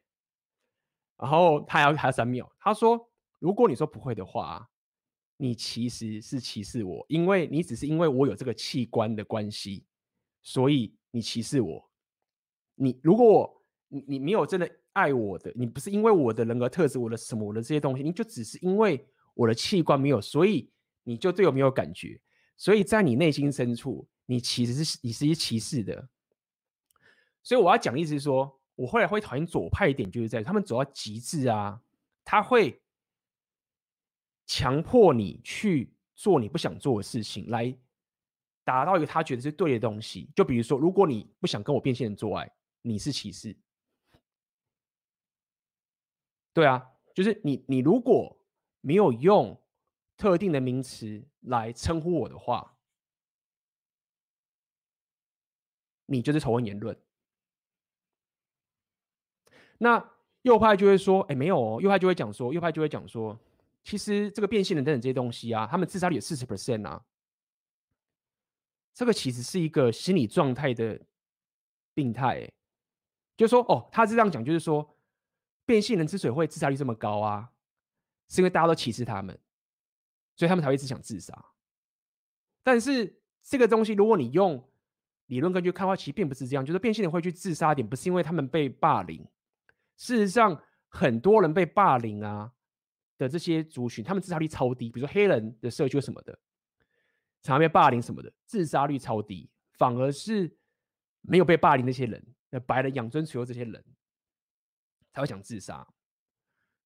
[1.17, 3.09] 然后他要还要三秒，他说
[3.41, 4.69] ：“如果你说不会的话，
[5.35, 9.83] 你其实是歧视我，因为你只是因为我有这个器官的关系，
[10.43, 11.89] 所以你歧视我。
[12.75, 13.51] 你如果
[13.87, 20.69] 你你没有真的爱我的，你不是因为我的人格特质，我的什么我的这些东西，你就只是因为。”我的器官没有，所以
[21.03, 22.21] 你就对我没有感觉，
[22.57, 26.09] 所以在你内心深处，你其实是你是一歧视的。
[27.41, 31.81] 所以我要讲的意思是说，我后来会讨厌左派一点，就是在他们走到极致啊，
[32.23, 32.79] 他会
[34.45, 37.75] 强迫你去做你不想做的事情，来
[38.63, 40.29] 达到一个他觉得是对的东西。
[40.35, 42.51] 就比如说，如果你不想跟我变性人做爱，
[42.81, 43.57] 你是歧视。
[46.53, 46.85] 对啊，
[47.15, 48.37] 就是你你如果。
[48.81, 49.57] 没有用
[50.17, 52.75] 特定的名词来称呼我的话，
[56.05, 56.95] 你就是仇恨言论。
[59.77, 60.11] 那
[60.43, 63.39] 右派就会说：“哎，没有哦。”右派就会讲说：“右派就会讲说，
[63.83, 67.03] 其实这个变性人等等这些东西啊，他们自杀率有四十 percent 啊。
[68.93, 70.99] 这个其实是一个心理状态的
[71.93, 72.51] 病态。
[73.37, 74.95] 就是说，哦，他是这样讲，就是说，
[75.65, 77.51] 变性人之所以会自杀率这么高啊。”
[78.31, 79.37] 是因为大家都歧视他们，
[80.37, 81.37] 所以他们才会一直想自杀。
[82.63, 84.71] 但是这个东西，如果你用
[85.25, 86.65] 理论根据看的话，其实并不是这样。
[86.65, 89.27] 就是变性人会去自杀点，不是因为他们被霸凌。
[89.97, 92.53] 事实上，很多人被霸凌啊
[93.17, 94.89] 的这些族群，他们自杀率超低。
[94.89, 96.31] 比如说黑人的社区什么的，
[97.43, 99.49] 常常被霸凌什么的，自杀率超低。
[99.77, 100.55] 反而是
[101.19, 103.83] 没有被霸凌那些人，那白人养尊处优这些人，
[105.11, 105.85] 才会想自杀。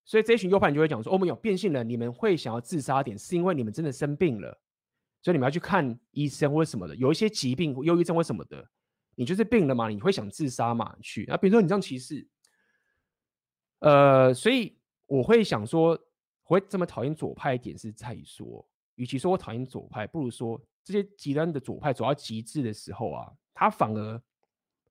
[0.07, 4.56] 所以这群右派人就会讲说：“哦，没有变性人，你们会想要自杀点，是因为你们真的生病了，
[5.23, 8.69] 所以你们要去看医生或者什么的，有一些疾病，忧郁症或什么的，
[9.15, 10.95] 你就是病了嘛，你会想自杀嘛？
[11.02, 12.27] 去啊，比如说你这样歧视，
[13.80, 14.77] 呃，所以
[15.07, 15.99] 我会想说，
[16.44, 18.64] 我会这么讨厌左派一点是在于说，
[18.98, 24.22] 与其说我讨厌左派，不如说这些极端的左派走到极致的时候啊，他反而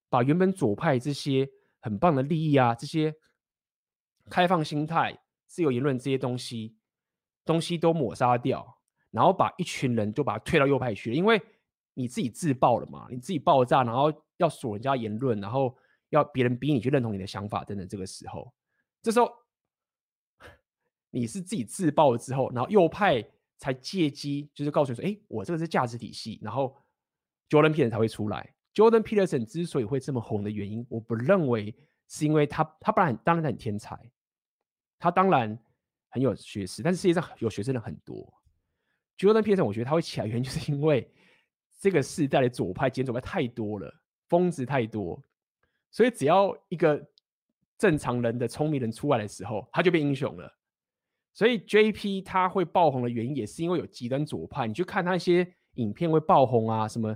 [0.09, 3.15] 把原本左派这些很棒的利益啊，这些。”
[4.31, 6.77] 开放心态、自由言论这些东西，
[7.45, 8.79] 东西都抹杀掉，
[9.11, 11.17] 然后把一群人就把他推到右派去了。
[11.17, 11.41] 因为
[11.93, 15.77] 你自己自爆了嘛，你自己爆炸，然后要锁人家言论，然后
[16.11, 17.87] 要别人逼你去认同你的想法等等。
[17.87, 18.53] 这个时候，
[19.03, 19.31] 这时候
[21.11, 23.25] 你是自己自爆了之后，然后右派
[23.59, 26.77] 才借机就是告诉你说：“哎，我这个是价值体系。”然后
[27.49, 28.53] Jordan Peterson 才会出来。
[28.75, 31.73] Jordan Peterson 之所以会这么红的原因，我不认为
[32.09, 33.97] 是因为他，他当然当然很天才。
[35.05, 35.59] 他当然
[36.09, 38.27] 很有学识，但是世界上有学识的很多。
[39.19, 41.07] Jordan ps 我觉得他会起来原因就是因为
[41.79, 43.95] 这个世代的左派、极左派太多了，
[44.31, 45.23] 疯子太多，
[45.91, 47.07] 所以只要一个
[47.77, 50.51] 正常人的聪明人出来的时候，他就变英雄了。
[51.35, 54.67] 所以 JP 他会爆红的原因，也是因为有极端左派。
[54.67, 57.15] 你去看他那些影片会爆红啊，什么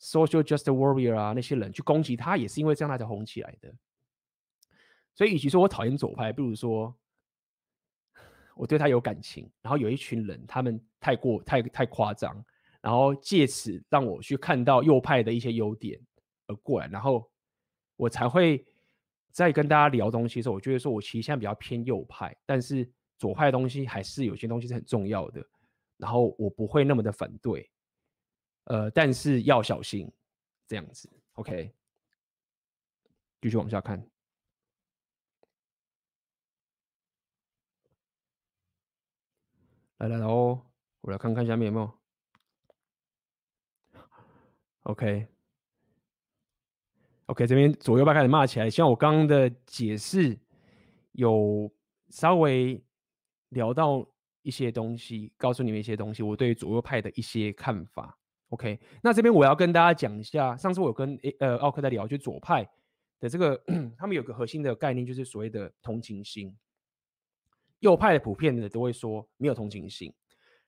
[0.00, 3.72] Social Justice Warrior 啊，那些人去攻击他，也是因为这样他才红起来的。
[5.14, 6.92] 所以，与其说我讨厌左派，不如说。
[8.54, 12.44] 我对他有感情，然后有一群人，他们太过太太夸张，
[12.80, 16.00] 然后借此让我去看到右派的一些优点
[16.46, 17.30] 而过来，然后
[17.96, 18.64] 我才会
[19.30, 22.88] 在跟大家聊东西的时候，我觉得说我其实现在比较偏右派，但是
[23.18, 25.42] 左派的东西还是有些东西是很重要的，
[25.96, 27.70] 然后我不会那么的反对，
[28.64, 30.10] 呃，但是要小心
[30.66, 31.72] 这样子，OK，
[33.40, 34.11] 继续往下看。
[40.02, 40.60] 来来来哦，
[41.02, 41.88] 我来看看下面有没有。
[44.82, 45.28] OK，OK，、
[47.46, 50.36] 这边左右派开始骂起来，希望我刚刚的解释
[51.12, 51.72] 有
[52.08, 52.82] 稍微
[53.50, 54.04] 聊到
[54.42, 58.18] 一些东西，告诉你们一些东西，我对左右派的一些看法。
[58.48, 62.68] OK，那这边我要跟大家讲一下，上次我有跟呃奥克在聊，就左派
[63.20, 63.56] 的这个，
[63.96, 66.52] 他们有个核心的概念，就是所谓的同情心。
[67.82, 70.12] 右派的普遍的都会说没有同情心。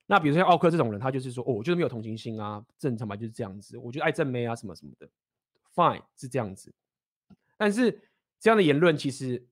[0.05, 3.77] 那比如说像奥克这种人，他就是说，哦，我就是没有同情心啊，正常吧，就是这样子。
[3.77, 5.09] 我觉得爱正妹啊，什么什么的
[5.73, 6.73] ，fine 是这样子。
[7.57, 7.89] 但是
[8.37, 9.43] 这样的言论其实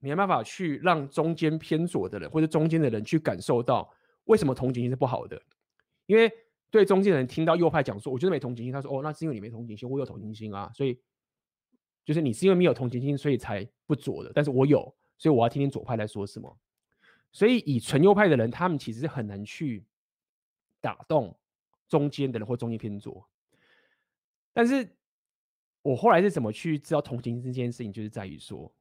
[0.00, 3.88] 没办法去让中间偏左的人或者中间的人去感受到
[4.24, 5.40] 为什么同情心是不好的。
[6.06, 6.30] 因为
[6.70, 11.00] 对中间的人听到右派讲说，我觉得没同情心，他说，哦，那是因为你没同情心，我有同情心啊，所以
[12.04, 14.30] 就是你是因为没有同情心，所以才不左的。
[14.34, 16.58] 但是我有，所以我要听听左派来说什么。
[17.32, 19.84] 所以，以纯右派的人，他们其实是很难去
[20.80, 21.36] 打动
[21.88, 23.28] 中间的人或中间偏左。
[24.52, 24.96] 但是
[25.82, 28.72] 我后来是怎么去知道同情心这件事情，就是在于说，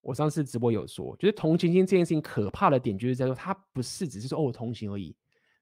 [0.00, 5.16] 我上次直播有说，就是同情心这件事情可怕的点，就是在说它不是只是说哦同情而已，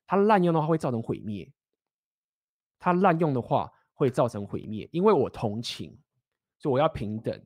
[0.07, 1.51] 它滥用的话会造成毁灭。
[2.79, 5.97] 它滥用的话会造成毁灭，因为我同情，
[6.59, 7.41] 所以我要平等。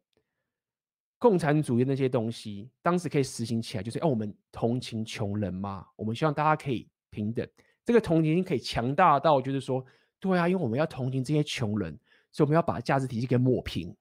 [1.19, 5.85] 共产主义那些东西，当时可以实行起来，就是要我们同情穷人嘛。
[5.97, 7.47] 我们希望大家可以平等，
[7.85, 9.85] 这个同情心可以强大到，就是说，
[10.21, 11.99] 对啊，因为我们要同情这些穷人，
[12.31, 13.93] 所以我们要把价值体系给抹平，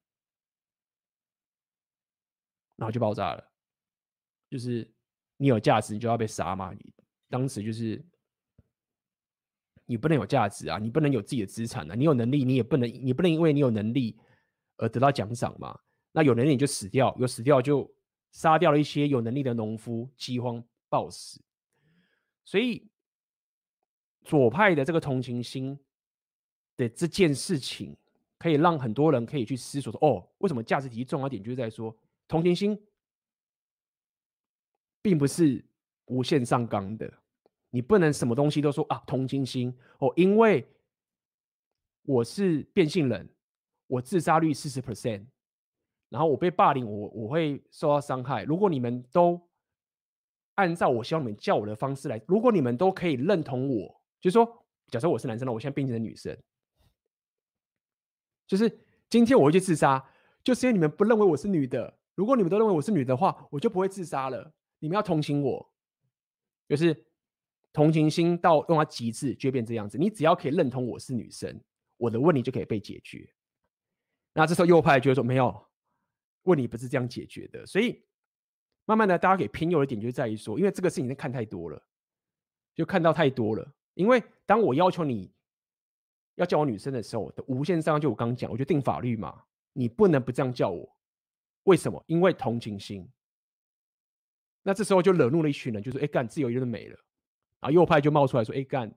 [2.75, 3.51] 然后就爆炸了。
[4.49, 4.87] 就是
[5.37, 6.71] 你有价值，你就要被杀嘛。
[6.71, 6.93] 你
[7.29, 7.99] 当时就是
[9.85, 14.15] 你不能有价值啊，你不能有自己的资产啊，你有能力，你也不能，你不能因为你有能力
[14.77, 15.79] 而得到奖赏嘛。
[16.11, 17.93] 那有能力你就死掉，有死掉就
[18.31, 21.41] 杀掉了一些有能力的农夫，饥荒暴死。
[22.43, 22.89] 所以
[24.23, 25.79] 左派的这个同情心
[26.75, 27.95] 的这件事情，
[28.37, 31.95] 可以让很多人可以去思索说：哦，为什么价值体系重要点就是在说
[32.27, 32.79] 同情心，
[35.01, 35.63] 并不是
[36.05, 37.11] 无限上纲的。
[37.69, 40.65] 你不能什么东西都说啊同情心哦，因为
[42.03, 43.27] 我是变性人，
[43.87, 45.25] 我自杀率四十 percent。
[46.09, 48.43] 然后我被霸凌，我我会受到伤害。
[48.43, 49.41] 如果你们都
[50.55, 56.35] 按照我希望你们叫我的方式来，如果你们都可以认同我，就是说，假设我是男生了，我现在变成女生，
[58.47, 58.79] 就是
[59.09, 60.03] 今天我会去自杀，
[60.43, 61.97] 就是因为你们不认为我是女的。
[62.15, 64.53] 如果你们都认为我是女的话，我就不会自杀了。
[64.79, 65.71] 你们要同情我，
[66.67, 67.05] 就是
[67.73, 69.97] 同情心到用到极致就变这样子。
[69.97, 71.61] 你只要可以认同我是女生，
[71.97, 73.29] 我的问题就可以被解决。
[74.33, 75.66] 那这时候右派就会说没有。
[76.47, 78.01] 问题不是这样解决的，所以
[78.85, 81.81] 慢慢的，大家给偏右的点就在于说，因为这个事情看太多了，
[82.73, 83.73] 就看到太多了。
[83.95, 85.33] 因为当我要求你
[86.35, 89.43] 要叫我女生的时候，的无限上就我刚讲，我就定法律嘛，
[89.73, 90.87] 你不能不这样叫我。
[91.63, 92.01] 为什么？
[92.07, 93.05] 因为同情心。
[94.63, 96.97] 那这时候就惹怒了一群人，就说：“哎干，自由意就没了。”
[97.59, 98.89] 然后右派就冒出来说：“哎干，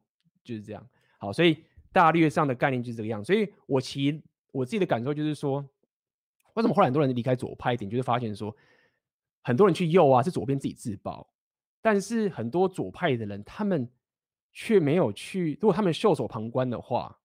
[0.44, 3.24] 就是这样。”好，所以大略上的概念就是这个样。
[3.24, 4.22] 所以我其
[4.52, 5.68] 我自己的感受就是说。
[6.60, 8.54] 为什么后来很多人离开左派一点，就是发现说，
[9.42, 11.26] 很多人去右啊，是左边自己自爆，
[11.80, 13.90] 但是很多左派的人，他们
[14.52, 15.58] 却没有去。
[15.60, 17.18] 如果他们袖手旁观的话，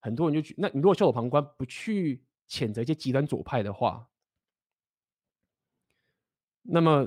[0.00, 0.54] 很多人就去。
[0.56, 4.08] 那你如果袖手旁观，不去谴责一些极端左派的话，
[6.62, 7.06] 那么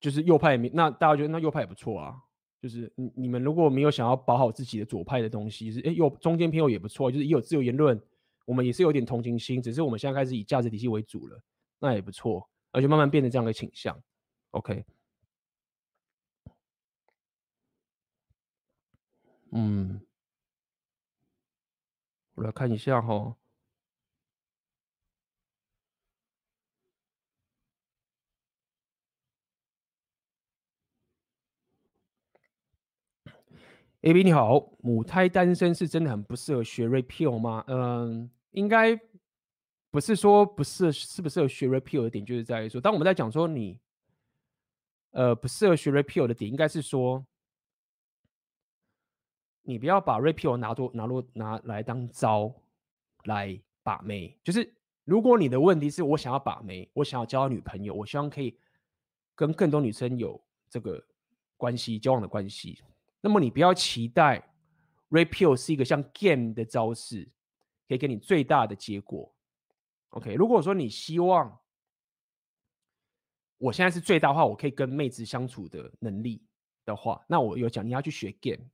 [0.00, 0.68] 就是右派也没。
[0.74, 2.22] 那大家觉得那右派也不错啊。
[2.60, 8.00] 就是你你们如果没有想要保好自己的左派的东西，是哎右中间偏右也不错，就是也有自由言论。
[8.52, 11.42] 我们也是有点同情心，只是我们现在开始以价值体系为主了，
[11.78, 13.98] 那也不错，而且慢慢变得这样的倾向。
[14.50, 14.84] OK，
[19.52, 20.02] 嗯，
[22.34, 23.34] 我来看一下哈。
[34.02, 37.64] AB 你好，母胎单身是真的很不适合学 Repeal 吗？
[37.68, 38.98] 嗯，应该
[39.90, 43.78] 不是说不适，适不适合学 Repeal 的点，就是在于说，当我们在讲说你，
[45.10, 47.26] 呃，不适合学 Repeal 的点，应该是说，
[49.62, 52.54] 你不要把 Repeal 拿做拿做拿来当招
[53.24, 54.38] 来把妹。
[54.42, 54.74] 就是
[55.04, 58.56] 如果你的问题是我想要把妹，我想要交女朋友，我希望可以
[59.34, 61.04] 跟更多女生有这个
[61.56, 62.82] 关系交往的关系。
[63.20, 64.42] 那么你不要期待
[65.10, 67.28] Repeal 是一个像 Game 的招式，
[67.88, 69.34] 可以给你最大的结果。
[70.10, 71.58] OK，如果说你希望
[73.58, 76.42] 我现在是最大化，我可以跟妹子相处的能力，
[76.84, 78.68] 的话，那我有讲你要去学 game。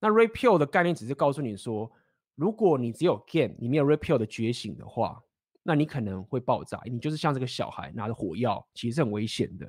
[0.00, 1.90] 那 repeal 的概念只是告诉你说，
[2.34, 5.22] 如果你只有 game，你没有 repeal 的觉醒的话，
[5.62, 6.82] 那你可能会爆炸。
[6.86, 9.66] 你就是像这个小孩拿着火药，其实是很危险的，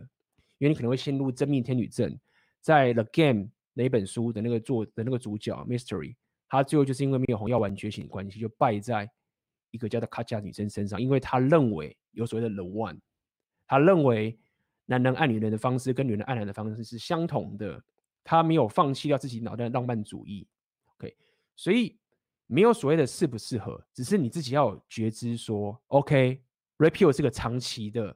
[0.58, 2.20] 因为你可能会陷入真命天女症。
[2.62, 6.16] 在 The Game 那本书的那个作的那个主角 Mystery，
[6.48, 9.10] 他最后就是因为没有红药丸觉醒的关系，就败在
[9.72, 13.00] 一个叫做卡加女生身上，因为他认为有所谓的 The One，
[13.68, 14.40] 他认为
[14.86, 17.84] 男人爱女人的方式跟女人爱男人的方式是相同的。
[18.26, 20.48] 他没有放弃掉自己脑袋的浪漫主义
[20.96, 21.14] ，OK，
[21.58, 22.00] 所以
[22.48, 28.16] 没有所谓的适不适合，只是你自己要有觉知说，OK，Red Pill 是个长期的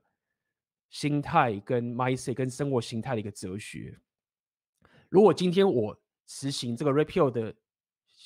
[0.89, 3.99] 心态跟 mindset 跟生活形态的一个哲学。
[5.09, 7.53] 如果今天我实行这个 Repeal 的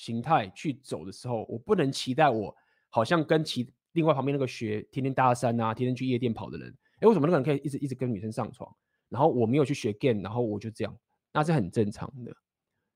[0.01, 2.55] 形态去走的时候，我不能期待我
[2.89, 8.67] 好像跟其另外旁边那个学天天搭讪啊，天天去夜店跑的人，哎，为什么那个人可以一直一直跟女生上床，
[9.09, 10.97] 然后我没有去学 game，然后我就这样。
[11.31, 12.35] 那是很正常的，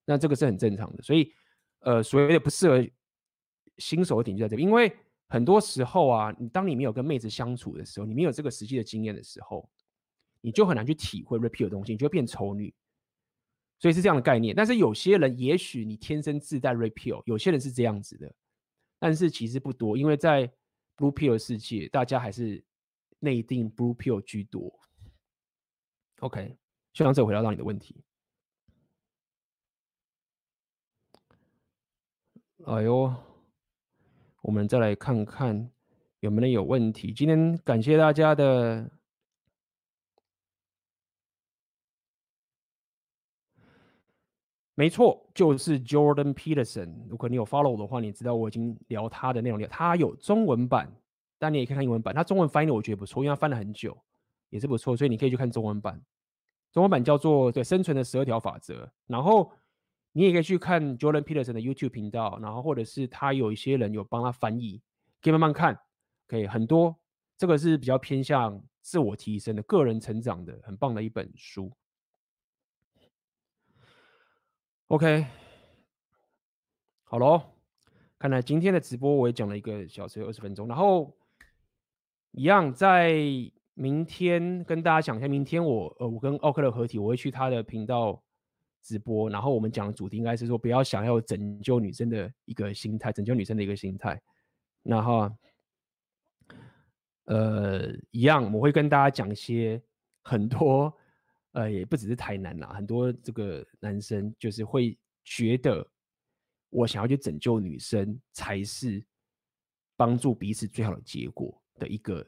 [0.04, 1.32] 那这个是很正常的，所以，
[1.82, 2.84] 呃，所谓的不适合
[3.78, 4.92] 新手的点就在这边，因为
[5.28, 9.70] 很多时候啊，你当你没有跟妹子相处的时候，你没有这个实际的经验的时候，
[10.42, 12.74] 你就很难去体会 Red Pill 的东西，你就会变丑女，
[13.86, 14.56] 所以是这样的概念。
[14.56, 18.34] 但是有些人也许你天生自带 Red Pill，有些人是这样子的，
[18.98, 20.48] 但是其实不多，因为在
[20.98, 22.64] Blue Pill 世界，大家还是
[23.20, 24.74] 内定 Blue Pill 居多。
[26.22, 26.58] OK，
[26.94, 28.04] 希望这回答到你的问题。
[32.66, 33.14] 哎呦，
[34.42, 35.70] 我们再来看看
[36.22, 37.14] 有没有有问题。
[37.14, 38.90] 今天感谢大家的，
[44.76, 46.94] 没错，就是 Jordan Peterson。
[47.10, 49.68] 如果你有 follow 的话，你知道我已经聊他的内容了。
[49.68, 50.94] 他有中文版，
[51.40, 52.14] 但你也可以看英文版。
[52.14, 53.98] 他中文翻译的我觉得不错，因为他翻了很久，
[54.50, 56.00] 也是不错，所以你可以去看中文版。
[56.72, 59.52] 中文版叫做《对生存的十二条法则》，然后。
[60.18, 64.82] 你也可以去看 Jordan Peterson 的 YouTube 频道，然后或者是他有一些人有帮他翻译，
[65.22, 65.78] 可以慢慢看，
[66.26, 66.96] 可以很多。
[67.36, 71.70] 这个是比较偏向自我提升的、个人成长的，很棒的一本书。
[74.88, 75.26] OK，
[77.04, 77.42] 好喽，
[78.20, 81.16] 看来今天的直播我也讲了一个小时有二十分钟，然后
[82.32, 83.16] 一样在
[83.74, 88.22] 明天跟大家讲一下，明天我呃我跟奥克的合体，我会去他的频道。
[88.88, 94.22] 直播，然后我们讲的主题应该是说，不要想要拯救女生的一个心态，拯救女生的一个心态。
[94.84, 95.28] 然后，
[97.24, 99.82] 呃，一样，我会跟大家讲一些
[100.22, 100.96] 很多，
[101.56, 105.86] 呃，也不只是台南啦，很多这个男生就是会觉得，
[106.70, 109.04] 我想要去拯救女生才是
[109.96, 112.28] 帮助彼此最好的结果的一个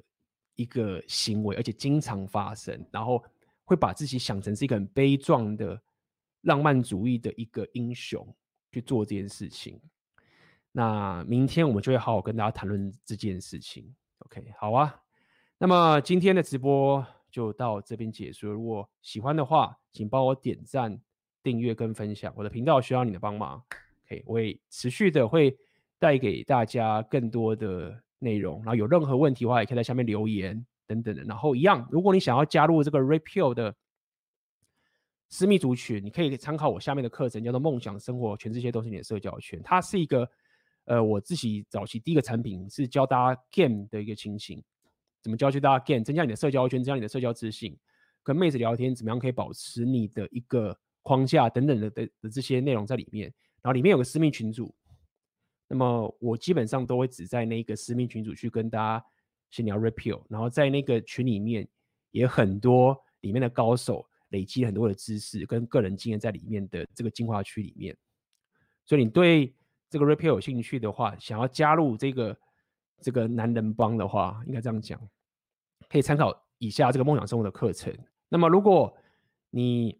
[0.55, 3.23] 一个行为，而且经常发生，然后
[3.63, 5.79] 会把自己想成是一个很悲壮的。
[6.41, 8.25] 浪漫主义的一个英雄
[8.71, 9.81] 去做这件事情，
[10.71, 13.93] 那明天我们就会好好跟大家谈论这件事情。
[14.19, 15.01] OK，好啊。
[15.57, 17.05] 那么今天的直播
[17.37, 18.49] 就到这边结束。
[18.49, 20.99] 如果喜欢的话，请帮我点赞、
[21.43, 22.33] 订阅跟分享。
[22.35, 23.63] 我的频道需要你的帮忙。
[24.05, 25.55] OK，我也持续的会
[25.99, 28.57] 带给大家更多的内容。
[28.63, 31.21] 然后有任何问题的话，也可以在下面留言等等的。
[31.25, 33.75] 然后一样，如果你想要加入这个 Red Pill 的。
[35.29, 39.61] 私密族群，你可以参考我下面的课程，叫做《梦想生活》，全这些都是你的社交圈。
[39.61, 40.25] 它是一个，
[40.85, 44.63] 呃，我自己早期第一个产品是教大家 game 的一个情形，
[45.27, 47.77] 怎么教去大家 game，增加你的社交圈，增加你的社交自信，
[48.23, 50.73] 跟妹子聊天，怎么样可以保持你的一个
[51.03, 53.25] 框架等等的的的这些内容在里面。
[53.61, 54.73] 然后里面有个私密群组，
[55.67, 59.05] 那么我基本上都会只在那个私密群组去跟大家
[59.49, 61.67] 先聊 Red Pill，然后在那个群里面
[62.11, 64.07] 也很多里面的高手。
[64.31, 67.95] 累积很多的知识跟个人经验在里面的这个精华区里面，
[68.83, 69.55] 所以你对
[69.89, 72.37] 这个 Red Pill 有兴趣的话，想要加入这个
[73.01, 74.99] 这个男人帮的话，应该这样讲，
[75.89, 77.95] 可以参考以下这个梦想生活的课程。
[78.29, 78.95] 那么如果
[79.49, 79.99] 你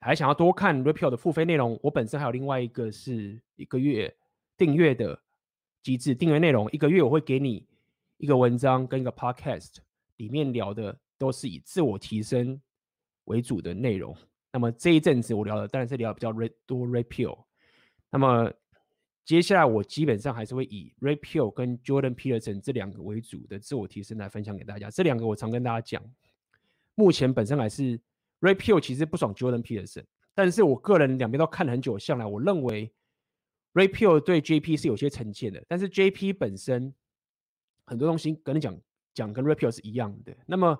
[0.00, 4.14] 还想要多看 Red Pill 的付费内容，我本身还有另外一个是一个月
[4.56, 5.20] 订阅的
[5.82, 7.66] 机制，订阅内容一个月我会给你
[8.18, 9.76] 一个文章跟一个 Podcast，
[10.16, 12.60] 里面聊的都是以自我提升
[13.24, 14.16] 为主的内容，
[14.52, 16.32] 那么这一阵子我聊的当然是聊比较
[16.66, 17.44] 多 Red Pill，
[18.10, 18.52] 那么
[19.24, 24.90] 接下来我基本上还是会以 Red Pill 跟 Jordan Peterson 这两个为主的自我提升来分享给大家。
[24.90, 26.02] 这两个我常跟大家讲，
[26.94, 27.98] 目前本身还是
[28.40, 32.92] Red Pill 其实不爽 Jordan Peterson，但是我个人两边都看了很久，向来我认为
[33.72, 36.94] Red Pill 对 JP 是有些成见的，但是 JP 本身
[37.84, 38.78] 很多东西跟你讲
[39.14, 40.78] 讲跟 Red Pill 是一样的，那么。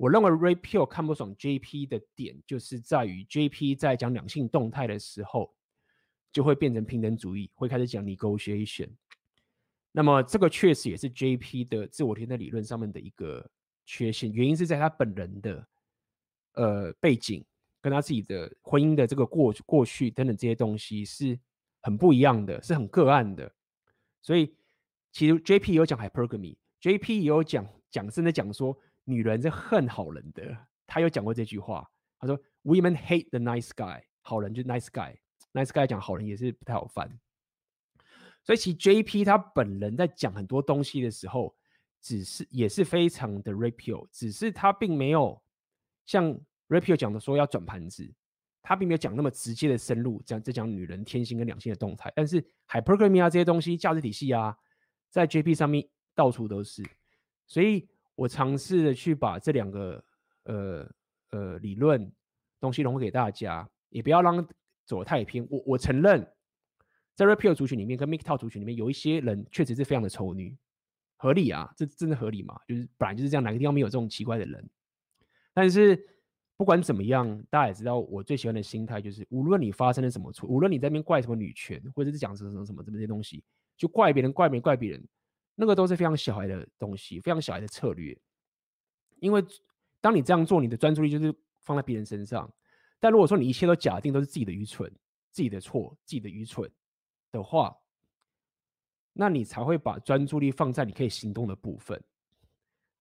[0.00, 5.52] 我认为 Red Pill 看不爽 JP 的点，就是在于 JP 在讲两性动态的时候，
[6.30, 8.90] 就会变成平等主义，会开始讲 negotiation。
[9.92, 13.50] 那么这个确实也是 JP 的自我天的理论上面的一个
[13.84, 15.66] 缺陷，原因是在他本人的
[16.52, 17.44] 呃背景，
[17.80, 21.38] 跟他自己的婚姻的这个过过去等等这些东西是
[21.80, 23.50] 很不一样的，是很个案的。
[24.20, 24.54] 所以
[25.10, 30.56] 其实 JP 有讲 hypergamy，JP 也有讲讲真的讲说女人是恨好人的，
[30.86, 35.16] 他有讲过这句话，他说 Women hate the nice guy，好人就 nice guy
[35.64, 37.08] guy，nice guy 讲好人也是不太好翻。
[38.44, 41.54] 所以其实 JP 他本人在讲很多东西的时候，
[42.00, 45.40] 只是也是非常的 Rapio，只是他并没有
[46.06, 48.10] 像 Rapio 讲的说要转盘子，
[48.62, 52.10] 他并没有讲那么直接的深入，讲在讲女人天性跟两性的动态。
[52.16, 54.56] 但是 Hypergamy 啊这些东西价值体系啊，
[55.10, 56.82] 在 JP 上面到处都是。
[57.46, 60.02] 所以我尝试的去把这两个
[60.44, 60.90] 呃
[61.30, 62.10] 呃理论
[62.60, 64.46] 东西融合给大家，也不要让
[64.88, 65.46] 走得太偏。
[65.48, 66.26] 我我承认。
[67.14, 70.56] 在 Red Pill 族群里面，跟 MGTOW 族群里面，有一些人确实是非常的丑女，
[71.16, 72.56] 合理啊，这真的合理嘛？
[72.64, 74.70] 就是本来就是这样，哪个地方没有这种奇怪的人？
[75.52, 76.00] 但是
[76.56, 83.42] 不管怎么样，大家也知道，我最喜欢的心态就是，无论你发生了什么错，无论你在那边怪什么女权，或者是讲什么什么什么这些东西，
[83.76, 85.04] 就怪别人，怪别人，怪别人，
[85.56, 88.16] 那个都是非常小孩的东西，非常小孩的策略。
[89.18, 89.44] 因为
[90.00, 92.48] 当你这样做，你的专注力就是放在别人身上。
[93.00, 94.90] 但如果说你一切都假定都是自己的愚蠢、
[95.30, 96.70] 自己的错、自己的愚蠢。
[97.30, 97.76] 的话，
[99.12, 102.02] 那你才会把专注力放在你可以行动的部分。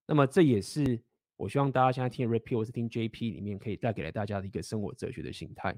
[0.06, 1.02] 那么这也是
[1.38, 5.74] 我希望大家现在听 repeat 或是听 JP 里面可以带给了大家的一个生活哲学的心态。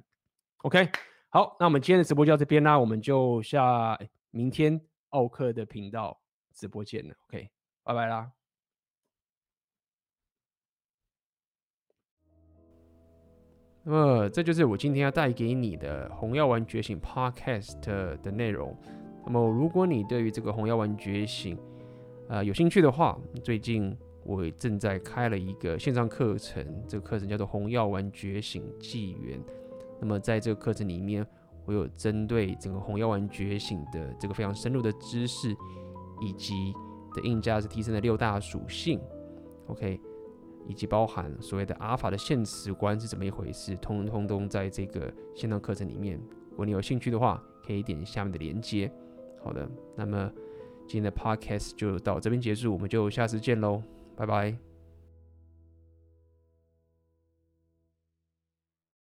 [0.64, 0.90] OK，
[1.30, 3.96] 好，那我们今天的直播就到这边啦，我们就下
[4.32, 6.20] 明天奥克的频道
[6.56, 7.16] 直播见了。
[7.28, 7.48] OK，
[7.84, 8.39] 拜拜啦。
[13.92, 17.80] 那么，这就是我今天要带给你的《红药丸觉醒》Podcast
[18.22, 18.78] 的内容。
[19.26, 21.58] 那么，如果你对于这个《红药丸觉醒》
[22.28, 29.40] 呃有兴趣的话，最近我正在开了一个线上课程，这个课程叫做《红药丸觉醒纪元》。
[30.00, 31.26] 那么，在这个课程里面，
[31.66, 35.50] 我有针对整个红药丸觉醒的这个非常深入的知识，
[36.22, 36.76] 以及
[37.16, 39.02] 的硬价值提升的六大属性。
[39.66, 40.00] OK。
[40.70, 46.18] 以及包含所谓的阿尔法的现实观是怎么一回事，通通通在这个线上课程里面。
[46.52, 48.90] 如果你有兴趣的话，可以点下面的链接。
[49.44, 50.32] 好的，那么
[50.88, 53.82] 今天的 podcast 就到这边结束，我们就下次见喽，
[54.16, 54.69] 拜拜。